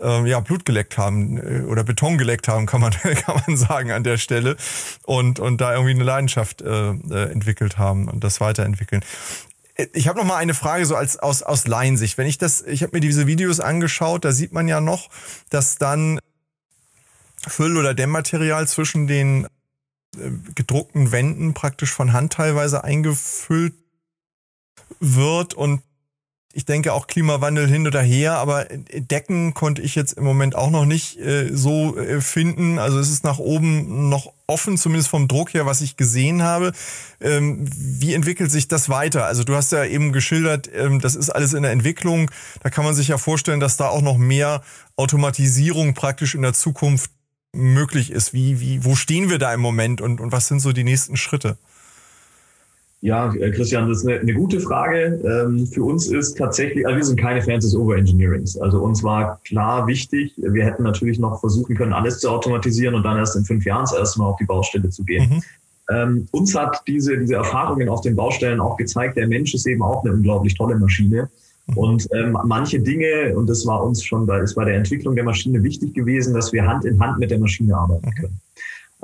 äh, 0.00 0.28
ja, 0.28 0.40
Blut 0.40 0.64
geleckt 0.64 0.98
haben 0.98 1.38
äh, 1.38 1.62
oder 1.62 1.84
Beton 1.84 2.18
geleckt 2.18 2.48
haben, 2.48 2.66
kann 2.66 2.80
man, 2.80 2.92
kann 2.92 3.42
man 3.46 3.56
sagen 3.56 3.90
an 3.92 4.04
der 4.04 4.18
Stelle 4.18 4.56
und, 5.04 5.40
und 5.40 5.60
da 5.60 5.72
irgendwie 5.72 5.92
eine 5.92 6.04
Leidenschaft 6.04 6.62
äh, 6.62 6.90
äh 6.90 7.30
entwickelt 7.30 7.78
haben 7.78 8.08
und 8.08 8.24
das 8.24 8.40
weiterentwickeln. 8.40 9.02
Äh, 9.74 9.86
ich 9.92 10.08
habe 10.08 10.18
noch 10.18 10.26
mal 10.26 10.36
eine 10.36 10.54
Frage 10.54 10.86
so 10.86 10.96
als 10.96 11.18
aus 11.18 11.42
aus 11.42 11.66
Laiensicht. 11.66 12.18
Wenn 12.18 12.26
ich 12.26 12.38
das, 12.38 12.62
ich 12.62 12.82
habe 12.82 12.96
mir 12.96 13.00
diese 13.00 13.26
Videos 13.26 13.60
angeschaut, 13.60 14.24
da 14.24 14.32
sieht 14.32 14.52
man 14.52 14.68
ja 14.68 14.80
noch, 14.80 15.08
dass 15.50 15.78
dann 15.78 16.20
Füll- 17.46 17.76
oder 17.76 17.94
Dämmmaterial 17.94 18.66
zwischen 18.66 19.06
den 19.06 19.46
gedruckten 20.54 21.12
Wänden 21.12 21.54
praktisch 21.54 21.90
von 21.90 22.12
Hand 22.12 22.32
teilweise 22.34 22.84
eingefüllt 22.84 23.74
wird 25.00 25.54
und 25.54 25.82
ich 26.56 26.64
denke 26.64 26.92
auch 26.92 27.08
Klimawandel 27.08 27.66
hin 27.66 27.86
oder 27.86 28.00
her, 28.00 28.34
aber 28.34 28.66
Decken 28.66 29.54
konnte 29.54 29.82
ich 29.82 29.96
jetzt 29.96 30.12
im 30.12 30.24
Moment 30.24 30.54
auch 30.54 30.70
noch 30.70 30.84
nicht 30.84 31.18
äh, 31.18 31.48
so 31.52 31.98
äh, 31.98 32.20
finden. 32.20 32.78
Also 32.78 33.00
es 33.00 33.10
ist 33.10 33.24
nach 33.24 33.38
oben 33.38 34.08
noch 34.08 34.32
offen, 34.46 34.78
zumindest 34.78 35.08
vom 35.08 35.26
Druck 35.26 35.52
her, 35.52 35.66
was 35.66 35.80
ich 35.80 35.96
gesehen 35.96 36.42
habe. 36.42 36.72
Ähm, 37.20 37.66
wie 37.70 38.14
entwickelt 38.14 38.52
sich 38.52 38.68
das 38.68 38.88
weiter? 38.88 39.26
Also 39.26 39.42
du 39.42 39.56
hast 39.56 39.72
ja 39.72 39.84
eben 39.84 40.12
geschildert, 40.12 40.70
ähm, 40.72 41.00
das 41.00 41.16
ist 41.16 41.28
alles 41.28 41.54
in 41.54 41.64
der 41.64 41.72
Entwicklung. 41.72 42.30
Da 42.62 42.70
kann 42.70 42.84
man 42.84 42.94
sich 42.94 43.08
ja 43.08 43.18
vorstellen, 43.18 43.58
dass 43.58 43.76
da 43.76 43.88
auch 43.88 44.02
noch 44.02 44.16
mehr 44.16 44.62
Automatisierung 44.96 45.94
praktisch 45.94 46.36
in 46.36 46.42
der 46.42 46.52
Zukunft 46.52 47.10
möglich 47.52 48.12
ist. 48.12 48.32
Wie, 48.32 48.60
wie, 48.60 48.84
wo 48.84 48.94
stehen 48.94 49.28
wir 49.28 49.38
da 49.38 49.52
im 49.52 49.60
Moment 49.60 50.00
und, 50.00 50.20
und 50.20 50.30
was 50.30 50.46
sind 50.46 50.60
so 50.60 50.72
die 50.72 50.84
nächsten 50.84 51.16
Schritte? 51.16 51.58
Ja, 53.04 53.34
äh, 53.34 53.50
Christian, 53.50 53.86
das 53.86 53.98
ist 53.98 54.08
eine, 54.08 54.18
eine 54.18 54.32
gute 54.32 54.60
Frage. 54.60 55.20
Ähm, 55.22 55.66
für 55.66 55.84
uns 55.84 56.06
ist 56.06 56.38
tatsächlich, 56.38 56.86
also 56.86 56.96
wir 56.96 57.04
sind 57.04 57.20
keine 57.20 57.42
Fans 57.42 57.62
des 57.62 57.76
Overengineerings. 57.76 58.56
Also 58.56 58.78
uns 58.78 59.02
war 59.02 59.42
klar 59.44 59.86
wichtig, 59.86 60.32
wir 60.38 60.64
hätten 60.64 60.84
natürlich 60.84 61.18
noch 61.18 61.38
versuchen 61.38 61.76
können, 61.76 61.92
alles 61.92 62.20
zu 62.20 62.30
automatisieren 62.30 62.94
und 62.94 63.02
dann 63.02 63.18
erst 63.18 63.36
in 63.36 63.44
fünf 63.44 63.66
Jahren 63.66 63.86
zuerst 63.86 64.16
mal 64.16 64.24
auf 64.24 64.38
die 64.38 64.46
Baustelle 64.46 64.88
zu 64.88 65.04
gehen. 65.04 65.28
Mhm. 65.28 65.42
Ähm, 65.94 66.28
uns 66.30 66.54
hat 66.54 66.82
diese, 66.86 67.18
diese 67.18 67.34
Erfahrungen 67.34 67.90
auf 67.90 68.00
den 68.00 68.16
Baustellen 68.16 68.58
auch 68.58 68.78
gezeigt, 68.78 69.18
der 69.18 69.28
Mensch 69.28 69.52
ist 69.52 69.66
eben 69.66 69.82
auch 69.82 70.02
eine 70.02 70.14
unglaublich 70.14 70.54
tolle 70.54 70.78
Maschine. 70.78 71.28
Mhm. 71.66 71.76
Und 71.76 72.08
ähm, 72.14 72.38
manche 72.44 72.80
Dinge, 72.80 73.36
und 73.36 73.50
das 73.50 73.66
war 73.66 73.84
uns 73.84 74.02
schon 74.02 74.24
bei, 74.24 74.40
ist 74.40 74.54
bei 74.54 74.64
der 74.64 74.76
Entwicklung 74.76 75.14
der 75.14 75.24
Maschine 75.24 75.62
wichtig 75.62 75.92
gewesen, 75.92 76.32
dass 76.32 76.54
wir 76.54 76.66
Hand 76.66 76.86
in 76.86 76.98
Hand 76.98 77.18
mit 77.18 77.30
der 77.30 77.38
Maschine 77.38 77.76
arbeiten 77.76 78.06
mhm. 78.06 78.14
können. 78.18 78.40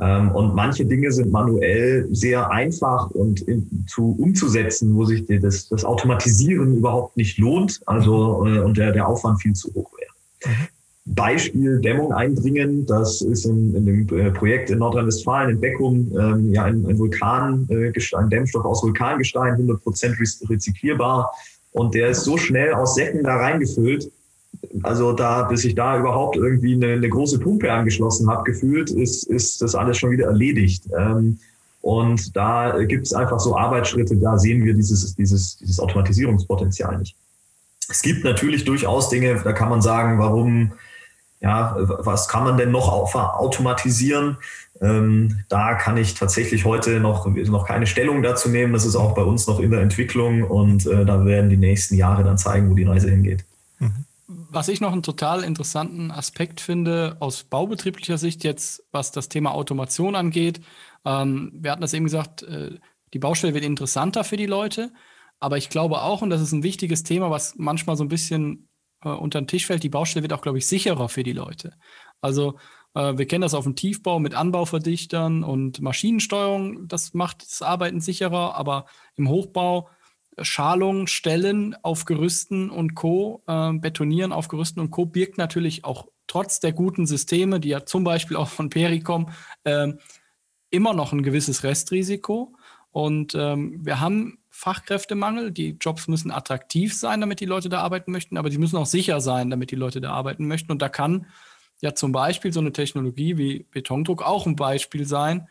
Ähm, 0.01 0.31
und 0.33 0.55
manche 0.55 0.87
Dinge 0.87 1.13
sind 1.13 1.31
manuell 1.31 2.09
sehr 2.11 2.51
einfach 2.51 3.11
und 3.11 3.43
in, 3.43 3.85
zu 3.87 4.17
umzusetzen, 4.19 4.97
wo 4.97 5.05
sich 5.05 5.27
das, 5.27 5.69
das 5.69 5.85
Automatisieren 5.85 6.79
überhaupt 6.79 7.17
nicht 7.17 7.39
lohnt, 7.39 7.81
also 7.87 8.47
äh, 8.47 8.61
und 8.61 8.79
der, 8.79 8.93
der 8.93 9.07
Aufwand 9.07 9.43
viel 9.43 9.53
zu 9.53 9.73
hoch 9.75 9.91
wäre. 9.99 10.53
Mhm. 10.55 10.69
Beispiel 11.07 11.81
Dämmung 11.81 12.13
eindringen, 12.13 12.87
das 12.87 13.21
ist 13.21 13.45
in, 13.45 13.75
in 13.75 13.87
dem 13.87 14.19
äh, 14.19 14.31
Projekt 14.31 14.71
in 14.71 14.79
Nordrhein-Westfalen, 14.79 15.51
in 15.51 15.61
Beckum, 15.61 16.13
ähm, 16.19 16.53
ja 16.53 16.65
ein, 16.65 16.87
ein 16.87 16.99
Vulkangestein, 16.99 18.27
äh, 18.27 18.29
Dämmstoff 18.29 18.65
aus 18.65 18.83
Vulkangestein, 18.83 19.57
100% 19.57 20.51
rezyklierbar. 20.51 21.31
Und 21.73 21.95
der 21.95 22.11
ist 22.11 22.25
so 22.25 22.37
schnell 22.37 22.75
aus 22.75 22.95
Säcken 22.95 23.25
da 23.25 23.37
reingefüllt, 23.37 24.11
also 24.83 25.13
da, 25.13 25.43
bis 25.45 25.65
ich 25.65 25.75
da 25.75 25.99
überhaupt 25.99 26.37
irgendwie 26.37 26.75
eine, 26.75 26.95
eine 26.95 27.09
große 27.09 27.39
Pumpe 27.39 27.73
angeschlossen 27.73 28.29
habe, 28.31 28.45
gefühlt, 28.45 28.91
ist, 28.91 29.25
ist 29.25 29.63
das 29.63 29.75
alles 29.75 29.99
schon 29.99 30.11
wieder 30.11 30.27
erledigt. 30.27 30.85
Ähm, 30.97 31.39
und 31.83 32.37
da 32.37 32.83
gibt 32.85 33.07
es 33.07 33.15
einfach 33.15 33.41
so 33.41 33.57
Arbeitsschritte, 33.57 34.17
da 34.17 34.39
sehen 34.39 34.65
wir 34.65 34.75
dieses, 34.75 35.15
dieses, 35.15 35.57
dieses 35.57 35.81
Automatisierungspotenzial 35.81 36.99
nicht. 36.99 37.17
Es 37.89 38.03
gibt 38.03 38.23
natürlich 38.23 38.65
durchaus 38.65 39.09
Dinge, 39.09 39.41
da 39.43 39.53
kann 39.53 39.71
man 39.71 39.81
sagen, 39.81 40.19
warum, 40.19 40.73
ja, 41.41 41.75
was 41.79 42.29
kann 42.29 42.45
man 42.45 42.59
denn 42.59 42.71
noch 42.71 42.89
automatisieren? 42.93 44.37
Ähm, 44.83 45.41
da 45.49 45.75
kann 45.75 45.97
ich 45.97 46.15
tatsächlich 46.15 46.65
heute 46.65 47.01
noch, 47.01 47.27
noch 47.27 47.67
keine 47.67 47.87
Stellung 47.87 48.23
dazu 48.23 48.51
nehmen. 48.51 48.73
Das 48.75 48.85
ist 48.85 48.97
auch 48.97 49.15
bei 49.15 49.23
uns 49.23 49.47
noch 49.47 49.59
in 49.59 49.71
der 49.71 49.81
Entwicklung 49.81 50.45
und 50.45 50.87
äh, 50.87 51.05
da 51.05 51.25
werden 51.25 51.51
die 51.51 51.57
nächsten 51.57 51.97
Jahre 51.97 52.25
dann 52.25 52.39
zeigen, 52.39 52.71
wo 52.71 52.75
die 52.75 52.85
Reise 52.85 53.11
hingeht. 53.11 53.45
Mhm 53.79 54.05
was 54.51 54.69
ich 54.69 54.81
noch 54.81 54.93
einen 54.93 55.03
total 55.03 55.43
interessanten 55.43 56.11
Aspekt 56.11 56.61
finde, 56.61 57.17
aus 57.21 57.45
baubetrieblicher 57.45 58.19
Sicht 58.19 58.45
jetzt, 58.45 58.85
was 58.93 59.11
das 59.11 59.29
Thema 59.29 59.53
Automation 59.53 60.15
angeht. 60.15 60.61
Ähm, 61.05 61.51
wir 61.55 61.73
hatten 61.73 61.83
das 61.83 61.95
eben 61.95 62.05
gesagt, 62.05 62.43
äh, 62.43 62.79
die 63.13 63.19
Baustelle 63.19 63.55
wird 63.55 63.65
interessanter 63.65 64.23
für 64.23 64.37
die 64.37 64.47
Leute. 64.47 64.93
Aber 65.41 65.57
ich 65.57 65.69
glaube 65.69 66.03
auch, 66.03 66.23
und 66.23 66.31
das 66.31 66.41
ist 66.41 66.53
ein 66.53 66.63
wichtiges 66.63 67.03
Thema, 67.03 67.31
was 67.31 67.55
manchmal 67.57 67.97
so 67.97 68.05
ein 68.05 68.09
bisschen 68.09 68.69
äh, 69.03 69.09
unter 69.09 69.41
den 69.41 69.49
Tisch 69.49 69.67
fällt, 69.67 69.83
die 69.83 69.89
Baustelle 69.89 70.23
wird 70.23 70.33
auch, 70.33 70.43
glaube 70.43 70.59
ich, 70.59 70.67
sicherer 70.67 71.09
für 71.09 71.23
die 71.23 71.33
Leute. 71.33 71.73
Also 72.21 72.59
äh, 72.95 73.17
wir 73.17 73.27
kennen 73.27 73.43
das 73.43 73.55
auf 73.55 73.65
dem 73.65 73.75
Tiefbau 73.75 74.21
mit 74.21 74.35
Anbauverdichtern 74.35 75.43
und 75.43 75.81
Maschinensteuerung. 75.81 76.87
Das 76.89 77.15
macht 77.15 77.43
das 77.43 77.63
Arbeiten 77.63 78.01
sicherer. 78.01 78.55
Aber 78.55 78.87
im 79.17 79.29
Hochbau 79.29 79.89
Schalung 80.41 81.07
stellen 81.07 81.77
auf 81.83 82.05
Gerüsten 82.05 82.71
und 82.71 82.95
Co., 82.95 83.43
äh, 83.47 83.73
betonieren 83.73 84.33
auf 84.33 84.49
Gerüsten 84.49 84.81
und 84.81 84.91
Co., 84.91 85.07
birgt 85.07 85.39
natürlich 85.39 85.85
auch 85.85 86.09
trotz 86.27 86.61
der 86.61 86.73
guten 86.73 87.07
Systeme, 87.07 87.61
die 87.61 87.69
ja 87.69 87.85
zum 87.85 88.05
Beispiel 88.05 88.37
auch 88.37 88.49
von 88.49 88.71
Peri 88.71 89.01
kommen, 89.01 89.33
äh, 89.65 89.93
immer 90.71 90.95
noch 90.95 91.13
ein 91.13 91.23
gewisses 91.23 91.65
Restrisiko. 91.65 92.55
Und 92.93 93.35
ähm, 93.35 93.85
wir 93.85 94.01
haben 94.01 94.39
Fachkräftemangel. 94.51 95.51
Die 95.53 95.77
Jobs 95.81 96.09
müssen 96.09 96.31
attraktiv 96.31 96.95
sein, 96.95 97.21
damit 97.21 97.41
die 97.41 97.47
Leute 97.47 97.69
da 97.69 97.81
arbeiten 97.81 98.13
möchten, 98.13 98.37
aber 98.37 98.51
die 98.51 98.59
müssen 98.59 98.77
auch 98.77 98.87
sicher 98.87 99.21
sein, 99.21 99.51
damit 99.51 99.71
die 99.71 99.77
Leute 99.77 100.01
da 100.01 100.13
arbeiten 100.13 100.47
möchten. 100.47 100.71
Und 100.71 100.83
da 100.83 100.89
kann 100.89 101.27
ja 101.81 101.95
zum 101.95 102.13
Beispiel 102.13 102.53
so 102.53 102.61
eine 102.61 102.73
Technologie 102.73 103.37
wie 103.37 103.67
Betondruck 103.71 104.23
auch 104.23 104.47
ein 104.47 104.57
Beispiel 104.57 105.07
sein, 105.07 105.49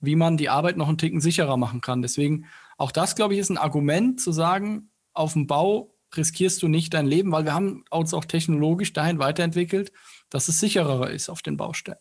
wie 0.00 0.16
man 0.16 0.36
die 0.36 0.48
Arbeit 0.48 0.76
noch 0.76 0.88
einen 0.88 0.98
Ticken 0.98 1.20
sicherer 1.20 1.56
machen 1.56 1.80
kann. 1.80 2.02
Deswegen 2.02 2.46
auch 2.76 2.92
das, 2.92 3.14
glaube 3.16 3.34
ich, 3.34 3.40
ist 3.40 3.50
ein 3.50 3.58
Argument 3.58 4.20
zu 4.20 4.32
sagen, 4.32 4.90
auf 5.12 5.32
dem 5.32 5.46
Bau 5.46 5.94
riskierst 6.16 6.62
du 6.62 6.68
nicht 6.68 6.94
dein 6.94 7.06
Leben, 7.06 7.32
weil 7.32 7.44
wir 7.44 7.54
haben 7.54 7.84
uns 7.90 8.14
auch 8.14 8.24
technologisch 8.24 8.92
dahin 8.92 9.18
weiterentwickelt, 9.18 9.92
dass 10.30 10.48
es 10.48 10.60
sicherer 10.60 11.10
ist 11.10 11.28
auf 11.28 11.42
den 11.42 11.56
Baustellen. 11.56 11.98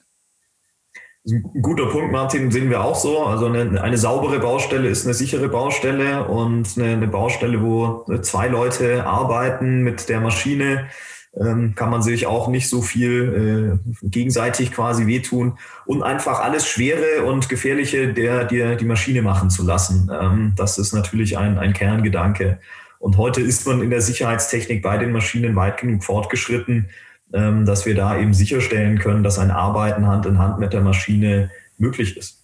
Ein 1.27 1.61
guter 1.61 1.88
Punkt, 1.88 2.11
Martin, 2.11 2.51
sehen 2.51 2.69
wir 2.69 2.83
auch 2.83 2.95
so. 2.95 3.25
Also 3.25 3.47
eine, 3.47 3.81
eine 3.81 3.97
saubere 3.97 4.39
Baustelle 4.39 4.88
ist 4.88 5.05
eine 5.05 5.15
sichere 5.15 5.49
Baustelle 5.49 6.27
und 6.27 6.77
eine, 6.77 6.93
eine 6.93 7.07
Baustelle, 7.07 7.63
wo 7.63 8.05
zwei 8.21 8.47
Leute 8.47 9.07
arbeiten 9.07 9.81
mit 9.81 10.07
der 10.07 10.21
Maschine, 10.21 10.88
ähm, 11.39 11.76
kann 11.76 11.89
man 11.89 12.02
sich 12.02 12.28
auch 12.28 12.48
nicht 12.48 12.69
so 12.69 12.82
viel 12.82 13.80
äh, 14.04 14.08
gegenseitig 14.08 14.71
quasi 14.71 15.06
wehtun 15.06 15.58
und 15.86 16.04
einfach 16.04 16.39
alles 16.39 16.67
Schwere 16.67 17.26
und 17.26 17.50
Gefährliche 17.50 18.13
der 18.13 18.45
dir 18.45 18.76
die 18.76 18.86
Maschine 18.86 19.21
machen 19.21 19.50
zu 19.50 19.63
lassen. 19.63 20.10
Ähm, 20.13 20.54
das 20.56 20.78
ist 20.78 20.93
natürlich 20.93 21.38
ein, 21.38 21.58
ein 21.58 21.74
Kerngedanke. 21.74 22.60
Und 23.00 23.17
heute 23.17 23.41
ist 23.41 23.67
man 23.67 23.82
in 23.82 23.89
der 23.89 24.02
Sicherheitstechnik 24.02 24.82
bei 24.82 24.98
den 24.98 25.12
Maschinen 25.12 25.56
weit 25.56 25.78
genug 25.78 26.04
fortgeschritten, 26.04 26.89
ähm, 27.34 27.65
dass 27.65 27.86
wir 27.86 27.96
da 27.96 28.17
eben 28.17 28.33
sicherstellen 28.33 28.98
können, 29.00 29.23
dass 29.23 29.38
ein 29.38 29.52
Arbeiten 29.52 30.08
Hand 30.08 30.25
in 30.25 30.40
Hand 30.40 30.60
mit 30.60 30.73
der 30.73 30.81
Maschine 30.81 31.52
möglich 31.77 32.17
ist. 32.17 32.40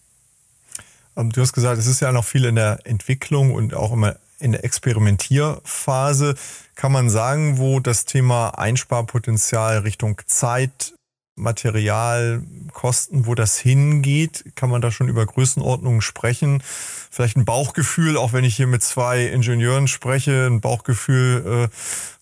Ähm, 1.15 1.31
du 1.31 1.41
hast 1.41 1.53
gesagt, 1.53 1.79
es 1.79 1.87
ist 1.87 2.01
ja 2.01 2.11
noch 2.11 2.25
viel 2.25 2.45
in 2.45 2.55
der 2.55 2.79
Entwicklung 2.83 3.53
und 3.53 3.73
auch 3.73 3.93
immer 3.93 4.17
in 4.41 4.51
der 4.51 4.63
Experimentierphase. 4.63 6.35
Kann 6.75 6.91
man 6.91 7.09
sagen, 7.09 7.57
wo 7.57 7.79
das 7.79 8.05
Thema 8.05 8.49
Einsparpotenzial 8.49 9.79
Richtung 9.79 10.19
Zeit, 10.25 10.93
Materialkosten, 11.35 13.25
wo 13.25 13.35
das 13.35 13.57
hingeht? 13.57 14.45
Kann 14.55 14.69
man 14.69 14.81
da 14.81 14.91
schon 14.91 15.07
über 15.07 15.25
Größenordnungen 15.25 16.01
sprechen? 16.01 16.61
Vielleicht 17.09 17.37
ein 17.37 17.45
Bauchgefühl, 17.45 18.17
auch 18.17 18.33
wenn 18.33 18.43
ich 18.43 18.55
hier 18.55 18.67
mit 18.67 18.83
zwei 18.83 19.25
Ingenieuren 19.25 19.87
spreche, 19.87 20.47
ein 20.47 20.61
Bauchgefühl, 20.61 21.69
äh, 21.69 21.75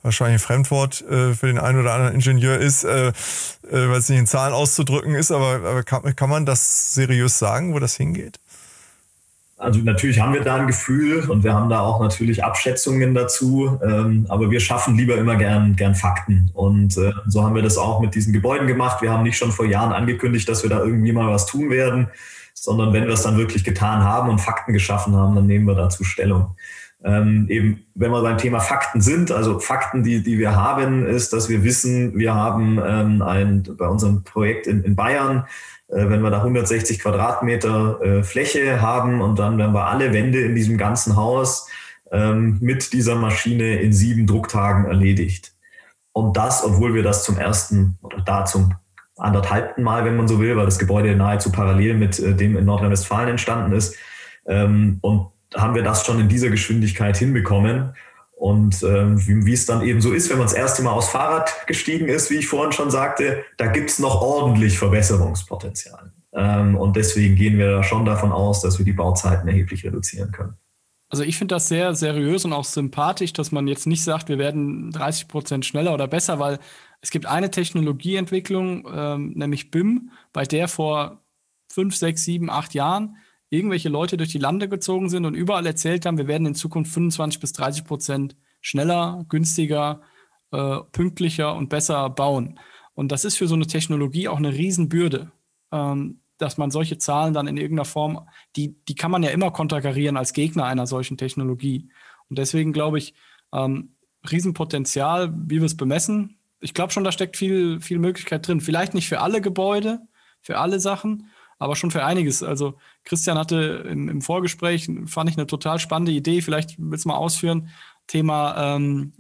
wahrscheinlich 0.03 0.35
ein 0.35 0.45
Fremdwort 0.45 1.01
äh, 1.01 1.33
für 1.33 1.47
den 1.47 1.59
einen 1.59 1.81
oder 1.81 1.93
anderen 1.93 2.15
Ingenieur 2.15 2.57
ist, 2.57 2.83
äh, 2.83 3.09
äh, 3.09 3.13
weil 3.71 3.99
es 3.99 4.09
nicht 4.09 4.19
in 4.19 4.27
Zahlen 4.27 4.53
auszudrücken 4.53 5.15
ist, 5.15 5.31
aber, 5.31 5.55
aber 5.55 5.83
kann, 5.83 6.15
kann 6.15 6.29
man 6.29 6.45
das 6.45 6.93
seriös 6.93 7.39
sagen, 7.39 7.73
wo 7.73 7.79
das 7.79 7.95
hingeht? 7.95 8.39
Also 9.59 9.81
natürlich 9.81 10.21
haben 10.21 10.33
wir 10.33 10.41
da 10.41 10.55
ein 10.55 10.67
Gefühl 10.67 11.29
und 11.29 11.43
wir 11.43 11.53
haben 11.53 11.69
da 11.69 11.81
auch 11.81 11.99
natürlich 11.99 12.45
Abschätzungen 12.45 13.13
dazu, 13.13 13.77
ähm, 13.83 14.25
aber 14.29 14.49
wir 14.49 14.61
schaffen 14.61 14.95
lieber 14.95 15.17
immer 15.17 15.35
gern, 15.35 15.75
gern 15.75 15.95
Fakten. 15.95 16.49
Und 16.53 16.97
äh, 16.97 17.11
so 17.27 17.43
haben 17.43 17.55
wir 17.55 17.61
das 17.61 17.77
auch 17.77 17.99
mit 17.99 18.15
diesen 18.15 18.31
Gebäuden 18.31 18.67
gemacht. 18.67 19.01
Wir 19.01 19.11
haben 19.11 19.23
nicht 19.23 19.37
schon 19.37 19.51
vor 19.51 19.65
Jahren 19.65 19.91
angekündigt, 19.91 20.47
dass 20.47 20.63
wir 20.63 20.69
da 20.69 20.79
irgendwie 20.81 21.11
mal 21.11 21.27
was 21.27 21.45
tun 21.45 21.69
werden, 21.69 22.07
sondern 22.53 22.93
wenn 22.93 23.03
wir 23.03 23.13
es 23.13 23.23
dann 23.23 23.37
wirklich 23.37 23.65
getan 23.65 24.01
haben 24.01 24.29
und 24.29 24.39
Fakten 24.39 24.71
geschaffen 24.71 25.13
haben, 25.13 25.35
dann 25.35 25.45
nehmen 25.45 25.67
wir 25.67 25.75
dazu 25.75 26.05
Stellung. 26.05 26.55
Ähm, 27.03 27.45
eben, 27.49 27.85
wenn 27.95 28.11
wir 28.11 28.21
beim 28.21 28.37
Thema 28.37 28.61
Fakten 28.61 29.01
sind, 29.01 29.29
also 29.29 29.59
Fakten, 29.59 30.03
die, 30.03 30.23
die 30.23 30.39
wir 30.39 30.55
haben, 30.55 31.05
ist, 31.05 31.33
dass 31.33 31.49
wir 31.49 31.65
wissen, 31.65 32.17
wir 32.17 32.33
haben 32.33 32.79
ähm, 32.81 33.21
ein, 33.21 33.63
bei 33.77 33.87
unserem 33.87 34.23
Projekt 34.23 34.67
in, 34.67 34.83
in 34.83 34.95
Bayern 34.95 35.45
wenn 35.89 36.21
wir 36.21 36.29
da 36.29 36.37
160 36.37 36.99
Quadratmeter 36.99 38.01
äh, 38.01 38.23
Fläche 38.23 38.81
haben 38.81 39.21
und 39.21 39.39
dann 39.39 39.57
werden 39.57 39.73
wir 39.73 39.87
alle 39.87 40.13
Wände 40.13 40.41
in 40.41 40.55
diesem 40.55 40.77
ganzen 40.77 41.15
Haus 41.15 41.67
ähm, 42.11 42.57
mit 42.61 42.93
dieser 42.93 43.15
Maschine 43.15 43.79
in 43.79 43.93
sieben 43.93 44.27
Drucktagen 44.27 44.85
erledigt. 44.85 45.53
Und 46.11 46.37
das, 46.37 46.63
obwohl 46.63 46.93
wir 46.93 47.03
das 47.03 47.23
zum 47.23 47.37
ersten 47.37 47.97
oder 48.01 48.21
da 48.21 48.45
zum 48.45 48.73
anderthalbten 49.17 49.83
Mal, 49.83 50.05
wenn 50.05 50.15
man 50.15 50.27
so 50.27 50.39
will, 50.39 50.55
weil 50.55 50.65
das 50.65 50.79
Gebäude 50.79 51.15
nahezu 51.15 51.51
parallel 51.51 51.95
mit 51.95 52.19
äh, 52.19 52.33
dem 52.35 52.57
in 52.57 52.65
Nordrhein-Westfalen 52.65 53.29
entstanden 53.29 53.73
ist. 53.73 53.95
Ähm, 54.47 54.99
und 55.01 55.31
haben 55.55 55.75
wir 55.75 55.83
das 55.83 56.05
schon 56.05 56.19
in 56.19 56.29
dieser 56.29 56.49
Geschwindigkeit 56.49 57.17
hinbekommen. 57.17 57.93
Und 58.39 58.83
ähm, 58.83 59.19
wie, 59.27 59.45
wie, 59.45 59.53
es 59.53 59.65
dann 59.65 59.81
eben 59.81 59.99
so 59.99 60.13
ist, 60.13 60.29
wenn 60.29 60.37
man 60.37 60.47
das 60.47 60.55
erste 60.55 60.81
Mal 60.81 60.91
aufs 60.91 61.09
Fahrrad 61.09 61.67
gestiegen 61.67 62.07
ist, 62.07 62.31
wie 62.31 62.35
ich 62.35 62.47
vorhin 62.47 62.71
schon 62.71 62.89
sagte, 62.89 63.43
da 63.57 63.67
gibt 63.67 63.89
es 63.89 63.99
noch 63.99 64.21
ordentlich 64.21 64.79
Verbesserungspotenzial. 64.79 66.13
Ähm, 66.31 66.77
und 66.77 66.95
deswegen 66.95 67.35
gehen 67.35 67.57
wir 67.57 67.69
da 67.69 67.83
schon 67.83 68.05
davon 68.05 68.31
aus, 68.31 68.61
dass 68.61 68.77
wir 68.77 68.85
die 68.85 68.93
Bauzeiten 68.93 69.45
erheblich 69.49 69.83
reduzieren 69.83 70.31
können. 70.31 70.53
Also 71.09 71.23
ich 71.23 71.37
finde 71.37 71.55
das 71.55 71.67
sehr 71.67 71.93
seriös 71.95 72.45
und 72.45 72.53
auch 72.53 72.63
sympathisch, 72.63 73.33
dass 73.33 73.51
man 73.51 73.67
jetzt 73.67 73.87
nicht 73.87 74.05
sagt, 74.05 74.29
wir 74.29 74.37
werden 74.37 74.91
30 74.91 75.27
Prozent 75.27 75.65
schneller 75.65 75.93
oder 75.93 76.07
besser, 76.07 76.39
weil 76.39 76.59
es 77.01 77.11
gibt 77.11 77.25
eine 77.25 77.51
Technologieentwicklung, 77.51 78.87
ähm, 78.89 79.33
nämlich 79.35 79.69
BIM, 79.69 80.11
bei 80.31 80.45
der 80.45 80.69
vor 80.69 81.19
fünf, 81.69 81.93
sechs, 81.93 82.23
sieben, 82.23 82.49
acht 82.49 82.73
Jahren 82.73 83.17
irgendwelche 83.49 83.89
Leute 83.89 84.17
durch 84.17 84.29
die 84.29 84.37
Lande 84.37 84.69
gezogen 84.69 85.09
sind 85.09 85.25
und 85.25 85.33
überall 85.33 85.65
erzählt 85.65 86.05
haben, 86.05 86.17
wir 86.17 86.27
werden 86.27 86.47
in 86.47 86.55
Zukunft 86.55 86.93
25 86.93 87.39
bis 87.39 87.53
30 87.53 87.85
Prozent 87.85 88.35
schneller, 88.61 89.25
günstiger, 89.29 90.01
äh, 90.51 90.77
pünktlicher 90.91 91.55
und 91.55 91.69
besser 91.69 92.09
bauen. 92.09 92.59
Und 92.93 93.11
das 93.11 93.25
ist 93.25 93.37
für 93.37 93.47
so 93.47 93.55
eine 93.55 93.67
Technologie 93.67 94.27
auch 94.27 94.37
eine 94.37 94.53
Riesenbürde, 94.53 95.31
ähm, 95.71 96.21
dass 96.37 96.57
man 96.57 96.71
solche 96.71 96.97
Zahlen 96.97 97.33
dann 97.33 97.47
in 97.47 97.57
irgendeiner 97.57 97.85
Form, 97.85 98.27
die, 98.55 98.75
die 98.87 98.95
kann 98.95 99.11
man 99.11 99.23
ja 99.23 99.29
immer 99.29 99.51
konterkarieren 99.51 100.17
als 100.17 100.33
Gegner 100.33 100.65
einer 100.65 100.87
solchen 100.87 101.17
Technologie. 101.17 101.89
Und 102.29 102.37
deswegen 102.37 102.73
glaube 102.73 102.97
ich, 102.97 103.13
ähm, 103.53 103.95
Riesenpotenzial, 104.29 105.33
wie 105.33 105.59
wir 105.59 105.65
es 105.65 105.77
bemessen. 105.77 106.39
Ich 106.59 106.73
glaube 106.73 106.91
schon, 106.91 107.03
da 107.03 107.11
steckt 107.11 107.37
viel, 107.37 107.79
viel 107.79 107.99
Möglichkeit 107.99 108.47
drin. 108.47 108.61
Vielleicht 108.61 108.93
nicht 108.93 109.07
für 109.07 109.21
alle 109.21 109.41
Gebäude, 109.41 110.01
für 110.41 110.57
alle 110.57 110.79
Sachen, 110.79 111.29
aber 111.59 111.75
schon 111.75 111.91
für 111.91 112.03
einiges. 112.03 112.41
Also 112.41 112.75
Christian 113.03 113.37
hatte 113.37 113.85
im, 113.89 114.09
im 114.09 114.21
Vorgespräch, 114.21 114.89
fand 115.05 115.29
ich 115.29 115.37
eine 115.37 115.45
total 115.45 115.77
spannende 115.77 116.13
Idee, 116.13 116.41
vielleicht 116.41 116.75
willst 116.79 117.05
du 117.05 117.09
mal 117.09 117.17
ausführen, 117.17 117.69
Thema 118.07 118.75
ähm, 118.75 119.13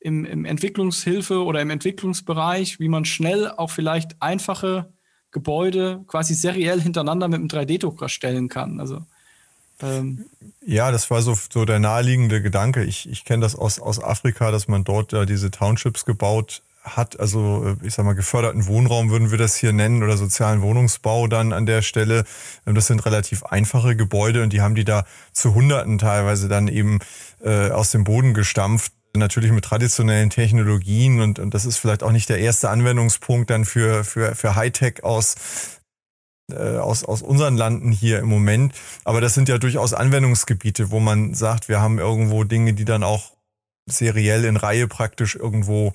im, 0.00 0.24
im 0.24 0.44
Entwicklungshilfe 0.44 1.44
oder 1.44 1.60
im 1.60 1.70
Entwicklungsbereich, 1.70 2.80
wie 2.80 2.88
man 2.88 3.04
schnell 3.04 3.50
auch 3.50 3.70
vielleicht 3.70 4.22
einfache 4.22 4.92
Gebäude 5.32 6.04
quasi 6.06 6.34
seriell 6.34 6.80
hintereinander 6.80 7.28
mit 7.28 7.40
einem 7.40 7.48
3D-Drucker 7.48 8.08
stellen 8.08 8.48
kann. 8.48 8.80
Also 8.80 9.04
ähm 9.82 10.24
ja, 10.64 10.90
das 10.90 11.10
war 11.10 11.20
so, 11.20 11.36
so 11.52 11.64
der 11.64 11.80
naheliegende 11.80 12.40
Gedanke. 12.40 12.84
Ich, 12.84 13.08
ich 13.10 13.24
kenne 13.24 13.42
das 13.42 13.56
aus, 13.56 13.80
aus 13.80 14.02
Afrika, 14.02 14.50
dass 14.50 14.68
man 14.68 14.84
dort 14.84 15.12
da 15.12 15.26
diese 15.26 15.50
Townships 15.50 16.04
gebaut 16.04 16.62
hat, 16.86 17.18
also 17.18 17.76
ich 17.82 17.94
sag 17.94 18.04
mal 18.04 18.14
geförderten 18.14 18.66
Wohnraum 18.66 19.10
würden 19.10 19.30
wir 19.30 19.38
das 19.38 19.56
hier 19.56 19.72
nennen 19.72 20.02
oder 20.02 20.16
sozialen 20.16 20.62
Wohnungsbau 20.62 21.26
dann 21.26 21.52
an 21.52 21.66
der 21.66 21.82
Stelle. 21.82 22.24
Das 22.64 22.86
sind 22.86 23.04
relativ 23.04 23.42
einfache 23.44 23.96
Gebäude 23.96 24.42
und 24.42 24.52
die 24.52 24.60
haben 24.60 24.74
die 24.74 24.84
da 24.84 25.04
zu 25.32 25.54
Hunderten 25.54 25.98
teilweise 25.98 26.48
dann 26.48 26.68
eben 26.68 27.00
äh, 27.42 27.70
aus 27.70 27.90
dem 27.90 28.04
Boden 28.04 28.34
gestampft. 28.34 28.92
Natürlich 29.14 29.50
mit 29.50 29.64
traditionellen 29.64 30.30
Technologien 30.30 31.20
und, 31.20 31.38
und 31.38 31.54
das 31.54 31.64
ist 31.64 31.78
vielleicht 31.78 32.02
auch 32.02 32.12
nicht 32.12 32.28
der 32.28 32.38
erste 32.38 32.68
Anwendungspunkt 32.68 33.50
dann 33.50 33.64
für, 33.64 34.04
für, 34.04 34.34
für 34.34 34.56
Hightech 34.56 35.04
aus, 35.04 35.36
äh, 36.52 36.76
aus, 36.76 37.02
aus 37.02 37.22
unseren 37.22 37.56
Landen 37.56 37.92
hier 37.92 38.18
im 38.18 38.28
Moment. 38.28 38.74
Aber 39.04 39.20
das 39.20 39.34
sind 39.34 39.48
ja 39.48 39.58
durchaus 39.58 39.94
Anwendungsgebiete, 39.94 40.90
wo 40.90 41.00
man 41.00 41.34
sagt, 41.34 41.68
wir 41.68 41.80
haben 41.80 41.98
irgendwo 41.98 42.44
Dinge, 42.44 42.74
die 42.74 42.84
dann 42.84 43.02
auch 43.02 43.36
seriell 43.88 44.44
in 44.44 44.56
Reihe 44.56 44.88
praktisch 44.88 45.36
irgendwo 45.36 45.94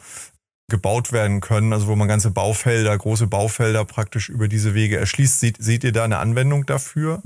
gebaut 0.71 1.11
werden 1.11 1.41
können, 1.41 1.71
also 1.73 1.87
wo 1.87 1.95
man 1.95 2.07
ganze 2.07 2.31
Baufelder, 2.31 2.97
große 2.97 3.27
Baufelder 3.27 3.85
praktisch 3.85 4.29
über 4.29 4.47
diese 4.47 4.73
Wege 4.73 4.97
erschließt. 4.97 5.39
Seht, 5.39 5.57
seht 5.59 5.83
ihr 5.83 5.91
da 5.91 6.03
eine 6.03 6.17
Anwendung 6.17 6.65
dafür 6.65 7.21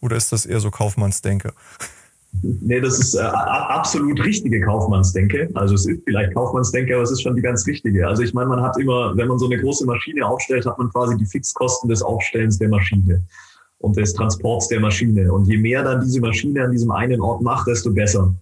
oder 0.00 0.16
ist 0.16 0.30
das 0.30 0.46
eher 0.46 0.60
so 0.60 0.70
Kaufmannsdenke? 0.70 1.52
Nee, 2.42 2.80
das 2.80 2.98
ist 2.98 3.14
äh, 3.14 3.22
absolut 3.22 4.22
richtige 4.24 4.60
Kaufmannsdenke. 4.60 5.50
Also 5.54 5.74
es 5.74 5.86
ist 5.86 6.02
vielleicht 6.04 6.32
Kaufmannsdenke, 6.32 6.94
aber 6.94 7.02
es 7.02 7.10
ist 7.10 7.22
schon 7.22 7.34
die 7.34 7.42
ganz 7.42 7.66
richtige. 7.66 8.06
Also 8.06 8.22
ich 8.22 8.32
meine, 8.32 8.48
man 8.48 8.62
hat 8.62 8.78
immer, 8.78 9.16
wenn 9.16 9.26
man 9.26 9.38
so 9.38 9.46
eine 9.46 9.60
große 9.60 9.84
Maschine 9.84 10.24
aufstellt, 10.24 10.64
hat 10.64 10.78
man 10.78 10.90
quasi 10.90 11.16
die 11.16 11.26
Fixkosten 11.26 11.90
des 11.90 12.02
Aufstellens 12.02 12.58
der 12.58 12.68
Maschine 12.68 13.20
und 13.80 13.96
des 13.96 14.14
Transports 14.14 14.68
der 14.68 14.80
Maschine. 14.80 15.32
Und 15.32 15.46
je 15.46 15.58
mehr 15.58 15.82
dann 15.82 16.02
diese 16.02 16.20
Maschine 16.20 16.64
an 16.64 16.72
diesem 16.72 16.90
einen 16.92 17.20
Ort 17.20 17.42
macht, 17.42 17.66
desto 17.66 17.90
besser. 17.90 18.32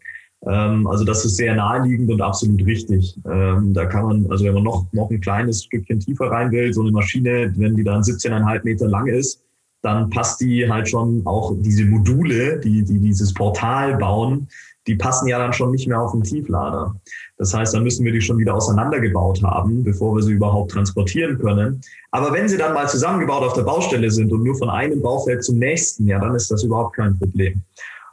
Ähm, 0.46 0.86
also 0.86 1.04
das 1.04 1.24
ist 1.24 1.36
sehr 1.36 1.54
naheliegend 1.54 2.10
und 2.10 2.20
absolut 2.20 2.64
richtig. 2.64 3.18
Ähm, 3.30 3.74
da 3.74 3.86
kann 3.86 4.06
man, 4.06 4.30
also 4.30 4.44
wenn 4.44 4.54
man 4.54 4.62
noch, 4.62 4.86
noch 4.92 5.10
ein 5.10 5.20
kleines 5.20 5.64
Stückchen 5.64 6.00
tiefer 6.00 6.30
rein 6.30 6.50
will, 6.52 6.72
so 6.72 6.82
eine 6.82 6.92
Maschine, 6.92 7.52
wenn 7.56 7.74
die 7.74 7.84
dann 7.84 8.02
17,5 8.02 8.64
Meter 8.64 8.88
lang 8.88 9.06
ist, 9.06 9.42
dann 9.82 10.10
passt 10.10 10.40
die 10.40 10.68
halt 10.68 10.88
schon 10.88 11.22
auch 11.24 11.54
diese 11.58 11.84
Module, 11.84 12.58
die, 12.60 12.84
die 12.84 12.98
dieses 12.98 13.32
Portal 13.32 13.96
bauen, 13.96 14.48
die 14.88 14.96
passen 14.96 15.28
ja 15.28 15.38
dann 15.38 15.52
schon 15.52 15.70
nicht 15.70 15.86
mehr 15.86 16.00
auf 16.00 16.12
den 16.12 16.22
Tieflader. 16.22 16.96
Das 17.36 17.54
heißt, 17.54 17.74
dann 17.74 17.84
müssen 17.84 18.04
wir 18.04 18.12
die 18.12 18.22
schon 18.22 18.38
wieder 18.38 18.54
auseinandergebaut 18.54 19.42
haben, 19.42 19.84
bevor 19.84 20.16
wir 20.16 20.22
sie 20.22 20.32
überhaupt 20.32 20.70
transportieren 20.72 21.38
können. 21.38 21.80
Aber 22.10 22.32
wenn 22.32 22.48
sie 22.48 22.56
dann 22.56 22.72
mal 22.72 22.88
zusammengebaut 22.88 23.44
auf 23.44 23.52
der 23.52 23.62
Baustelle 23.62 24.10
sind 24.10 24.32
und 24.32 24.42
nur 24.42 24.56
von 24.56 24.70
einem 24.70 25.02
Baufeld 25.02 25.44
zum 25.44 25.58
nächsten, 25.58 26.06
ja, 26.06 26.18
dann 26.18 26.34
ist 26.34 26.50
das 26.50 26.64
überhaupt 26.64 26.96
kein 26.96 27.18
Problem. 27.18 27.62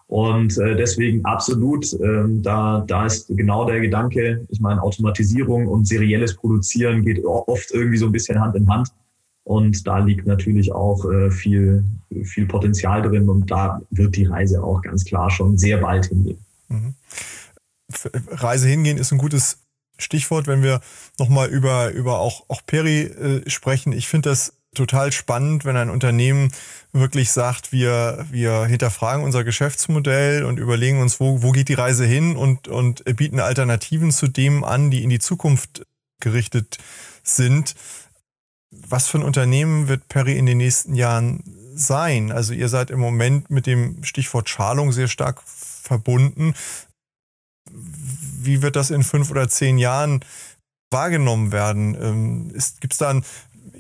Und 0.08 0.58
äh, 0.60 0.76
deswegen 0.76 1.26
absolut, 1.26 1.92
ähm, 1.94 2.42
da, 2.44 2.84
da 2.86 3.08
ist 3.08 3.28
genau 3.30 3.66
der 3.66 3.80
Gedanke, 3.80 4.46
ich 4.50 4.60
meine, 4.60 4.82
Automatisierung 4.82 5.68
und 5.68 5.88
serielles 5.88 6.36
Produzieren 6.36 7.04
geht 7.04 7.26
oft 7.26 7.72
irgendwie 7.72 7.98
so 7.98 8.06
ein 8.06 8.12
bisschen 8.12 8.40
Hand 8.40 8.56
in 8.56 8.70
Hand. 8.70 8.90
Und 9.44 9.86
da 9.86 10.00
liegt 10.00 10.26
natürlich 10.26 10.72
auch 10.72 11.06
äh, 11.10 11.32
viel, 11.32 11.84
viel 12.24 12.46
Potenzial 12.48 13.02
drin 13.02 13.30
und 13.30 13.50
da 13.50 13.82
wird 13.92 14.16
die 14.16 14.26
Reise 14.26 14.64
auch 14.64 14.82
ganz 14.82 15.06
klar 15.06 15.30
schon 15.30 15.58
sehr 15.58 15.78
bald 15.78 16.06
hingehen. 16.06 16.40
Mhm. 16.68 16.96
Reise 18.30 18.68
hingehen 18.68 18.98
ist 18.98 19.12
ein 19.12 19.20
gutes 19.20 19.60
Stichwort, 19.98 20.48
wenn 20.48 20.64
wir 20.64 20.82
nochmal 21.20 21.50
über, 21.50 21.92
über 21.92 22.20
auch, 22.20 22.46
auch 22.48 22.62
Peri 22.66 23.02
äh, 23.02 23.50
sprechen. 23.50 23.94
Ich 23.94 24.08
finde 24.08 24.30
das 24.30 24.54
total 24.74 25.12
spannend, 25.12 25.66
wenn 25.66 25.78
ein 25.78 25.90
Unternehmen 25.90 26.52
wirklich 26.96 27.32
sagt, 27.32 27.72
wir, 27.72 28.26
wir 28.32 28.66
hinterfragen 28.66 29.24
unser 29.24 29.44
Geschäftsmodell 29.44 30.44
und 30.46 30.60
überlegen 30.60 31.02
uns, 31.02 31.20
wo, 31.20 31.44
wo 31.44 31.52
geht 31.52 31.70
die 31.70 31.74
Reise 31.74 32.06
hin 32.06 32.36
und, 32.36 32.68
und 32.68 33.04
bieten 33.18 33.40
Alternativen 33.40 34.12
zu 34.12 34.28
dem 34.28 34.64
an, 34.64 34.92
die 34.92 35.04
in 35.04 35.10
die 35.10 35.20
Zukunft 35.20 35.86
gerichtet 36.20 36.78
sind. 37.24 37.76
Was 38.72 39.08
für 39.08 39.20
ein 39.20 39.24
Unternehmen 39.24 39.88
wird 39.88 40.08
Perry 40.08 40.38
in 40.38 40.46
den 40.46 40.58
nächsten 40.58 40.96
Jahren 40.96 41.44
sein? 41.76 42.32
Also 42.32 42.54
ihr 42.54 42.70
seid 42.70 42.92
im 42.92 43.00
Moment 43.00 43.50
mit 43.50 43.68
dem 43.68 44.04
Stichwort 44.04 44.50
Schalung 44.50 44.92
sehr 44.92 45.08
stark 45.08 45.42
verbunden. 45.44 46.54
Wie 47.72 48.62
wird 48.62 48.76
das 48.76 48.90
in 48.90 49.04
fünf 49.04 49.32
oder 49.32 49.50
zehn 49.50 49.78
Jahren 49.78 50.24
wahrgenommen 50.92 51.52
werden? 51.52 51.98
Ähm, 52.02 52.54
Gibt 52.80 52.94
es 52.94 53.00
da 53.00 53.10
ein 53.10 53.26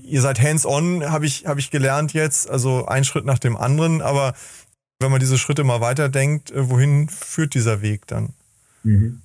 ihr 0.06 0.22
seid 0.22 0.42
hands-on, 0.42 1.12
habe 1.12 1.26
ich, 1.26 1.46
hab 1.46 1.58
ich 1.58 1.72
gelernt 1.72 2.14
jetzt, 2.14 2.50
also 2.50 2.86
ein 2.86 3.04
Schritt 3.04 3.26
nach 3.26 3.40
dem 3.40 3.58
anderen, 3.58 4.02
aber 4.02 4.34
wenn 5.00 5.12
man 5.12 5.20
diese 5.20 5.38
Schritte 5.38 5.64
mal 5.64 5.82
weiterdenkt, 5.82 6.52
äh, 6.52 6.70
wohin 6.70 7.10
führt 7.10 7.54
dieser 7.54 7.82
Weg 7.82 8.08
dann? 8.08 8.30
Mhm. 8.84 9.22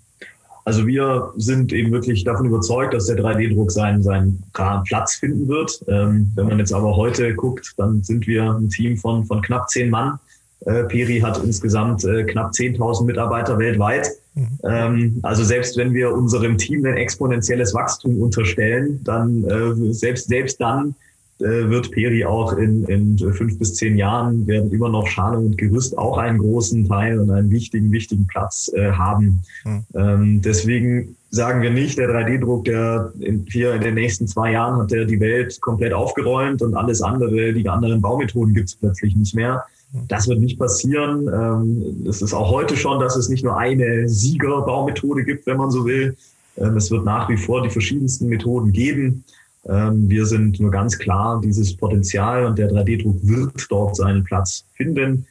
Also 0.64 0.86
wir 0.86 1.32
sind 1.36 1.72
eben 1.72 1.90
wirklich 1.90 2.22
davon 2.24 2.46
überzeugt, 2.46 2.92
dass 2.94 3.06
der 3.06 3.16
3D-Druck 3.16 3.72
seinen, 3.72 4.02
seinen 4.02 4.42
Platz 4.52 5.14
finden 5.14 5.48
wird. 5.48 5.82
Ähm, 5.88 6.30
wenn 6.34 6.46
man 6.46 6.58
jetzt 6.58 6.72
aber 6.72 6.96
heute 6.96 7.34
guckt, 7.34 7.74
dann 7.76 8.02
sind 8.02 8.26
wir 8.26 8.44
ein 8.44 8.68
Team 8.68 8.96
von, 8.96 9.24
von 9.24 9.40
knapp 9.42 9.70
zehn 9.70 9.90
Mann. 9.90 10.18
Äh, 10.66 10.84
Peri 10.84 11.20
hat 11.20 11.42
insgesamt 11.42 12.04
äh, 12.04 12.24
knapp 12.24 12.52
10.000 12.52 13.04
Mitarbeiter 13.04 13.58
weltweit. 13.58 14.08
Mhm. 14.34 14.46
Ähm, 14.64 15.18
also 15.22 15.42
selbst 15.42 15.76
wenn 15.76 15.94
wir 15.94 16.12
unserem 16.12 16.58
Team 16.58 16.84
ein 16.84 16.96
exponentielles 16.96 17.74
Wachstum 17.74 18.20
unterstellen, 18.20 19.00
dann 19.04 19.44
äh, 19.44 19.92
selbst, 19.92 20.28
selbst 20.28 20.60
dann 20.60 20.94
äh, 21.40 21.70
wird 21.70 21.90
Peri 21.90 22.24
auch 22.26 22.52
in, 22.52 22.84
in 22.84 23.18
fünf 23.32 23.58
bis 23.58 23.74
zehn 23.74 23.96
Jahren 23.96 24.46
werden 24.46 24.70
immer 24.70 24.90
noch 24.90 25.06
Schalung 25.06 25.46
und 25.46 25.58
Gerüst 25.58 25.96
auch 25.96 26.18
einen 26.18 26.38
großen 26.38 26.86
Teil 26.86 27.18
und 27.18 27.30
einen 27.30 27.50
wichtigen, 27.50 27.90
wichtigen 27.92 28.26
Platz 28.26 28.70
äh, 28.74 28.92
haben. 28.92 29.40
Mhm. 29.64 29.84
Ähm, 29.94 30.42
deswegen 30.42 31.16
sagen 31.30 31.62
wir 31.62 31.70
nicht, 31.70 31.96
der 31.96 32.10
3D-Druck, 32.10 32.66
der 32.66 33.12
in, 33.20 33.46
hier 33.48 33.72
in 33.74 33.80
den 33.80 33.94
nächsten 33.94 34.26
zwei 34.26 34.52
Jahren 34.52 34.82
hat 34.82 34.90
der 34.90 35.06
die 35.06 35.20
Welt 35.20 35.58
komplett 35.62 35.94
aufgeräumt 35.94 36.60
und 36.60 36.74
alles 36.74 37.00
andere, 37.00 37.54
die 37.54 37.68
anderen 37.68 38.02
Baumethoden 38.02 38.52
gibt 38.52 38.68
es 38.68 38.74
plötzlich 38.74 39.16
nicht 39.16 39.34
mehr. 39.34 39.64
Das 40.08 40.28
wird 40.28 40.40
nicht 40.40 40.58
passieren. 40.58 41.28
Ähm, 41.28 42.06
es 42.08 42.22
ist 42.22 42.32
auch 42.32 42.50
heute 42.50 42.76
schon, 42.76 43.00
dass 43.00 43.16
es 43.16 43.28
nicht 43.28 43.42
nur 43.42 43.56
eine 43.56 44.08
Siegerbaumethode 44.08 45.24
gibt, 45.24 45.46
wenn 45.46 45.56
man 45.56 45.70
so 45.70 45.84
will. 45.84 46.16
Ähm, 46.56 46.76
es 46.76 46.90
wird 46.90 47.04
nach 47.04 47.28
wie 47.28 47.36
vor 47.36 47.62
die 47.62 47.70
verschiedensten 47.70 48.28
Methoden 48.28 48.72
geben. 48.72 49.24
Ähm, 49.66 50.08
wir 50.08 50.26
sind 50.26 50.60
nur 50.60 50.70
ganz 50.70 50.96
klar 50.98 51.40
dieses 51.40 51.76
Potenzial 51.76 52.46
und 52.46 52.58
der 52.58 52.70
3D-Druck 52.70 53.18
wird 53.22 53.66
dort 53.68 53.96
seinen 53.96 54.24
Platz 54.24 54.64
finden. 54.74 55.26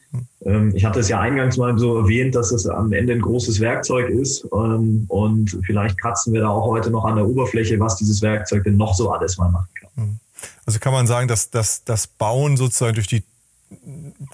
Ich 0.74 0.86
hatte 0.86 1.02
es 1.02 1.10
ja 1.10 1.20
eingangs 1.20 1.58
mal 1.58 1.78
so 1.78 1.98
erwähnt, 2.00 2.34
dass 2.34 2.52
es 2.52 2.66
am 2.66 2.94
Ende 2.94 3.14
ein 3.14 3.22
großes 3.22 3.60
Werkzeug 3.60 4.10
ist 4.10 4.44
und 4.46 5.60
vielleicht 5.66 6.00
kratzen 6.00 6.34
wir 6.34 6.42
da 6.42 6.50
auch 6.50 6.66
heute 6.66 6.90
noch 6.90 7.06
an 7.06 7.18
der 7.18 7.28
Oberfläche, 7.28 7.80
was 7.80 7.98
dieses 7.98 8.22
Werkzeug 8.24 8.64
denn 8.64 8.78
noch 8.78 8.96
so 8.96 9.12
alles 9.12 9.38
mal 9.38 9.52
machen 9.52 9.68
kann. 9.80 10.20
Also 10.66 10.80
kann 10.80 10.94
man 10.94 11.06
sagen, 11.06 11.28
dass 11.28 11.52
das 11.84 12.08
Bauen 12.08 12.58
sozusagen 12.58 12.96
durch 12.96 13.08
die 13.08 13.24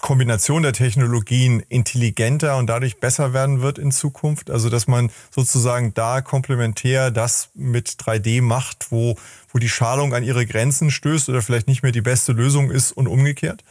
Kombination 0.02 0.64
der 0.64 0.74
Technologien 0.74 1.62
intelligenter 1.70 2.58
und 2.58 2.68
dadurch 2.68 3.00
besser 3.00 3.34
werden 3.34 3.62
wird 3.62 3.78
in 3.78 3.92
Zukunft? 3.92 4.50
Also 4.50 4.70
dass 4.70 4.88
man 4.88 5.10
sozusagen 5.32 5.94
da 5.94 6.22
komplementär 6.22 7.12
das 7.12 7.50
mit 7.54 7.90
3D 7.90 8.42
macht, 8.42 8.92
wo, 8.92 9.18
wo 9.52 9.60
die 9.60 9.70
Schalung 9.70 10.14
an 10.14 10.24
ihre 10.24 10.46
Grenzen 10.46 10.92
stößt 10.92 11.30
oder 11.30 11.42
vielleicht 11.42 11.68
nicht 11.68 11.84
mehr 11.84 11.92
die 11.92 12.02
beste 12.02 12.32
Lösung 12.32 12.72
ist 12.72 12.92
und 12.92 13.08
umgekehrt? 13.08 13.64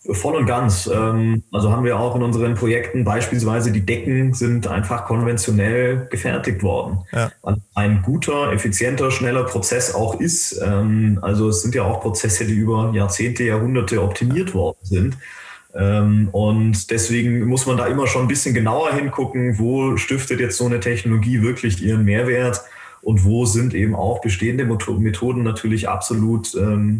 Voll 0.00 0.36
und 0.36 0.46
ganz. 0.46 0.88
Ähm, 0.92 1.42
also 1.50 1.72
haben 1.72 1.84
wir 1.84 1.98
auch 1.98 2.14
in 2.14 2.22
unseren 2.22 2.54
Projekten 2.54 3.04
beispielsweise 3.04 3.72
die 3.72 3.84
Decken 3.84 4.32
sind 4.32 4.66
einfach 4.68 5.04
konventionell 5.06 6.06
gefertigt 6.10 6.62
worden. 6.62 7.00
Ja. 7.12 7.32
Ein 7.74 8.02
guter, 8.02 8.52
effizienter, 8.52 9.10
schneller 9.10 9.44
Prozess 9.44 9.94
auch 9.94 10.20
ist. 10.20 10.60
Ähm, 10.64 11.18
also 11.20 11.48
es 11.48 11.62
sind 11.62 11.74
ja 11.74 11.82
auch 11.82 12.00
Prozesse, 12.00 12.46
die 12.46 12.54
über 12.54 12.92
Jahrzehnte, 12.94 13.42
Jahrhunderte 13.42 14.00
optimiert 14.00 14.54
worden 14.54 14.78
sind. 14.82 15.18
Ähm, 15.74 16.28
und 16.30 16.90
deswegen 16.90 17.44
muss 17.46 17.66
man 17.66 17.76
da 17.76 17.86
immer 17.86 18.06
schon 18.06 18.22
ein 18.22 18.28
bisschen 18.28 18.54
genauer 18.54 18.92
hingucken, 18.92 19.58
wo 19.58 19.96
stiftet 19.96 20.38
jetzt 20.38 20.56
so 20.56 20.66
eine 20.66 20.78
Technologie 20.78 21.42
wirklich 21.42 21.82
ihren 21.82 22.04
Mehrwert 22.04 22.62
und 23.02 23.24
wo 23.24 23.46
sind 23.46 23.74
eben 23.74 23.94
auch 23.94 24.20
bestehende 24.20 24.64
Methoden 24.64 25.42
natürlich 25.42 25.88
absolut 25.88 26.56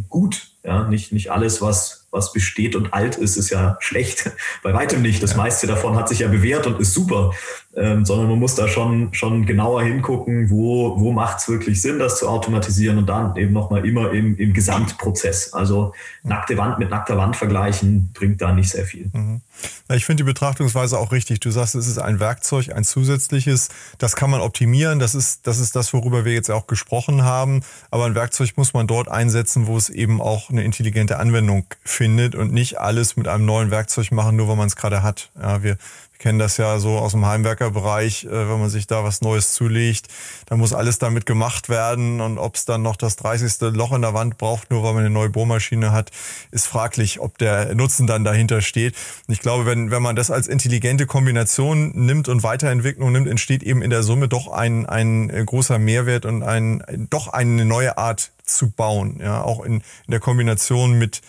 gut. 0.08 0.48
Ja, 0.64 0.86
nicht, 0.88 1.12
nicht 1.12 1.32
alles, 1.32 1.60
was 1.60 1.97
was 2.10 2.32
besteht 2.32 2.74
und 2.74 2.94
alt 2.94 3.16
ist, 3.16 3.36
ist 3.36 3.50
ja 3.50 3.76
schlecht. 3.80 4.30
Bei 4.62 4.72
weitem 4.72 5.02
nicht. 5.02 5.22
Das 5.22 5.36
meiste 5.36 5.66
davon 5.66 5.96
hat 5.96 6.08
sich 6.08 6.20
ja 6.20 6.28
bewährt 6.28 6.66
und 6.66 6.80
ist 6.80 6.94
super. 6.94 7.34
Ähm, 7.80 8.04
sondern 8.04 8.28
man 8.28 8.40
muss 8.40 8.56
da 8.56 8.66
schon, 8.66 9.14
schon 9.14 9.46
genauer 9.46 9.82
hingucken, 9.82 10.50
wo, 10.50 10.98
wo 10.98 11.12
macht 11.12 11.38
es 11.38 11.48
wirklich 11.48 11.80
Sinn, 11.80 12.00
das 12.00 12.18
zu 12.18 12.28
automatisieren 12.28 12.98
und 12.98 13.06
dann 13.06 13.36
eben 13.36 13.52
nochmal 13.52 13.86
immer 13.86 14.10
im, 14.10 14.36
im 14.36 14.52
Gesamtprozess. 14.52 15.52
Also 15.52 15.92
nackte 16.24 16.56
Wand 16.56 16.80
mit 16.80 16.90
nackter 16.90 17.16
Wand 17.16 17.36
vergleichen 17.36 18.10
bringt 18.14 18.40
da 18.42 18.52
nicht 18.52 18.70
sehr 18.70 18.84
viel. 18.84 19.10
Mhm. 19.12 19.42
Ich 19.90 20.04
finde 20.04 20.22
die 20.22 20.26
Betrachtungsweise 20.26 20.98
auch 20.98 21.12
richtig. 21.12 21.40
Du 21.40 21.50
sagst, 21.50 21.74
es 21.74 21.86
ist 21.86 21.98
ein 21.98 22.20
Werkzeug, 22.20 22.70
ein 22.74 22.84
zusätzliches. 22.84 23.68
Das 23.98 24.16
kann 24.16 24.30
man 24.30 24.40
optimieren. 24.40 24.98
Das 24.98 25.14
ist, 25.14 25.46
das 25.46 25.58
ist 25.58 25.74
das, 25.76 25.92
worüber 25.92 26.24
wir 26.24 26.32
jetzt 26.32 26.50
auch 26.50 26.66
gesprochen 26.66 27.22
haben. 27.22 27.62
Aber 27.90 28.04
ein 28.06 28.14
Werkzeug 28.14 28.52
muss 28.56 28.74
man 28.74 28.86
dort 28.86 29.08
einsetzen, 29.08 29.66
wo 29.66 29.76
es 29.76 29.88
eben 29.88 30.20
auch 30.20 30.50
eine 30.50 30.62
intelligente 30.62 31.18
Anwendung 31.18 31.64
findet 31.84 32.34
und 32.34 32.52
nicht 32.52 32.78
alles 32.78 33.16
mit 33.16 33.28
einem 33.28 33.46
neuen 33.46 33.70
Werkzeug 33.70 34.12
machen, 34.12 34.36
nur 34.36 34.48
weil 34.48 34.56
man 34.56 34.66
es 34.66 34.76
gerade 34.76 35.02
hat. 35.02 35.30
Ja, 35.40 35.62
wir, 35.62 35.78
kennen 36.18 36.38
das 36.38 36.56
ja 36.56 36.78
so 36.78 36.98
aus 36.98 37.12
dem 37.12 37.24
Heimwerkerbereich, 37.24 38.24
äh, 38.24 38.30
wenn 38.30 38.60
man 38.60 38.70
sich 38.70 38.86
da 38.86 39.04
was 39.04 39.20
Neues 39.20 39.52
zulegt, 39.52 40.08
dann 40.46 40.58
muss 40.58 40.72
alles 40.72 40.98
damit 40.98 41.26
gemacht 41.26 41.68
werden 41.68 42.20
und 42.20 42.38
ob 42.38 42.56
es 42.56 42.64
dann 42.64 42.82
noch 42.82 42.96
das 42.96 43.16
30. 43.16 43.72
Loch 43.74 43.92
in 43.92 44.02
der 44.02 44.14
Wand 44.14 44.38
braucht, 44.38 44.70
nur 44.70 44.82
weil 44.82 44.94
man 44.94 45.04
eine 45.04 45.10
neue 45.10 45.28
Bohrmaschine 45.28 45.92
hat, 45.92 46.10
ist 46.50 46.66
fraglich, 46.66 47.20
ob 47.20 47.38
der 47.38 47.74
Nutzen 47.74 48.06
dann 48.06 48.24
dahinter 48.24 48.60
steht. 48.60 48.94
Und 49.26 49.34
ich 49.34 49.40
glaube, 49.40 49.66
wenn, 49.66 49.90
wenn 49.90 50.02
man 50.02 50.16
das 50.16 50.30
als 50.30 50.46
intelligente 50.46 51.06
Kombination 51.06 51.92
nimmt 51.94 52.28
und 52.28 52.42
Weiterentwicklung 52.42 53.12
nimmt, 53.12 53.28
entsteht 53.28 53.62
eben 53.62 53.82
in 53.82 53.90
der 53.90 54.02
Summe 54.02 54.28
doch 54.28 54.48
ein, 54.48 54.86
ein 54.86 55.28
großer 55.46 55.78
Mehrwert 55.78 56.26
und 56.26 56.42
ein, 56.42 57.06
doch 57.10 57.28
eine 57.28 57.64
neue 57.64 57.98
Art 57.98 58.32
zu 58.44 58.70
bauen, 58.70 59.20
ja, 59.20 59.42
auch 59.42 59.64
in, 59.64 59.74
in 59.74 60.10
der 60.10 60.20
Kombination 60.20 60.98
mit 60.98 61.20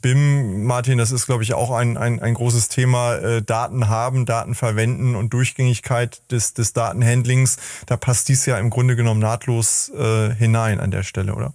BIM, 0.00 0.64
Martin, 0.64 0.98
das 0.98 1.12
ist, 1.12 1.26
glaube 1.26 1.42
ich, 1.42 1.54
auch 1.54 1.70
ein, 1.70 1.96
ein, 1.96 2.20
ein 2.20 2.34
großes 2.34 2.68
Thema. 2.68 3.16
Äh, 3.16 3.42
Daten 3.42 3.88
haben, 3.88 4.26
Daten 4.26 4.54
verwenden 4.54 5.14
und 5.14 5.32
Durchgängigkeit 5.32 6.22
des, 6.30 6.54
des 6.54 6.72
Datenhandlings. 6.72 7.58
Da 7.86 7.96
passt 7.96 8.28
dies 8.28 8.46
ja 8.46 8.58
im 8.58 8.70
Grunde 8.70 8.96
genommen 8.96 9.20
nahtlos 9.20 9.90
äh, 9.90 10.34
hinein 10.34 10.80
an 10.80 10.90
der 10.90 11.02
Stelle, 11.02 11.34
oder? 11.34 11.54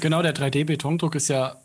Genau, 0.00 0.22
der 0.22 0.34
3D-Betondruck 0.34 1.14
ist 1.14 1.28
ja 1.28 1.56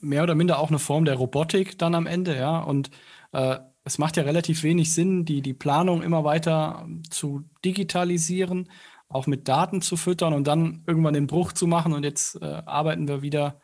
mehr 0.00 0.22
oder 0.22 0.34
minder 0.34 0.58
auch 0.58 0.68
eine 0.68 0.78
Form 0.78 1.04
der 1.04 1.16
Robotik 1.16 1.78
dann 1.78 1.94
am 1.94 2.06
Ende, 2.06 2.36
ja. 2.36 2.58
Und 2.58 2.90
äh, 3.32 3.56
es 3.84 3.98
macht 3.98 4.16
ja 4.16 4.22
relativ 4.22 4.62
wenig 4.62 4.92
Sinn, 4.92 5.24
die, 5.24 5.42
die 5.42 5.54
Planung 5.54 6.02
immer 6.02 6.24
weiter 6.24 6.86
zu 7.08 7.44
digitalisieren, 7.64 8.70
auch 9.08 9.26
mit 9.26 9.48
Daten 9.48 9.82
zu 9.82 9.96
füttern 9.96 10.34
und 10.34 10.46
dann 10.46 10.84
irgendwann 10.86 11.14
den 11.14 11.26
Bruch 11.26 11.52
zu 11.52 11.66
machen 11.66 11.92
und 11.92 12.04
jetzt 12.04 12.40
äh, 12.40 12.44
arbeiten 12.44 13.08
wir 13.08 13.22
wieder 13.22 13.60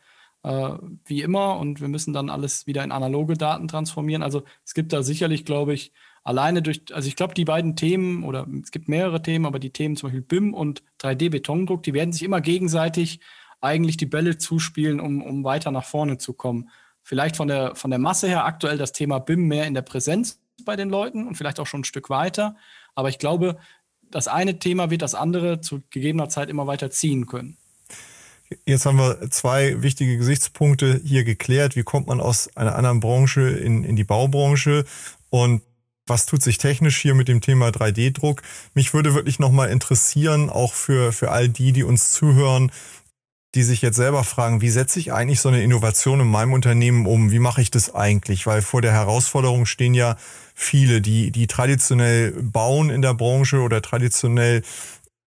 äh, 0.47 0.79
wie 1.05 1.23
immer 1.23 1.59
und 1.59 1.81
wir 1.81 1.89
müssen 1.89 2.13
dann 2.13 2.31
alles 2.31 2.69
wieder 2.69 2.85
in 2.85 2.93
analoge 2.93 3.35
Daten 3.35 3.67
transformieren. 3.67 4.23
Also 4.23 4.45
es 4.65 4.75
gibt 4.75 4.93
da 4.93 5.03
sicherlich, 5.03 5.45
glaube 5.45 5.75
ich, 5.75 5.93
alleine 6.23 6.63
durch, 6.63 6.83
also 6.93 7.09
ich 7.09 7.17
glaube, 7.17 7.35
die 7.35 7.45
beiden 7.45 7.75
Themen 7.75 8.23
oder 8.23 8.47
es 8.63 8.71
gibt 8.71 8.89
mehrere 8.89 9.21
Themen, 9.21 9.45
aber 9.45 9.59
die 9.59 9.71
Themen 9.71 9.97
zum 9.97 10.09
Beispiel 10.09 10.23
BIM 10.23 10.55
und 10.55 10.85
3D-Betondruck, 11.01 11.83
die 11.83 11.95
werden 11.95 12.13
sich 12.13 12.23
immer 12.23 12.41
gegenseitig 12.41 13.19
eigentlich 13.61 13.97
die 13.97 14.07
Bälle 14.07 14.39
zuspielen, 14.39 15.01
um, 15.01 15.21
um 15.21 15.43
weiter 15.43 15.73
nach 15.73 15.85
vorne 15.85 16.17
zu 16.19 16.33
kommen. 16.33 16.71
Vielleicht 17.03 17.37
von 17.37 17.49
der, 17.49 17.75
von 17.75 17.91
der 17.91 17.99
Masse 17.99 18.29
her 18.29 18.45
aktuell 18.45 18.79
das 18.79 18.93
Thema 18.93 19.19
BIM 19.19 19.49
mehr 19.49 19.67
in 19.67 19.75
der 19.75 19.83
Präsenz 19.83 20.41
bei 20.65 20.77
den 20.77 20.91
Leuten 20.91 21.27
und 21.27 21.35
vielleicht 21.35 21.59
auch 21.59 21.67
schon 21.67 21.81
ein 21.81 21.85
Stück 21.85 22.09
weiter. 22.09 22.55
Aber 22.95 23.09
ich 23.09 23.19
glaube, 23.19 23.59
das 24.11 24.29
eine 24.29 24.61
Thema 24.61 24.91
wird 24.91 25.03
das 25.03 25.17
andere 25.17 25.61
zu 25.61 25.83
gegebener 25.91 26.29
Zeit 26.29 26.51
immer 26.51 26.69
weiter 26.69 26.91
ziehen 26.91 27.27
können. 27.27 27.59
Jetzt 28.65 28.87
haben 28.87 28.99
wir 28.99 29.31
zwei 29.31 29.83
wichtige 29.83 30.17
Gesichtspunkte 30.17 31.01
hier 31.05 31.25
geklärt. 31.25 31.75
Wie 31.77 31.83
kommt 31.83 32.07
man 32.07 32.21
aus 32.21 32.49
einer 32.57 32.77
anderen 32.77 33.01
Branche 33.01 33.49
in, 33.49 33.83
in 33.83 33.97
die 33.97 34.05
Baubranche? 34.05 34.85
Und 35.31 35.63
was 36.07 36.27
tut 36.27 36.43
sich 36.43 36.59
technisch 36.59 37.01
hier 37.01 37.15
mit 37.15 37.27
dem 37.27 37.41
Thema 37.41 37.69
3D-Druck? 37.69 38.43
Mich 38.75 38.95
würde 38.95 39.15
wirklich 39.15 39.41
nochmal 39.41 39.71
interessieren, 39.71 40.51
auch 40.51 40.73
für, 40.73 41.13
für 41.13 41.33
all 41.33 41.49
die, 41.49 41.73
die 41.73 41.83
uns 41.83 42.13
zuhören, 42.13 42.71
die 43.57 43.63
sich 43.63 43.83
jetzt 43.83 43.97
selber 43.97 44.23
fragen, 44.23 44.61
wie 44.61 44.69
setze 44.69 45.01
ich 45.01 45.13
eigentlich 45.13 45.41
so 45.41 45.49
eine 45.49 45.63
Innovation 45.63 46.21
in 46.21 46.29
meinem 46.29 46.53
Unternehmen 46.53 47.07
um? 47.07 47.33
Wie 47.33 47.39
mache 47.39 47.63
ich 47.63 47.71
das 47.71 47.95
eigentlich? 47.95 48.47
Weil 48.47 48.63
vor 48.63 48.83
der 48.83 48.93
Herausforderung 48.93 49.67
stehen 49.67 49.95
ja 49.95 50.17
viele, 50.55 51.01
die, 51.01 51.31
die 51.31 51.47
traditionell 51.47 52.33
bauen 52.33 52.91
in 52.91 53.03
der 53.03 53.15
Branche 53.15 53.61
oder 53.61 53.83
traditionell 53.83 54.63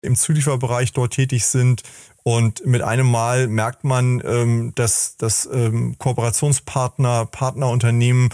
im 0.03 0.17
Zulieferbereich 0.17 0.93
dort 0.93 1.15
tätig 1.15 1.47
sind 1.47 1.83
und 2.23 2.67
mit 2.67 2.83
einem 2.83 3.11
Mal 3.11 3.49
merkt 3.49 3.85
man, 3.85 4.23
ähm, 4.25 4.73
dass, 4.75 5.17
dass 5.17 5.49
ähm, 5.53 5.97
Kooperationspartner, 5.99 7.27
Partnerunternehmen 7.27 8.29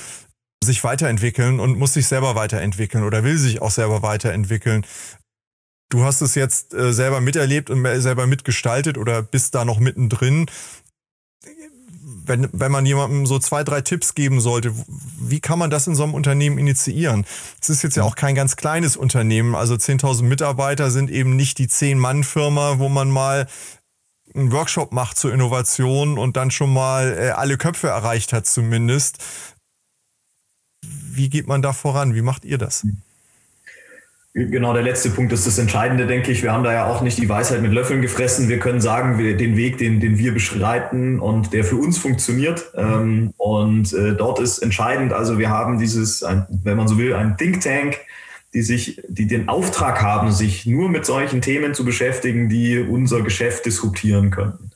sich 0.65 0.83
weiterentwickeln 0.83 1.61
und 1.61 1.79
muss 1.79 1.95
sich 1.95 2.07
selber 2.07 2.35
weiterentwickeln 2.35 3.05
oder 3.05 3.23
will 3.23 3.39
sich 3.39 3.63
auch 3.63 3.71
selber 3.71 4.03
weiterentwickeln. 4.03 4.85
Du 5.91 6.03
hast 6.03 6.23
es 6.23 6.35
jetzt 6.35 6.75
äh, 6.75 6.93
selber 6.93 7.21
miterlebt 7.21 7.71
und 7.71 7.85
selber 8.01 8.27
mitgestaltet 8.27 8.99
oder 8.99 9.23
bist 9.23 9.55
da 9.55 9.65
noch 9.65 9.79
mittendrin. 9.79 10.47
Wenn, 12.27 12.49
wenn 12.53 12.73
man 12.73 12.87
jemandem 12.87 13.27
so 13.27 13.39
zwei, 13.39 13.65
drei 13.65 13.81
Tipps 13.81 14.15
geben 14.15 14.41
sollte, 14.41 14.75
wie 15.21 15.41
kann 15.41 15.59
man 15.59 15.71
das 15.71 15.87
in 15.87 15.95
so 15.95 16.05
einem 16.05 16.15
Unternehmen 16.15 16.59
initiieren? 16.59 17.27
Es 17.61 17.69
ist 17.69 17.83
jetzt 17.83 17.97
ja 17.97 18.03
auch 18.03 18.17
kein 18.17 18.35
ganz 18.35 18.57
kleines 18.57 18.97
Unternehmen. 18.97 19.55
Also 19.55 19.75
10.000 19.75 20.23
Mitarbeiter 20.23 20.91
sind 20.91 21.11
eben 21.11 21.37
nicht 21.37 21.59
die 21.59 21.69
10-Mann-Firma, 21.69 22.79
wo 22.79 22.89
man 22.89 23.11
mal 23.11 23.47
einen 24.35 24.53
Workshop 24.53 24.93
macht 24.93 25.19
zur 25.19 25.33
Innovation 25.33 26.19
und 26.19 26.37
dann 26.37 26.51
schon 26.51 26.73
mal 26.73 27.17
äh, 27.19 27.31
alle 27.31 27.57
Köpfe 27.57 27.89
erreicht 27.89 28.33
hat 28.33 28.47
zumindest. 28.47 29.19
Wie 30.83 31.29
geht 31.29 31.47
man 31.47 31.63
da 31.63 31.73
voran? 31.73 32.15
Wie 32.15 32.23
macht 32.23 32.45
ihr 32.45 32.59
das? 32.59 32.85
Genau, 34.37 34.73
der 34.73 34.83
letzte 34.83 35.11
Punkt 35.11 35.33
ist 35.33 35.47
das 35.47 35.59
Entscheidende, 35.59 36.09
denke 36.09 36.33
ich. 36.33 36.43
Wir 36.43 36.53
haben 36.53 36.65
da 36.65 36.73
ja 36.73 36.87
auch 36.87 37.03
nicht 37.03 37.19
die 37.19 37.29
Weisheit 37.29 37.63
mit 37.63 37.73
Löffeln 37.73 38.03
gefressen. 38.03 38.49
Wir 38.49 38.59
können 38.59 38.81
sagen, 38.81 39.17
wir, 39.17 39.37
den 39.37 39.57
Weg, 39.57 39.79
den, 39.79 40.01
den 40.01 40.19
wir 40.19 40.35
beschreiten 40.35 41.21
und 41.21 41.53
der 41.53 41.63
für 41.63 41.77
uns 41.77 41.99
funktioniert. 41.99 42.73
Ähm, 42.75 43.33
und 43.37 43.93
äh, 43.93 44.17
dort 44.17 44.41
ist 44.41 44.59
entscheidend, 44.59 45.13
also 45.13 45.39
wir 45.39 45.51
haben 45.51 45.79
dieses, 45.79 46.25
ein, 46.25 46.47
wenn 46.65 46.77
man 46.77 46.89
so 46.89 46.99
will, 46.99 47.15
ein 47.15 47.37
Think 47.37 47.61
Tank, 47.61 47.97
die 48.55 48.63
sich, 48.63 49.01
die 49.07 49.29
den 49.29 49.49
Auftrag 49.49 50.03
haben, 50.03 50.33
sich 50.33 50.67
nur 50.67 50.89
mit 50.89 51.07
solchen 51.07 51.41
Themen 51.41 51.73
zu 51.73 51.85
beschäftigen, 51.85 52.49
die 52.49 52.81
unser 52.81 53.23
Geschäft 53.23 53.67
disruptieren 53.67 54.31
könnten. 54.33 54.71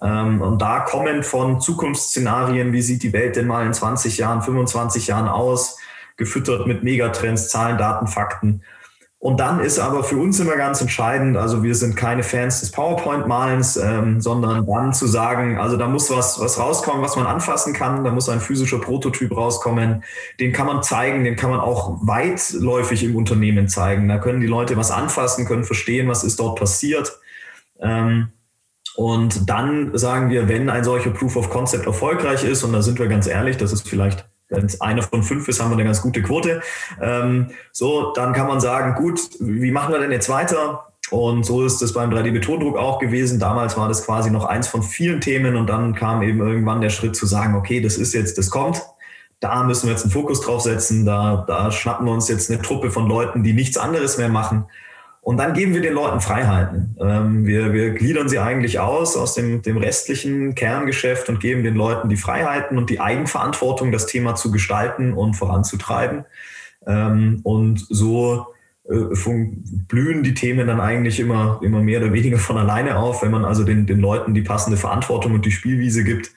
Mhm. 0.00 0.42
und 0.42 0.62
da 0.62 0.78
kommen 0.78 1.24
von 1.24 1.60
Zukunftsszenarien, 1.60 2.72
wie 2.72 2.82
sieht 2.82 3.02
die 3.02 3.12
Welt 3.12 3.34
denn 3.34 3.48
mal 3.48 3.66
in 3.66 3.74
20 3.74 4.16
Jahren, 4.16 4.40
25 4.40 5.08
Jahren 5.08 5.26
aus, 5.26 5.78
gefüttert 6.16 6.68
mit 6.68 6.84
Megatrends, 6.84 7.48
Zahlen, 7.48 7.76
Daten, 7.76 8.06
Fakten 8.06 8.62
und 9.26 9.40
dann 9.40 9.58
ist 9.58 9.80
aber 9.80 10.04
für 10.04 10.18
uns 10.18 10.38
immer 10.38 10.54
ganz 10.54 10.80
entscheidend, 10.80 11.36
also 11.36 11.64
wir 11.64 11.74
sind 11.74 11.96
keine 11.96 12.22
Fans 12.22 12.60
des 12.60 12.70
PowerPoint-Malens, 12.70 13.76
ähm, 13.76 14.20
sondern 14.20 14.64
dann 14.64 14.92
zu 14.92 15.08
sagen, 15.08 15.58
also 15.58 15.76
da 15.76 15.88
muss 15.88 16.08
was, 16.12 16.38
was 16.38 16.60
rauskommen, 16.60 17.02
was 17.02 17.16
man 17.16 17.26
anfassen 17.26 17.72
kann, 17.72 18.04
da 18.04 18.12
muss 18.12 18.28
ein 18.28 18.38
physischer 18.38 18.78
Prototyp 18.78 19.36
rauskommen, 19.36 20.04
den 20.38 20.52
kann 20.52 20.68
man 20.68 20.84
zeigen, 20.84 21.24
den 21.24 21.34
kann 21.34 21.50
man 21.50 21.58
auch 21.58 21.98
weitläufig 22.02 23.02
im 23.02 23.16
Unternehmen 23.16 23.66
zeigen. 23.66 24.06
Da 24.06 24.18
können 24.18 24.40
die 24.40 24.46
Leute 24.46 24.76
was 24.76 24.92
anfassen, 24.92 25.44
können 25.44 25.64
verstehen, 25.64 26.06
was 26.06 26.22
ist 26.22 26.38
dort 26.38 26.56
passiert. 26.56 27.18
Ähm, 27.80 28.28
und 28.94 29.50
dann 29.50 29.98
sagen 29.98 30.30
wir, 30.30 30.48
wenn 30.48 30.70
ein 30.70 30.84
solcher 30.84 31.10
Proof 31.10 31.34
of 31.34 31.50
Concept 31.50 31.84
erfolgreich 31.84 32.44
ist, 32.44 32.62
und 32.62 32.72
da 32.72 32.80
sind 32.80 33.00
wir 33.00 33.08
ganz 33.08 33.26
ehrlich, 33.26 33.56
das 33.56 33.72
ist 33.72 33.88
vielleicht 33.88 34.28
wenn 34.48 34.66
es 34.66 34.80
einer 34.80 35.02
von 35.02 35.22
fünf 35.22 35.48
ist, 35.48 35.60
haben 35.60 35.70
wir 35.70 35.74
eine 35.74 35.84
ganz 35.84 36.02
gute 36.02 36.22
Quote. 36.22 36.62
Ähm, 37.00 37.48
so, 37.72 38.12
dann 38.12 38.32
kann 38.32 38.46
man 38.46 38.60
sagen, 38.60 38.94
gut, 38.94 39.20
wie 39.40 39.70
machen 39.70 39.92
wir 39.92 40.00
denn 40.00 40.12
jetzt 40.12 40.28
weiter? 40.28 40.86
Und 41.10 41.44
so 41.44 41.64
ist 41.64 41.82
es 41.82 41.92
beim 41.92 42.10
3D-Betondruck 42.10 42.76
auch 42.76 42.98
gewesen. 42.98 43.38
Damals 43.38 43.76
war 43.76 43.88
das 43.88 44.04
quasi 44.04 44.30
noch 44.30 44.44
eins 44.44 44.66
von 44.66 44.82
vielen 44.82 45.20
Themen 45.20 45.56
und 45.56 45.68
dann 45.68 45.94
kam 45.94 46.22
eben 46.22 46.40
irgendwann 46.40 46.80
der 46.80 46.90
Schritt 46.90 47.14
zu 47.14 47.26
sagen, 47.26 47.54
okay, 47.54 47.80
das 47.80 47.96
ist 47.96 48.12
jetzt, 48.12 48.38
das 48.38 48.50
kommt. 48.50 48.82
Da 49.38 49.62
müssen 49.64 49.86
wir 49.86 49.92
jetzt 49.92 50.02
einen 50.02 50.12
Fokus 50.12 50.40
drauf 50.40 50.62
setzen. 50.62 51.04
Da, 51.04 51.44
da 51.46 51.70
schnappen 51.70 52.06
wir 52.06 52.12
uns 52.12 52.28
jetzt 52.28 52.50
eine 52.50 52.60
Truppe 52.60 52.90
von 52.90 53.06
Leuten, 53.06 53.42
die 53.42 53.52
nichts 53.52 53.76
anderes 53.76 54.18
mehr 54.18 54.28
machen. 54.28 54.66
Und 55.26 55.38
dann 55.38 55.54
geben 55.54 55.74
wir 55.74 55.80
den 55.80 55.94
Leuten 55.94 56.20
Freiheiten. 56.20 56.94
Ähm, 57.00 57.46
wir, 57.46 57.72
wir 57.72 57.90
gliedern 57.90 58.28
sie 58.28 58.38
eigentlich 58.38 58.78
aus 58.78 59.16
aus 59.16 59.34
dem, 59.34 59.60
dem 59.60 59.76
restlichen 59.76 60.54
Kerngeschäft 60.54 61.28
und 61.28 61.40
geben 61.40 61.64
den 61.64 61.74
Leuten 61.74 62.08
die 62.08 62.16
Freiheiten 62.16 62.78
und 62.78 62.90
die 62.90 63.00
Eigenverantwortung, 63.00 63.90
das 63.90 64.06
Thema 64.06 64.36
zu 64.36 64.52
gestalten 64.52 65.14
und 65.14 65.34
voranzutreiben. 65.34 66.26
Ähm, 66.86 67.40
und 67.42 67.84
so 67.88 68.46
äh, 68.88 68.94
blühen 69.88 70.22
die 70.22 70.34
Themen 70.34 70.68
dann 70.68 70.80
eigentlich 70.80 71.18
immer, 71.18 71.58
immer 71.60 71.80
mehr 71.80 72.02
oder 72.02 72.12
weniger 72.12 72.38
von 72.38 72.56
alleine 72.56 72.96
auf. 72.96 73.22
Wenn 73.22 73.32
man 73.32 73.44
also 73.44 73.64
den, 73.64 73.84
den 73.84 73.98
Leuten 73.98 74.32
die 74.32 74.42
passende 74.42 74.76
Verantwortung 74.76 75.34
und 75.34 75.44
die 75.44 75.50
Spielwiese 75.50 76.04
gibt, 76.04 76.30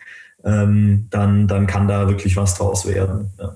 ähm, 0.44 1.06
dann, 1.12 1.48
dann 1.48 1.68
kann 1.68 1.88
da 1.88 2.08
wirklich 2.08 2.36
was 2.38 2.56
draus 2.56 2.88
werden. 2.88 3.30
Ja. 3.38 3.56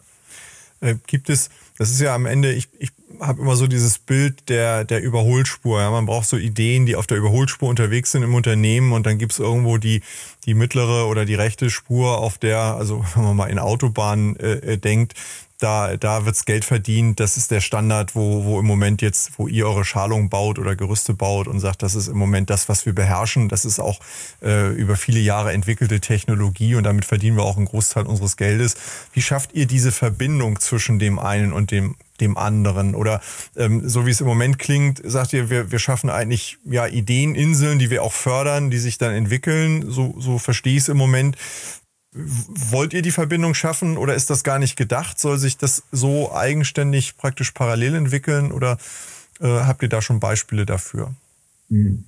Äh, 0.82 0.96
gibt 1.08 1.32
es, 1.32 1.50
das 1.80 1.90
ist 1.90 2.02
ja 2.02 2.14
am 2.14 2.28
Ende, 2.28 2.52
ich, 2.52 2.70
ich 2.78 2.92
habe 3.20 3.42
immer 3.42 3.56
so 3.56 3.68
dieses 3.68 4.00
Bild 4.00 4.50
der, 4.50 4.84
der 4.84 5.02
Überholspur. 5.02 5.80
Ja. 5.80 5.92
Man 5.92 6.06
braucht 6.06 6.28
so 6.28 6.38
Ideen, 6.38 6.86
die 6.86 6.96
auf 6.96 7.08
der 7.08 7.18
Überholspur 7.18 7.70
unterwegs 7.70 8.12
sind 8.12 8.24
im 8.24 8.36
Unternehmen 8.36 8.92
und 8.94 9.06
dann 9.06 9.18
gibt's 9.18 9.40
irgendwo 9.40 9.78
die, 9.78 10.02
die 10.46 10.54
mittlere 10.54 11.08
oder 11.08 11.26
die 11.26 11.36
rechte 11.36 11.70
Spur, 11.70 12.18
auf 12.18 12.38
der, 12.38 12.60
also 12.60 13.04
wenn 13.16 13.24
man 13.24 13.36
mal 13.36 13.50
in 13.50 13.60
Autobahnen 13.60 14.36
äh, 14.38 14.74
äh 14.74 14.78
denkt, 14.78 15.14
da, 15.64 15.96
da 15.96 16.26
wirds 16.26 16.46
Geld 16.46 16.66
verdient. 16.66 17.20
Das 17.20 17.38
ist 17.38 17.50
der 17.50 17.62
Standard, 17.62 18.16
wo, 18.16 18.44
wo 18.44 18.60
im 18.60 18.66
Moment 18.66 19.02
jetzt, 19.02 19.32
wo 19.38 19.48
ihr 19.48 19.66
eure 19.66 19.86
Schalung 19.86 20.30
baut 20.30 20.60
oder 20.60 20.76
Gerüste 20.76 21.14
baut 21.14 21.48
und 21.48 21.60
sagt, 21.60 21.82
das 21.82 21.96
ist 21.96 22.10
im 22.10 22.18
Moment 22.18 22.50
das, 22.50 22.68
was 22.68 22.86
wir 22.86 22.94
beherrschen. 22.94 23.48
Das 23.48 23.64
ist 23.64 23.80
auch 23.80 24.00
äh, 24.42 24.74
über 24.74 24.98
viele 24.98 25.20
Jahre 25.20 25.54
entwickelte 25.54 26.02
Technologie 26.02 26.76
und 26.76 26.84
damit 26.84 27.06
verdienen 27.06 27.38
wir 27.38 27.44
auch 27.44 27.58
einen 27.58 27.66
Großteil 27.66 28.06
unseres 28.06 28.36
Geldes. 28.36 28.76
Wie 29.14 29.22
schafft 29.22 29.54
ihr 29.54 29.66
diese 29.66 29.92
Verbindung 29.92 30.60
zwischen 30.60 31.00
dem 31.00 31.18
einen 31.18 31.54
und 31.54 31.72
dem 31.72 31.96
dem 32.20 32.38
anderen? 32.38 32.94
Oder 32.94 33.22
ähm, 33.56 33.88
so 33.88 34.06
wie 34.06 34.12
es 34.12 34.22
im 34.22 34.28
Moment 34.28 34.60
klingt, 34.60 35.02
sagt 35.04 35.34
ihr, 35.34 35.50
wir, 35.50 35.72
wir 35.72 35.80
schaffen 35.80 36.10
eigentlich 36.10 36.58
ja 36.64 36.88
Ideeninseln, 36.88 37.80
die 37.80 37.90
wir 37.90 38.04
auch 38.04 38.14
fördern, 38.14 38.70
die 38.70 38.78
sich 38.78 38.98
dann 38.98 39.14
entwickeln. 39.14 39.90
So, 39.90 40.16
so 40.20 40.38
verstehe 40.38 40.74
ich 40.74 40.84
es 40.84 40.90
im 40.90 40.98
Moment. 40.98 41.38
Wollt 42.16 42.94
ihr 42.94 43.02
die 43.02 43.12
Verbindung 43.12 43.54
schaffen 43.54 43.98
oder 43.98 44.14
ist 44.14 44.30
das 44.30 44.44
gar 44.44 44.60
nicht 44.60 44.76
gedacht? 44.76 45.20
Soll 45.20 45.38
sich 45.38 45.58
das 45.58 45.84
so 45.92 46.32
eigenständig 46.32 47.18
praktisch 47.18 47.52
parallel 47.52 47.96
entwickeln 47.96 48.52
oder 48.52 48.78
äh, 49.40 49.48
habt 49.48 49.82
ihr 49.82 49.90
da 49.90 50.02
schon 50.02 50.20
Beispiele 50.20 50.66
dafür? 50.66 51.12
Hm. 51.70 52.04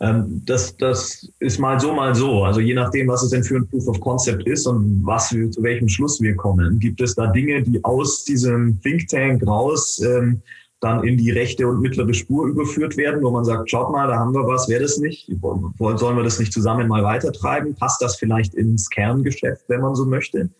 Ähm, 0.00 0.42
das, 0.44 0.76
das 0.76 1.26
ist 1.38 1.58
mal 1.58 1.80
so, 1.80 1.94
mal 1.94 2.14
so. 2.14 2.44
Also 2.44 2.60
je 2.60 2.74
nachdem, 2.74 3.08
was 3.08 3.22
es 3.22 3.30
denn 3.30 3.42
für 3.42 3.56
ein 3.56 3.66
Proof 3.66 3.88
of 3.88 4.00
Concept 4.00 4.46
ist 4.46 4.66
und 4.66 5.00
was 5.04 5.32
wir, 5.32 5.50
zu 5.50 5.62
welchem 5.62 5.88
Schluss 5.88 6.20
wir 6.20 6.36
kommen, 6.36 6.78
gibt 6.78 7.00
es 7.00 7.14
da 7.14 7.26
Dinge, 7.28 7.62
die 7.62 7.82
aus 7.82 8.24
diesem 8.24 8.78
Think 8.82 9.08
Tank 9.08 9.46
raus 9.46 10.00
ähm, 10.00 10.42
dann 10.80 11.04
in 11.04 11.16
die 11.16 11.30
rechte 11.30 11.66
und 11.66 11.80
mittlere 11.80 12.12
Spur 12.12 12.46
überführt 12.46 12.96
werden, 12.96 13.22
wo 13.22 13.30
man 13.30 13.44
sagt, 13.44 13.70
schaut 13.70 13.90
mal, 13.90 14.08
da 14.08 14.16
haben 14.16 14.34
wir 14.34 14.46
was, 14.46 14.68
wäre 14.68 14.82
das 14.82 14.98
nicht? 14.98 15.30
Sollen 15.40 16.16
wir 16.16 16.22
das 16.22 16.38
nicht 16.38 16.52
zusammen 16.52 16.88
mal 16.88 17.02
weitertreiben? 17.02 17.74
Passt 17.74 18.02
das 18.02 18.16
vielleicht 18.16 18.54
ins 18.54 18.90
Kerngeschäft, 18.90 19.64
wenn 19.68 19.80
man 19.80 19.94
so 19.94 20.04
möchte? 20.04 20.50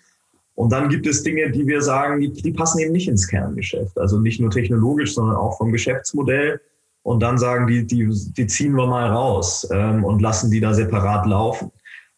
Und 0.54 0.72
dann 0.72 0.88
gibt 0.88 1.06
es 1.06 1.22
Dinge, 1.22 1.50
die 1.50 1.66
wir 1.66 1.82
sagen, 1.82 2.18
die, 2.20 2.32
die 2.32 2.52
passen 2.52 2.78
eben 2.78 2.92
nicht 2.92 3.08
ins 3.08 3.28
Kerngeschäft. 3.28 3.98
Also 3.98 4.18
nicht 4.18 4.40
nur 4.40 4.50
technologisch, 4.50 5.14
sondern 5.14 5.36
auch 5.36 5.58
vom 5.58 5.70
Geschäftsmodell. 5.70 6.60
Und 7.02 7.22
dann 7.22 7.36
sagen 7.36 7.66
die, 7.66 7.86
die, 7.86 8.08
die 8.36 8.46
ziehen 8.46 8.72
wir 8.72 8.86
mal 8.86 9.10
raus 9.10 9.68
ähm, 9.70 10.02
und 10.02 10.22
lassen 10.22 10.50
die 10.50 10.60
da 10.60 10.72
separat 10.72 11.26
laufen. 11.26 11.70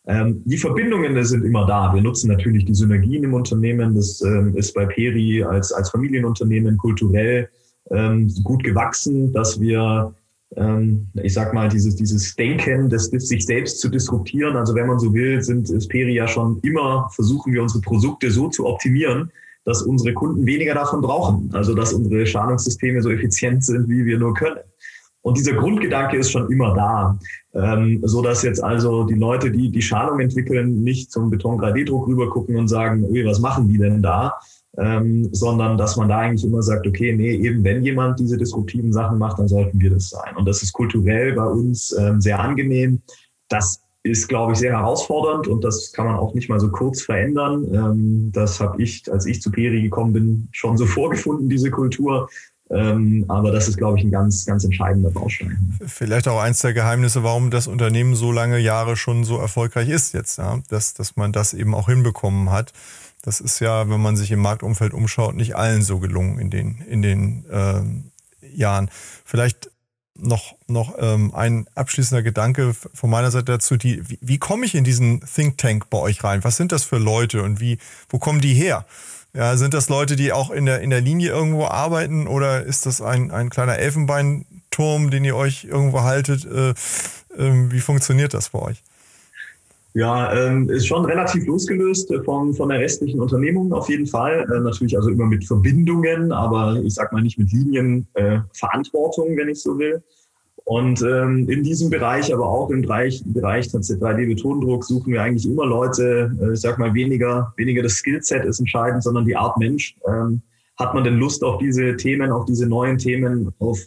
Ähm, 0.07 0.41
die 0.45 0.57
Verbindungen 0.57 1.23
sind 1.25 1.45
immer 1.45 1.67
da. 1.67 1.93
Wir 1.93 2.01
nutzen 2.01 2.29
natürlich 2.29 2.65
die 2.65 2.75
Synergien 2.75 3.25
im 3.25 3.35
Unternehmen. 3.35 3.97
Das 3.97 4.23
ähm, 4.23 4.57
ist 4.57 4.73
bei 4.73 4.87
Peri 4.87 5.43
als, 5.43 5.73
als 5.73 5.91
Familienunternehmen 5.91 6.79
kulturell 6.79 7.51
ähm, 7.91 8.33
gut 8.43 8.65
gewachsen, 8.65 9.33
dass 9.33 9.61
wir, 9.61 10.15
ähm, 10.57 11.09
ich 11.15 11.35
sag 11.35 11.55
mal, 11.55 11.69
dieses, 11.69 11.97
dieses 11.97 12.35
Denken, 12.37 12.89
das, 12.89 13.11
das 13.11 13.29
sich 13.29 13.45
selbst 13.47 13.81
zu 13.81 13.89
disruptieren. 13.89 14.57
Also 14.57 14.75
wenn 14.75 14.87
man 14.87 14.99
so 14.99 15.13
will, 15.13 15.43
sind 15.43 15.71
Speri 15.83 16.15
ja 16.15 16.29
schon 16.29 16.59
immer, 16.63 17.09
versuchen 17.15 17.53
wir 17.53 17.63
unsere 17.63 17.81
Produkte 17.81 18.31
so 18.31 18.49
zu 18.49 18.67
optimieren, 18.67 19.31
dass 19.65 19.83
unsere 19.83 20.15
Kunden 20.15 20.47
weniger 20.47 20.75
davon 20.75 21.01
brauchen. 21.01 21.51
Also 21.53 21.75
dass 21.75 21.93
unsere 21.93 22.27
Schalungssysteme 22.27 23.03
so 23.03 23.11
effizient 23.11 23.65
sind, 23.65 23.89
wie 23.89 24.05
wir 24.05 24.19
nur 24.19 24.35
können. 24.35 24.61
Und 25.23 25.37
dieser 25.37 25.55
Grundgedanke 25.55 26.17
ist 26.17 26.31
schon 26.31 26.51
immer 26.51 26.75
da, 26.75 27.19
ähm, 27.53 28.01
so 28.05 28.23
dass 28.23 28.43
jetzt 28.43 28.63
also 28.63 29.05
die 29.05 29.15
Leute, 29.15 29.51
die 29.51 29.71
die 29.71 29.83
Schalung 29.83 30.21
entwickeln, 30.21 30.83
nicht 30.83 31.11
zum 31.11 31.29
Beton 31.29 31.61
3D-Druck 31.61 32.07
rübergucken 32.07 32.57
und 32.57 32.69
sagen, 32.69 33.03
was 33.03 33.41
machen 33.41 33.69
die 33.69 33.79
denn 33.79 34.01
da, 34.01 34.35
ähm, 34.77 35.29
sondern 35.33 35.79
dass 35.79 35.97
man 35.97 36.09
da 36.09 36.19
eigentlich 36.19 36.45
immer 36.45 36.63
sagt, 36.63 36.87
okay, 36.87 37.15
nee, 37.17 37.33
eben 37.33 37.65
wenn 37.65 37.83
jemand 37.83 38.21
diese 38.21 38.37
disruptiven 38.37 38.93
Sachen 38.93 39.19
macht, 39.19 39.39
dann 39.39 39.49
sollten 39.49 39.81
wir 39.81 39.91
das 39.91 40.11
sein. 40.11 40.37
Und 40.37 40.47
das 40.47 40.63
ist 40.63 40.73
kulturell 40.73 41.33
bei 41.33 41.47
uns 41.47 41.97
ähm, 41.99 42.21
sehr 42.21 42.39
angenehm. 42.39 43.03
Das 43.49 43.81
ist, 44.03 44.29
glaube 44.29 44.53
ich, 44.53 44.59
sehr 44.59 44.73
herausfordernd 44.73 45.49
und 45.49 45.65
das 45.65 45.93
kann 45.93 46.07
man 46.07 46.17
auch 46.17 46.35
nicht 46.35 46.49
mal 46.49 46.61
so 46.61 46.71
kurz 46.71 47.03
verändern. 47.03 47.67
Ähm, 47.75 48.31
das 48.33 48.61
habe 48.61 48.81
ich, 48.83 49.11
als 49.11 49.27
ich 49.27 49.43
zu 49.43 49.51
Peri 49.51 49.83
gekommen 49.83 50.13
bin, 50.13 50.49
schon 50.53 50.77
so 50.77 50.87
vorgefunden, 50.87 51.49
diese 51.49 51.71
Kultur. 51.71 52.29
Ähm, 52.71 53.25
aber 53.29 53.51
das 53.51 53.67
ist, 53.67 53.79
glaube 53.79 53.99
ich, 53.99 54.05
ein 54.05 54.11
ganz, 54.11 54.45
ganz 54.45 54.63
entscheidender 54.63 55.11
Baustein. 55.11 55.79
Vielleicht 55.87 56.29
auch 56.29 56.39
eins 56.39 56.61
der 56.61 56.75
Geheimnisse, 56.75 57.23
warum 57.23 57.51
das 57.51 57.67
Unternehmen 57.67 58.15
so 58.15 58.31
lange 58.31 58.59
Jahre 58.59 58.97
schon 58.97 59.25
so 59.25 59.39
erfolgreich 59.39 59.89
ist 59.89 60.13
jetzt, 60.13 60.37
ja? 60.37 60.61
dass, 60.69 60.93
dass 60.93 61.17
man 61.17 61.33
das 61.33 61.55
eben 61.55 61.75
auch 61.75 61.89
hinbekommen 61.89 62.51
hat. 62.51 62.73
Das 63.29 63.41
ist 63.41 63.61
ja, 63.61 63.91
wenn 63.91 64.01
man 64.01 64.17
sich 64.17 64.31
im 64.31 64.39
Marktumfeld 64.39 64.95
umschaut, 64.95 65.35
nicht 65.35 65.55
allen 65.55 65.83
so 65.83 65.99
gelungen 65.99 66.39
in 66.39 66.49
den, 66.49 66.79
in 66.89 67.03
den 67.03 67.45
ähm, 67.51 68.11
Jahren. 68.41 68.91
Vielleicht 69.23 69.71
noch, 70.15 70.55
noch 70.67 70.95
ähm, 70.99 71.35
ein 71.35 71.67
abschließender 71.75 72.23
Gedanke 72.23 72.73
von 72.73 73.11
meiner 73.11 73.31
Seite 73.31 73.53
dazu. 73.53 73.77
Die, 73.77 74.09
wie, 74.09 74.19
wie 74.23 74.39
komme 74.39 74.65
ich 74.65 74.75
in 74.75 74.83
diesen 74.83 75.21
Think 75.21 75.59
Tank 75.59 75.91
bei 75.91 75.99
euch 75.99 76.25
rein? 76.25 76.43
Was 76.43 76.57
sind 76.57 76.73
das 76.73 76.85
für 76.85 76.97
Leute 76.97 77.43
und 77.43 77.61
wie, 77.61 77.77
wo 78.09 78.19
kommen 78.19 78.41
die 78.41 78.55
her? 78.55 78.87
Ja, 79.35 79.59
sind 79.59 79.75
das 79.75 79.91
Leute, 79.91 80.17
die 80.17 80.33
auch 80.33 80.49
in 80.51 80.65
der, 80.65 80.81
in 80.81 80.89
der 80.89 81.03
Linie 81.03 81.29
irgendwo 81.29 81.67
arbeiten 81.67 82.29
oder 82.29 82.63
ist 82.63 82.87
das 82.87 83.03
ein, 83.03 83.31
ein 83.31 83.51
kleiner 83.51 83.77
Elfenbeinturm, 83.77 85.11
den 85.11 85.27
ihr 85.27 85.37
euch 85.37 85.65
irgendwo 85.65 86.01
haltet? 86.01 86.47
Äh, 86.47 86.71
äh, 86.71 87.71
wie 87.71 87.81
funktioniert 87.81 88.33
das 88.33 88.49
bei 88.49 88.61
euch? 88.61 88.83
Ja, 89.95 90.33
ähm, 90.33 90.69
ist 90.69 90.87
schon 90.87 91.05
relativ 91.07 91.47
losgelöst 91.47 92.11
äh, 92.11 92.23
von, 92.23 92.55
von 92.55 92.69
der 92.69 92.79
restlichen 92.79 93.21
Unternehmung 93.21 93.73
auf 93.73 93.89
jeden 93.89 94.07
Fall. 94.07 94.47
Äh, 94.53 94.61
natürlich 94.61 94.97
also 94.97 95.11
immer 95.11 95.27
mit 95.27 95.45
Verbindungen, 95.45 96.31
aber 96.31 96.77
ich 96.83 96.95
sag 96.95 97.13
mal 97.13 97.23
nicht 97.23 97.39
mit 97.39 97.51
Linienverantwortung, 97.53 99.31
äh, 99.31 99.37
wenn 99.37 99.49
ich 99.49 99.63
so 99.63 99.79
will. 99.79 100.03
Und 100.65 101.01
ähm, 101.01 101.49
in 101.49 101.63
diesem 101.63 101.89
Bereich, 101.89 102.33
aber 102.33 102.47
auch 102.47 102.69
im 102.69 102.83
Bereich, 102.83 103.23
Bereich 103.25 103.69
3D-Betondruck 103.69 104.85
suchen 104.85 105.15
wir 105.15 105.23
eigentlich 105.23 105.47
immer 105.51 105.65
Leute, 105.65 106.31
äh, 106.43 106.53
ich 106.53 106.61
sag 106.61 106.79
mal 106.79 106.93
weniger, 106.93 107.55
weniger 107.57 107.83
das 107.83 107.95
Skillset 107.95 108.45
ist 108.45 108.61
entscheidend, 108.61 109.03
sondern 109.03 109.25
die 109.25 109.35
Art 109.35 109.57
Mensch. 109.57 109.97
Ähm, 110.07 110.43
hat 110.77 110.95
man 110.95 111.05
denn 111.05 111.17
Lust 111.17 111.43
auf 111.43 111.59
diese 111.59 111.97
Themen, 111.97 112.31
auf 112.31 112.45
diese 112.45 112.69
neuen 112.69 112.99
Themen, 112.99 113.51
auf 113.59 113.81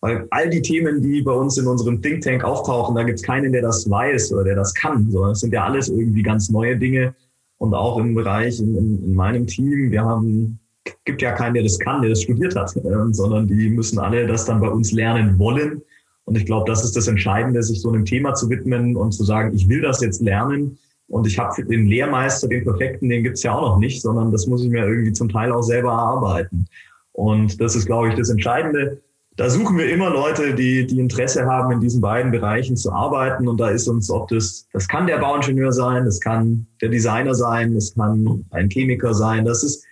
weil 0.00 0.26
all 0.30 0.48
die 0.48 0.62
Themen, 0.62 1.02
die 1.02 1.22
bei 1.22 1.32
uns 1.32 1.58
in 1.58 1.66
unserem 1.66 2.00
Think 2.00 2.22
Tank 2.22 2.44
auftauchen, 2.44 2.94
da 2.94 3.02
gibt 3.02 3.18
es 3.18 3.24
keinen, 3.24 3.52
der 3.52 3.62
das 3.62 3.88
weiß 3.88 4.32
oder 4.32 4.44
der 4.44 4.56
das 4.56 4.72
kann, 4.74 5.10
sondern 5.10 5.32
es 5.32 5.40
sind 5.40 5.52
ja 5.52 5.64
alles 5.64 5.88
irgendwie 5.88 6.22
ganz 6.22 6.50
neue 6.50 6.76
Dinge. 6.76 7.14
Und 7.58 7.74
auch 7.74 7.98
im 7.98 8.14
Bereich 8.14 8.60
in, 8.60 8.76
in, 8.76 9.04
in 9.04 9.14
meinem 9.14 9.46
Team, 9.46 9.90
wir 9.90 10.04
haben, 10.04 10.60
gibt 11.04 11.20
ja 11.20 11.32
keinen, 11.32 11.54
der 11.54 11.64
das 11.64 11.78
kann, 11.78 12.02
der 12.02 12.10
das 12.10 12.22
studiert 12.22 12.54
hat, 12.54 12.76
äh, 12.76 12.82
sondern 13.10 13.48
die 13.48 13.68
müssen 13.68 13.98
alle 13.98 14.26
das 14.28 14.44
dann 14.44 14.60
bei 14.60 14.68
uns 14.68 14.92
lernen 14.92 15.36
wollen. 15.40 15.82
Und 16.24 16.36
ich 16.36 16.46
glaube, 16.46 16.70
das 16.70 16.84
ist 16.84 16.94
das 16.94 17.08
Entscheidende, 17.08 17.62
sich 17.62 17.80
so 17.80 17.88
einem 17.90 18.04
Thema 18.04 18.34
zu 18.34 18.48
widmen 18.48 18.96
und 18.96 19.12
zu 19.12 19.24
sagen, 19.24 19.56
ich 19.56 19.68
will 19.68 19.80
das 19.80 20.00
jetzt 20.00 20.22
lernen. 20.22 20.78
Und 21.08 21.26
ich 21.26 21.38
habe 21.38 21.64
den 21.64 21.86
Lehrmeister, 21.86 22.46
den 22.46 22.64
Perfekten, 22.64 23.08
den 23.08 23.24
gibt's 23.24 23.42
ja 23.42 23.54
auch 23.54 23.62
noch 23.62 23.78
nicht, 23.78 24.02
sondern 24.02 24.30
das 24.30 24.46
muss 24.46 24.62
ich 24.62 24.68
mir 24.68 24.86
irgendwie 24.86 25.12
zum 25.12 25.28
Teil 25.28 25.50
auch 25.50 25.62
selber 25.62 25.90
erarbeiten. 25.90 26.66
Und 27.12 27.60
das 27.60 27.74
ist, 27.74 27.86
glaube 27.86 28.10
ich, 28.10 28.14
das 28.14 28.28
Entscheidende 28.28 29.00
da 29.38 29.48
suchen 29.48 29.78
wir 29.78 29.88
immer 29.88 30.10
Leute, 30.10 30.52
die, 30.52 30.84
die 30.84 30.98
Interesse 30.98 31.46
haben, 31.46 31.70
in 31.70 31.80
diesen 31.80 32.00
beiden 32.00 32.32
Bereichen 32.32 32.76
zu 32.76 32.90
arbeiten. 32.90 33.46
Und 33.46 33.58
da 33.58 33.68
ist 33.68 33.86
uns, 33.86 34.10
ob 34.10 34.26
das, 34.28 34.66
das 34.72 34.88
kann 34.88 35.06
der 35.06 35.18
Bauingenieur 35.18 35.72
sein, 35.72 36.04
das 36.04 36.20
kann 36.20 36.66
der 36.82 36.88
Designer 36.88 37.36
sein, 37.36 37.72
das 37.72 37.94
kann 37.94 38.44
ein 38.50 38.68
Chemiker 38.68 39.14
sein, 39.14 39.44
das 39.44 39.62
ist 39.62 39.86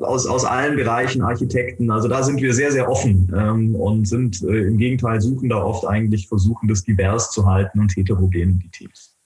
aus, 0.00 0.26
aus 0.26 0.44
allen 0.44 0.76
Bereichen 0.76 1.22
Architekten. 1.22 1.90
Also 1.90 2.06
da 2.06 2.22
sind 2.22 2.42
wir 2.42 2.52
sehr, 2.52 2.70
sehr 2.70 2.90
offen 2.90 3.32
ähm, 3.34 3.74
und 3.74 4.06
sind 4.06 4.42
äh, 4.42 4.66
im 4.66 4.76
Gegenteil 4.76 5.22
suchen 5.22 5.48
da 5.48 5.56
oft 5.56 5.86
eigentlich 5.86 6.28
versuchen, 6.28 6.68
das 6.68 6.84
divers 6.84 7.30
zu 7.30 7.46
halten 7.46 7.80
und 7.80 7.96
heterogen 7.96 8.58
die 8.58 8.68
Teams. 8.68 9.16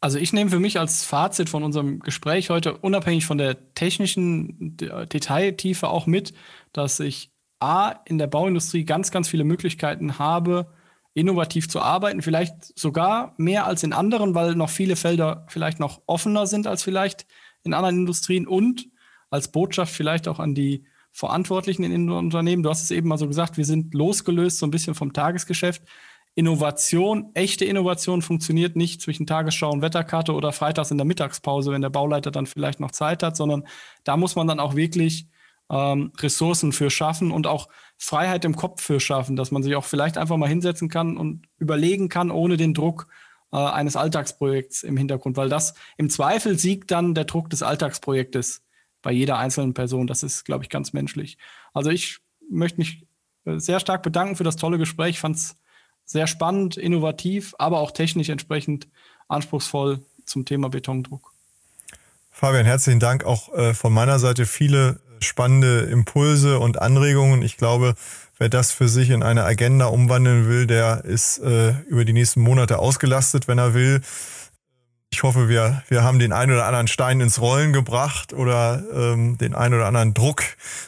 Also 0.00 0.18
ich 0.18 0.32
nehme 0.32 0.50
für 0.50 0.58
mich 0.58 0.80
als 0.80 1.04
Fazit 1.04 1.50
von 1.50 1.62
unserem 1.64 2.00
Gespräch 2.00 2.48
heute 2.48 2.78
unabhängig 2.78 3.26
von 3.26 3.36
der 3.36 3.74
technischen 3.74 4.76
Detailtiefe 4.78 5.88
auch 5.88 6.06
mit, 6.06 6.32
dass 6.72 6.98
ich 6.98 7.35
A, 7.58 7.90
in 8.04 8.18
der 8.18 8.26
Bauindustrie 8.26 8.84
ganz, 8.84 9.10
ganz 9.10 9.28
viele 9.28 9.44
Möglichkeiten 9.44 10.18
habe, 10.18 10.72
innovativ 11.14 11.68
zu 11.68 11.80
arbeiten, 11.80 12.20
vielleicht 12.20 12.78
sogar 12.78 13.34
mehr 13.38 13.66
als 13.66 13.82
in 13.82 13.94
anderen, 13.94 14.34
weil 14.34 14.54
noch 14.54 14.68
viele 14.68 14.96
Felder 14.96 15.46
vielleicht 15.48 15.80
noch 15.80 16.02
offener 16.06 16.46
sind 16.46 16.66
als 16.66 16.82
vielleicht 16.82 17.26
in 17.64 17.72
anderen 17.72 18.00
Industrien 18.00 18.46
und 18.46 18.88
als 19.30 19.50
Botschaft 19.50 19.94
vielleicht 19.94 20.28
auch 20.28 20.38
an 20.38 20.54
die 20.54 20.84
Verantwortlichen 21.12 21.84
in 21.84 21.92
den 21.92 22.10
Unternehmen. 22.10 22.62
Du 22.62 22.68
hast 22.68 22.82
es 22.82 22.90
eben 22.90 23.08
mal 23.08 23.16
so 23.16 23.26
gesagt, 23.26 23.56
wir 23.56 23.64
sind 23.64 23.94
losgelöst 23.94 24.58
so 24.58 24.66
ein 24.66 24.70
bisschen 24.70 24.94
vom 24.94 25.14
Tagesgeschäft. 25.14 25.82
Innovation, 26.34 27.30
echte 27.32 27.64
Innovation 27.64 28.20
funktioniert 28.20 28.76
nicht 28.76 29.00
zwischen 29.00 29.26
Tagesschau 29.26 29.70
und 29.70 29.80
Wetterkarte 29.80 30.34
oder 30.34 30.52
freitags 30.52 30.90
in 30.90 30.98
der 30.98 31.06
Mittagspause, 31.06 31.72
wenn 31.72 31.80
der 31.80 31.88
Bauleiter 31.88 32.30
dann 32.30 32.44
vielleicht 32.44 32.78
noch 32.78 32.90
Zeit 32.90 33.22
hat, 33.22 33.38
sondern 33.38 33.64
da 34.04 34.18
muss 34.18 34.36
man 34.36 34.46
dann 34.46 34.60
auch 34.60 34.76
wirklich 34.76 35.28
ähm, 35.70 36.12
Ressourcen 36.18 36.72
für 36.72 36.90
schaffen 36.90 37.30
und 37.30 37.46
auch 37.46 37.68
Freiheit 37.98 38.44
im 38.44 38.56
Kopf 38.56 38.82
für 38.82 39.00
schaffen, 39.00 39.36
dass 39.36 39.50
man 39.50 39.62
sich 39.62 39.74
auch 39.74 39.84
vielleicht 39.84 40.18
einfach 40.18 40.36
mal 40.36 40.48
hinsetzen 40.48 40.88
kann 40.88 41.16
und 41.16 41.46
überlegen 41.58 42.08
kann, 42.08 42.30
ohne 42.30 42.56
den 42.56 42.74
Druck 42.74 43.08
äh, 43.52 43.56
eines 43.56 43.96
Alltagsprojekts 43.96 44.82
im 44.82 44.96
Hintergrund, 44.96 45.36
weil 45.36 45.48
das 45.48 45.74
im 45.96 46.10
Zweifel 46.10 46.58
siegt 46.58 46.90
dann 46.90 47.14
der 47.14 47.24
Druck 47.24 47.50
des 47.50 47.62
Alltagsprojektes 47.62 48.62
bei 49.02 49.12
jeder 49.12 49.38
einzelnen 49.38 49.74
Person. 49.74 50.06
Das 50.06 50.22
ist, 50.22 50.44
glaube 50.44 50.64
ich, 50.64 50.70
ganz 50.70 50.92
menschlich. 50.92 51.38
Also 51.72 51.90
ich 51.90 52.18
möchte 52.50 52.78
mich 52.78 53.06
äh, 53.44 53.58
sehr 53.58 53.80
stark 53.80 54.02
bedanken 54.02 54.36
für 54.36 54.44
das 54.44 54.56
tolle 54.56 54.78
Gespräch. 54.78 55.10
Ich 55.10 55.20
fand 55.20 55.36
es 55.36 55.56
sehr 56.04 56.26
spannend, 56.26 56.76
innovativ, 56.76 57.54
aber 57.58 57.80
auch 57.80 57.90
technisch 57.90 58.28
entsprechend 58.28 58.88
anspruchsvoll 59.28 60.04
zum 60.24 60.44
Thema 60.44 60.68
Betondruck. 60.68 61.32
Fabian, 62.30 62.66
herzlichen 62.66 63.00
Dank 63.00 63.24
auch 63.24 63.52
äh, 63.54 63.72
von 63.72 63.92
meiner 63.92 64.18
Seite. 64.18 64.44
Viele 64.44 65.00
spannende 65.20 65.80
Impulse 65.80 66.58
und 66.58 66.80
Anregungen. 66.80 67.42
Ich 67.42 67.56
glaube, 67.56 67.94
wer 68.38 68.48
das 68.48 68.72
für 68.72 68.88
sich 68.88 69.10
in 69.10 69.22
eine 69.22 69.44
Agenda 69.44 69.86
umwandeln 69.86 70.48
will, 70.48 70.66
der 70.66 71.04
ist 71.04 71.38
äh, 71.38 71.72
über 71.88 72.04
die 72.04 72.12
nächsten 72.12 72.40
Monate 72.40 72.78
ausgelastet, 72.78 73.48
wenn 73.48 73.58
er 73.58 73.74
will. 73.74 74.02
Ich 75.10 75.22
hoffe, 75.22 75.48
wir, 75.48 75.82
wir 75.88 76.02
haben 76.02 76.18
den 76.18 76.32
einen 76.32 76.52
oder 76.52 76.66
anderen 76.66 76.88
Stein 76.88 77.20
ins 77.20 77.40
Rollen 77.40 77.72
gebracht 77.72 78.32
oder 78.32 78.82
ähm, 78.92 79.38
den 79.38 79.54
einen 79.54 79.74
oder 79.74 79.86
anderen 79.86 80.14
Druck 80.14 80.42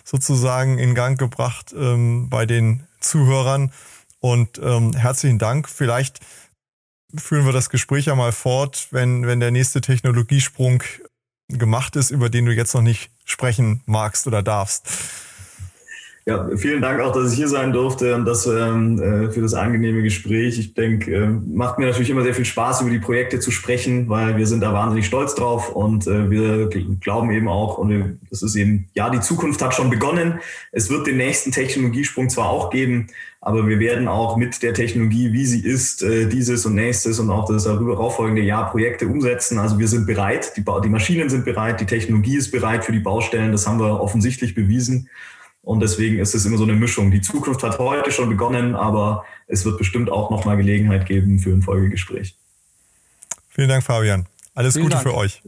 sozusagen 0.05 0.79
in 0.79 0.95
Gang 0.95 1.19
gebracht 1.19 1.75
ähm, 1.77 2.29
bei 2.29 2.45
den 2.45 2.87
Zuhörern. 3.01 3.73
Und 4.21 4.61
ähm, 4.63 4.93
herzlichen 4.95 5.39
Dank. 5.39 5.69
Vielleicht 5.69 6.21
führen 7.17 7.47
wir 7.47 7.53
das 7.53 7.71
Gespräch 7.71 8.07
ja 8.07 8.15
mal 8.15 8.33
fort, 8.33 8.89
wenn, 8.91 9.27
wenn 9.27 9.41
der 9.41 9.53
nächste 9.53 9.81
Technologiesprung 9.81 10.83
gemacht 11.49 11.97
ist, 11.97 12.11
über 12.11 12.29
den 12.29 12.45
du 12.47 12.53
jetzt 12.53 12.75
noch 12.75 12.83
nicht 12.83 13.11
sprechen 13.25 13.83
magst 13.87 14.27
oder 14.27 14.43
darfst. 14.43 14.89
Ja, 16.29 16.47
vielen 16.59 16.83
Dank 16.83 17.01
auch, 17.01 17.13
dass 17.13 17.33
ich 17.33 17.39
hier 17.39 17.49
sein 17.49 17.73
durfte 17.73 18.15
und 18.15 18.27
das 18.27 18.47
ähm, 18.47 19.01
äh, 19.01 19.31
für 19.31 19.41
das 19.41 19.55
angenehme 19.55 20.03
Gespräch. 20.03 20.59
Ich 20.59 20.75
denke, 20.75 21.11
äh, 21.11 21.27
macht 21.27 21.79
mir 21.79 21.87
natürlich 21.87 22.11
immer 22.11 22.23
sehr 22.23 22.35
viel 22.35 22.45
Spaß, 22.45 22.83
über 22.83 22.91
die 22.91 22.99
Projekte 22.99 23.41
zu 23.41 23.51
sprechen, 23.51 24.11
weil 24.11 24.37
wir 24.37 24.47
sind 24.47 24.61
da 24.61 24.75
wahnsinnig 24.75 25.07
stolz 25.07 25.35
drauf 25.35 25.75
und 25.75 26.07
äh, 26.07 26.29
wir 26.29 26.69
glauben 27.01 27.31
eben 27.31 27.49
auch, 27.49 27.79
und 27.79 28.19
das 28.29 28.43
ist 28.43 28.57
eben, 28.57 28.91
ja, 28.93 29.09
die 29.09 29.21
Zukunft 29.21 29.63
hat 29.63 29.75
schon 29.75 29.89
begonnen. 29.89 30.41
Es 30.71 30.91
wird 30.91 31.07
den 31.07 31.17
nächsten 31.17 31.51
Technologiesprung 31.51 32.29
zwar 32.29 32.51
auch 32.51 32.69
geben, 32.69 33.07
aber 33.41 33.67
wir 33.67 33.79
werden 33.79 34.07
auch 34.07 34.37
mit 34.37 34.63
der 34.63 34.75
Technologie, 34.75 35.33
wie 35.33 35.47
sie 35.47 35.65
ist, 35.65 36.03
äh, 36.03 36.27
dieses 36.27 36.67
und 36.67 36.75
nächstes 36.75 37.19
und 37.21 37.31
auch 37.31 37.47
das 37.47 37.65
darauffolgende 37.65 38.43
Jahr 38.43 38.71
Projekte 38.71 39.07
umsetzen. 39.07 39.59
Also 39.59 39.79
wir 39.79 39.89
sind 39.89 40.07
bereit, 40.07 40.53
die, 40.59 40.65
die 40.85 40.91
Maschinen 40.91 41.31
sind 41.31 41.47
bereit, 41.47 41.81
die 41.81 41.87
Technologie 41.87 42.37
ist 42.37 42.51
bereit 42.51 42.85
für 42.85 42.93
die 42.93 43.01
Baustellen. 43.01 43.51
Das 43.51 43.67
haben 43.67 43.81
wir 43.81 44.03
offensichtlich 44.03 44.55
bewiesen. 44.55 45.09
Und 45.69 45.81
deswegen 45.81 46.19
ist 46.19 46.35
es 46.35 46.47
immer 46.47 46.57
so 46.57 46.63
eine 46.65 46.73
Mischung. 46.73 47.11
Die 47.11 47.21
Zukunft 47.21 47.63
hat 47.63 47.79
heute 47.79 48.11
schon 48.11 48.31
begonnen, 48.31 48.75
aber 48.75 49.27
es 49.49 49.67
wird 49.67 49.77
bestimmt 49.77 50.09
auch 50.09 50.31
nochmal 50.31 50.57
Gelegenheit 50.57 51.05
geben 51.05 51.39
für 51.41 51.51
ein 51.51 51.61
Folgegespräch. 51.61 52.39
Vielen 53.51 53.69
Dank, 53.69 53.85
Fabian. 53.85 54.27
Alles 54.55 54.73
Vielen 54.73 54.87
Gute 54.87 54.95
Dank. 54.95 55.07
für 55.07 55.15
euch. 55.15 55.43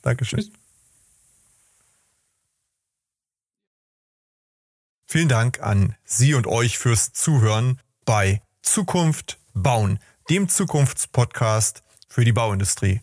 Dankeschön. 0.00 0.40
Tschüss. 0.40 0.52
Vielen 5.04 5.28
Dank 5.28 5.60
an 5.60 5.96
Sie 6.06 6.32
und 6.32 6.46
euch 6.46 6.78
fürs 6.78 7.12
Zuhören 7.12 7.78
bei 8.06 8.40
Zukunft 8.62 9.38
bauen, 9.52 9.98
dem 10.30 10.48
Zukunftspodcast 10.48 11.82
für 12.08 12.24
die 12.24 12.32
Bauindustrie. 12.32 13.02